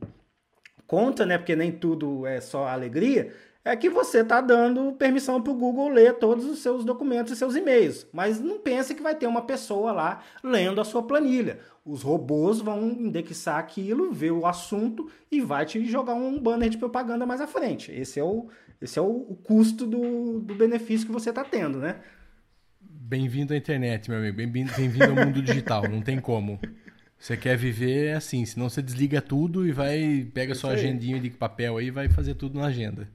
contra, 0.88 1.28
né? 1.28 1.38
Porque 1.38 1.56
nem 1.56 1.72
tudo 1.72 2.26
é 2.26 2.41
só 2.41 2.67
alegria. 2.67 3.32
É 3.63 3.76
que 3.76 3.88
você 3.88 4.22
está 4.22 4.41
dando 4.41 4.93
permissão 4.93 5.39
para 5.39 5.52
o 5.52 5.56
Google 5.56 5.89
ler 5.89 6.15
todos 6.15 6.46
os 6.46 6.58
seus 6.58 6.84
documentos 6.84 7.34
e 7.34 7.36
seus 7.36 7.56
e-mails. 7.56 8.08
Mas 8.12 8.39
não 8.39 8.58
pense 8.58 8.96
que 8.96 9.04
vai 9.04 9.13
ter 9.13 9.28
uma 9.28 9.43
pessoa 9.43 9.91
lá 9.91 10.24
lendo 10.43 10.82
a 10.82 10.86
sua 10.86 11.04
planilha. 11.04 11.60
Os 11.86 12.02
robôs 12.02 12.62
vão 12.62 12.82
indexar 12.82 13.60
aquilo, 13.60 14.12
ver 14.12 14.32
o 14.32 14.48
assunto 14.48 15.08
e 15.32 15.39
vai 15.39 15.67
te 15.67 15.86
jogar 15.86 16.15
um 16.15 16.39
banner 16.39 16.70
de 16.70 16.80
propaganda 16.80 17.28
mais 17.28 17.41
à 17.41 17.46
frente. 17.46 17.91
Esse 17.91 18.20
é 18.20 18.24
o, 18.24 18.48
esse 18.82 18.98
é 19.00 19.02
o, 19.02 19.06
o 19.30 19.36
custo 19.44 19.86
do, 19.86 20.40
do 20.40 20.56
benefício 20.56 21.08
que 21.08 21.13
você 21.13 21.30
está 21.30 21.44
tendo, 21.44 21.80
né? 21.80 21.98
Bem-vindo 22.82 23.54
à 23.54 23.58
internet, 23.58 24.10
meu 24.10 24.20
amigo. 24.20 24.36
Bem-vindo 24.38 24.72
bem 24.76 25.08
ao 25.08 25.16
mundo 25.26 25.42
digital. 25.42 25.88
Não 25.88 26.02
tem 26.02 26.20
como. 26.20 26.60
Você 27.18 27.36
quer 27.36 27.58
viver 27.58 28.16
assim, 28.16 28.46
senão 28.46 28.70
você 28.70 28.82
desliga 28.82 29.22
tudo 29.22 29.66
e 29.68 29.72
vai, 29.72 30.28
pega 30.34 30.54
sua 30.54 30.72
aí. 30.72 30.76
agendinha 30.76 31.20
de 31.20 31.30
papel 31.30 31.78
aí 31.78 31.88
e 31.88 31.92
vai 31.92 32.10
fazer 32.10 32.36
tudo 32.36 32.60
na 32.60 32.68
agenda. 32.68 33.08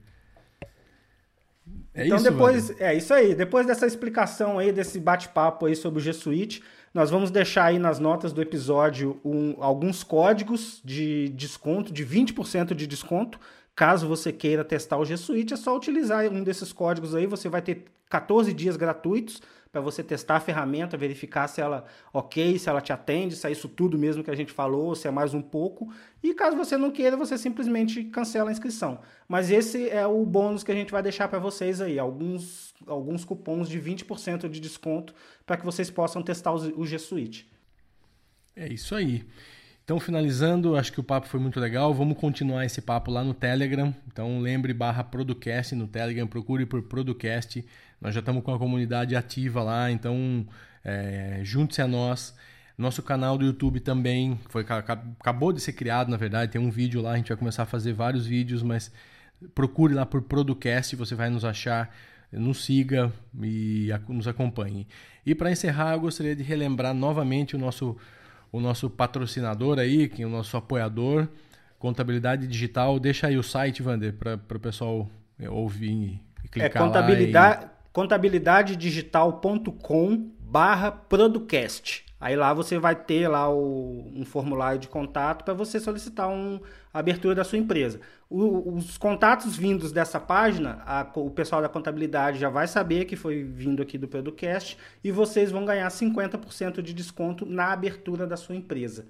É 1.93 2.05
então 2.05 2.17
isso, 2.17 2.29
depois, 2.29 2.69
Wander? 2.71 2.85
é 2.85 2.95
isso 2.95 3.13
aí. 3.13 3.35
Depois 3.35 3.65
dessa 3.65 3.85
explicação 3.85 4.59
aí, 4.59 4.71
desse 4.71 4.99
bate-papo 4.99 5.65
aí 5.67 5.75
sobre 5.75 5.99
o 5.99 6.03
G 6.03 6.11
Suite, 6.11 6.61
nós 6.93 7.09
vamos 7.09 7.31
deixar 7.31 7.65
aí 7.65 7.79
nas 7.79 7.99
notas 7.99 8.33
do 8.33 8.41
episódio 8.41 9.21
um- 9.23 9.55
alguns 9.63 10.03
códigos 10.03 10.81
de 10.83 11.29
desconto, 11.29 11.93
de 11.93 12.03
20% 12.03 12.73
de 12.75 12.85
desconto. 12.85 13.39
Caso 13.75 14.07
você 14.07 14.31
queira 14.31 14.63
testar 14.63 14.97
o 14.97 15.05
G 15.05 15.17
Suite, 15.17 15.53
é 15.53 15.57
só 15.57 15.75
utilizar 15.75 16.25
um 16.31 16.43
desses 16.43 16.71
códigos 16.71 17.15
aí. 17.15 17.25
Você 17.25 17.49
vai 17.49 17.61
ter 17.61 17.85
14 18.07 18.53
dias 18.53 18.77
gratuitos 18.77 19.41
para 19.71 19.81
você 19.81 20.03
testar 20.03 20.35
a 20.35 20.39
ferramenta, 20.39 20.95
verificar 20.95 21.47
se 21.47 21.59
ela 21.59 21.83
ok, 22.13 22.59
se 22.59 22.69
ela 22.69 22.79
te 22.79 22.93
atende, 22.93 23.35
se 23.35 23.47
é 23.47 23.51
isso 23.51 23.67
tudo 23.67 23.97
mesmo 23.97 24.23
que 24.23 24.29
a 24.29 24.35
gente 24.35 24.51
falou, 24.51 24.93
se 24.93 25.07
é 25.07 25.11
mais 25.11 25.33
um 25.33 25.41
pouco. 25.41 25.91
E 26.21 26.35
caso 26.35 26.55
você 26.55 26.77
não 26.77 26.91
queira, 26.91 27.17
você 27.17 27.35
simplesmente 27.39 28.03
cancela 28.03 28.49
a 28.49 28.51
inscrição. 28.51 28.99
Mas 29.27 29.49
esse 29.49 29.89
é 29.89 30.05
o 30.05 30.23
bônus 30.23 30.63
que 30.63 30.71
a 30.71 30.75
gente 30.75 30.91
vai 30.91 31.01
deixar 31.01 31.27
para 31.27 31.39
vocês 31.39 31.81
aí, 31.81 31.97
alguns, 31.97 32.75
alguns 32.85 33.25
cupons 33.25 33.67
de 33.67 33.81
20% 33.81 34.47
de 34.47 34.59
desconto 34.59 35.15
para 35.43 35.57
que 35.57 35.65
vocês 35.65 35.89
possam 35.89 36.21
testar 36.21 36.53
o 36.53 36.85
G 36.85 36.99
Suite. 36.99 37.51
É 38.55 38.71
isso 38.71 38.93
aí. 38.93 39.25
Então, 39.83 39.99
finalizando, 39.99 40.77
acho 40.77 40.93
que 40.93 40.99
o 41.01 41.03
papo 41.03 41.27
foi 41.27 41.41
muito 41.41 41.59
legal. 41.59 41.93
Vamos 41.93 42.17
continuar 42.17 42.65
esse 42.65 42.81
papo 42.81 43.11
lá 43.11 43.21
no 43.21 43.33
Telegram. 43.33 43.93
Então, 44.07 44.39
lembre 44.39 44.73
barra 44.73 45.03
Producast 45.03 45.75
no 45.75 45.87
Telegram, 45.87 46.25
procure 46.25 46.65
por 46.65 46.81
Producast. 46.83 47.65
Nós 47.99 48.13
já 48.13 48.21
estamos 48.21 48.43
com 48.43 48.53
a 48.53 48.57
comunidade 48.57 49.13
ativa 49.13 49.61
lá, 49.61 49.91
então 49.91 50.47
é, 50.85 51.41
junte-se 51.43 51.81
a 51.81 51.87
nós. 51.87 52.33
Nosso 52.77 53.03
canal 53.03 53.37
do 53.37 53.43
YouTube 53.43 53.81
também 53.81 54.39
foi 54.47 54.65
acabou 54.69 55.51
de 55.51 55.59
ser 55.59 55.73
criado, 55.73 56.09
na 56.09 56.15
verdade. 56.15 56.53
Tem 56.53 56.61
um 56.61 56.71
vídeo 56.71 57.01
lá, 57.01 57.11
a 57.11 57.17
gente 57.17 57.27
vai 57.27 57.37
começar 57.37 57.63
a 57.63 57.65
fazer 57.65 57.91
vários 57.91 58.25
vídeos, 58.25 58.63
mas 58.63 58.89
procure 59.53 59.93
lá 59.93 60.05
por 60.05 60.21
Producast, 60.21 60.95
você 60.95 61.13
vai 61.13 61.29
nos 61.29 61.43
achar. 61.43 61.93
Nos 62.31 62.63
siga 62.65 63.13
e 63.43 63.89
nos 64.09 64.27
acompanhe. 64.27 64.87
E 65.23 65.35
para 65.35 65.51
encerrar, 65.51 65.93
eu 65.93 65.99
gostaria 65.99 66.35
de 66.35 66.41
relembrar 66.41 66.91
novamente 66.91 67.55
o 67.55 67.59
nosso 67.59 67.95
o 68.53 68.61
nosso 68.61 68.89
patrocinador 68.89 69.77
aí, 69.79 70.07
que 70.07 70.23
é 70.23 70.25
o 70.25 70.29
nosso 70.29 70.55
apoiador, 70.55 71.27
Contabilidade 71.79 72.47
Digital. 72.47 72.97
Deixa 72.99 73.27
aí 73.27 73.37
o 73.37 73.43
site, 73.43 73.83
Vander, 73.83 74.13
para 74.13 74.39
o 74.55 74.59
pessoal 74.59 75.09
ouvir 75.49 76.21
e 76.43 76.47
clicar 76.47 76.69
é 76.69 76.73
contabilidade, 76.85 77.65
lá. 77.65 77.67
E... 77.67 77.69
contabilidadedigital.com 77.91 80.31
barra 80.39 80.91
Producast. 80.91 82.05
Aí 82.21 82.35
lá 82.37 82.53
você 82.53 82.77
vai 82.79 82.95
ter 82.95 83.27
lá 83.27 83.49
o, 83.49 84.09
um 84.15 84.23
formulário 84.23 84.79
de 84.79 84.87
contato 84.87 85.43
para 85.43 85.53
você 85.53 85.77
solicitar 85.79 86.29
um, 86.29 86.61
a 86.93 86.99
abertura 86.99 87.35
da 87.35 87.43
sua 87.43 87.57
empresa. 87.57 87.99
Os 88.35 88.97
contatos 88.97 89.55
vindos 89.55 89.91
dessa 89.91 90.19
página, 90.19 90.81
a, 90.87 91.07
o 91.17 91.29
pessoal 91.29 91.61
da 91.61 91.69
contabilidade 91.69 92.39
já 92.39 92.49
vai 92.49 92.65
saber 92.67 93.05
que 93.05 93.15
foi 93.15 93.43
vindo 93.43 93.79
aqui 93.79 93.95
do 93.95 94.07
Producast 94.07 94.75
e 95.03 95.11
vocês 95.11 95.51
vão 95.51 95.63
ganhar 95.63 95.87
50% 95.87 96.81
de 96.81 96.95
desconto 96.95 97.45
na 97.45 97.71
abertura 97.71 98.25
da 98.25 98.35
sua 98.35 98.55
empresa. 98.55 99.05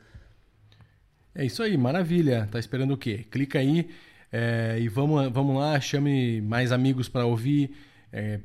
É 1.34 1.46
isso 1.46 1.64
aí, 1.64 1.78
maravilha. 1.78 2.50
Tá 2.52 2.60
esperando 2.60 2.96
o 2.96 2.98
quê? 2.98 3.26
Clica 3.32 3.60
aí 3.60 3.90
é, 4.30 4.78
e 4.82 4.90
vamos, 4.90 5.32
vamos 5.32 5.56
lá, 5.56 5.80
chame 5.80 6.42
mais 6.42 6.74
amigos 6.74 7.08
para 7.08 7.26
ouvir, 7.26 7.74
é, 8.12 8.42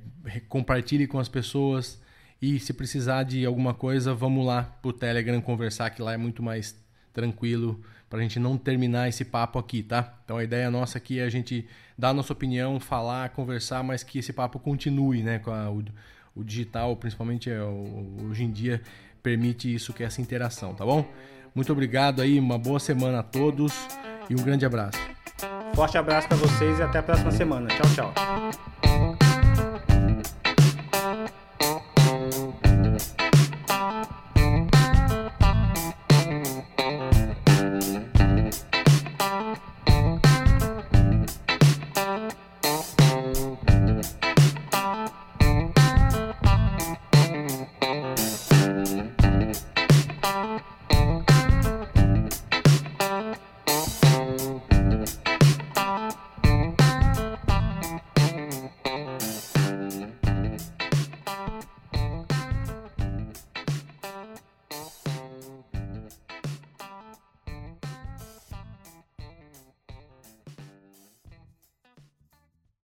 compartilhe 0.48 1.08
com 1.08 1.18
as 1.18 1.28
pessoas. 1.28 2.00
E 2.40 2.60
se 2.60 2.72
precisar 2.72 3.24
de 3.24 3.44
alguma 3.44 3.74
coisa, 3.74 4.14
vamos 4.14 4.46
lá 4.46 4.62
pro 4.80 4.92
Telegram 4.92 5.40
conversar, 5.40 5.90
que 5.90 6.00
lá 6.00 6.12
é 6.12 6.16
muito 6.16 6.40
mais 6.40 6.80
tranquilo 7.12 7.82
para 8.08 8.18
a 8.20 8.22
gente 8.22 8.38
não 8.38 8.56
terminar 8.56 9.08
esse 9.08 9.24
papo 9.24 9.58
aqui, 9.58 9.82
tá? 9.82 10.14
Então 10.24 10.38
a 10.38 10.44
ideia 10.44 10.70
nossa 10.70 10.98
aqui 10.98 11.18
é 11.18 11.24
a 11.24 11.28
gente 11.28 11.66
dar 11.96 12.10
a 12.10 12.14
nossa 12.14 12.32
opinião, 12.32 12.80
falar, 12.80 13.28
conversar, 13.30 13.82
mas 13.82 14.02
que 14.02 14.18
esse 14.18 14.32
papo 14.32 14.58
continue, 14.58 15.22
né? 15.22 15.38
Com 15.38 15.50
a, 15.50 15.70
o, 15.70 15.84
o, 16.34 16.44
digital, 16.44 16.96
principalmente 16.96 17.50
é, 17.50 17.60
hoje 17.62 18.44
em 18.44 18.50
dia, 18.50 18.80
permite 19.22 19.72
isso, 19.72 19.92
que 19.92 20.02
é 20.02 20.06
essa 20.06 20.20
interação, 20.20 20.74
tá 20.74 20.84
bom? 20.84 21.06
Muito 21.54 21.72
obrigado 21.72 22.22
aí, 22.22 22.38
uma 22.38 22.58
boa 22.58 22.78
semana 22.78 23.20
a 23.20 23.22
todos 23.22 23.74
e 24.30 24.34
um 24.34 24.42
grande 24.42 24.64
abraço. 24.64 24.98
Forte 25.74 25.98
abraço 25.98 26.28
para 26.28 26.36
vocês 26.36 26.78
e 26.78 26.82
até 26.82 26.98
a 26.98 27.02
próxima 27.02 27.30
semana. 27.30 27.68
Tchau, 27.68 28.12
tchau. 28.12 28.87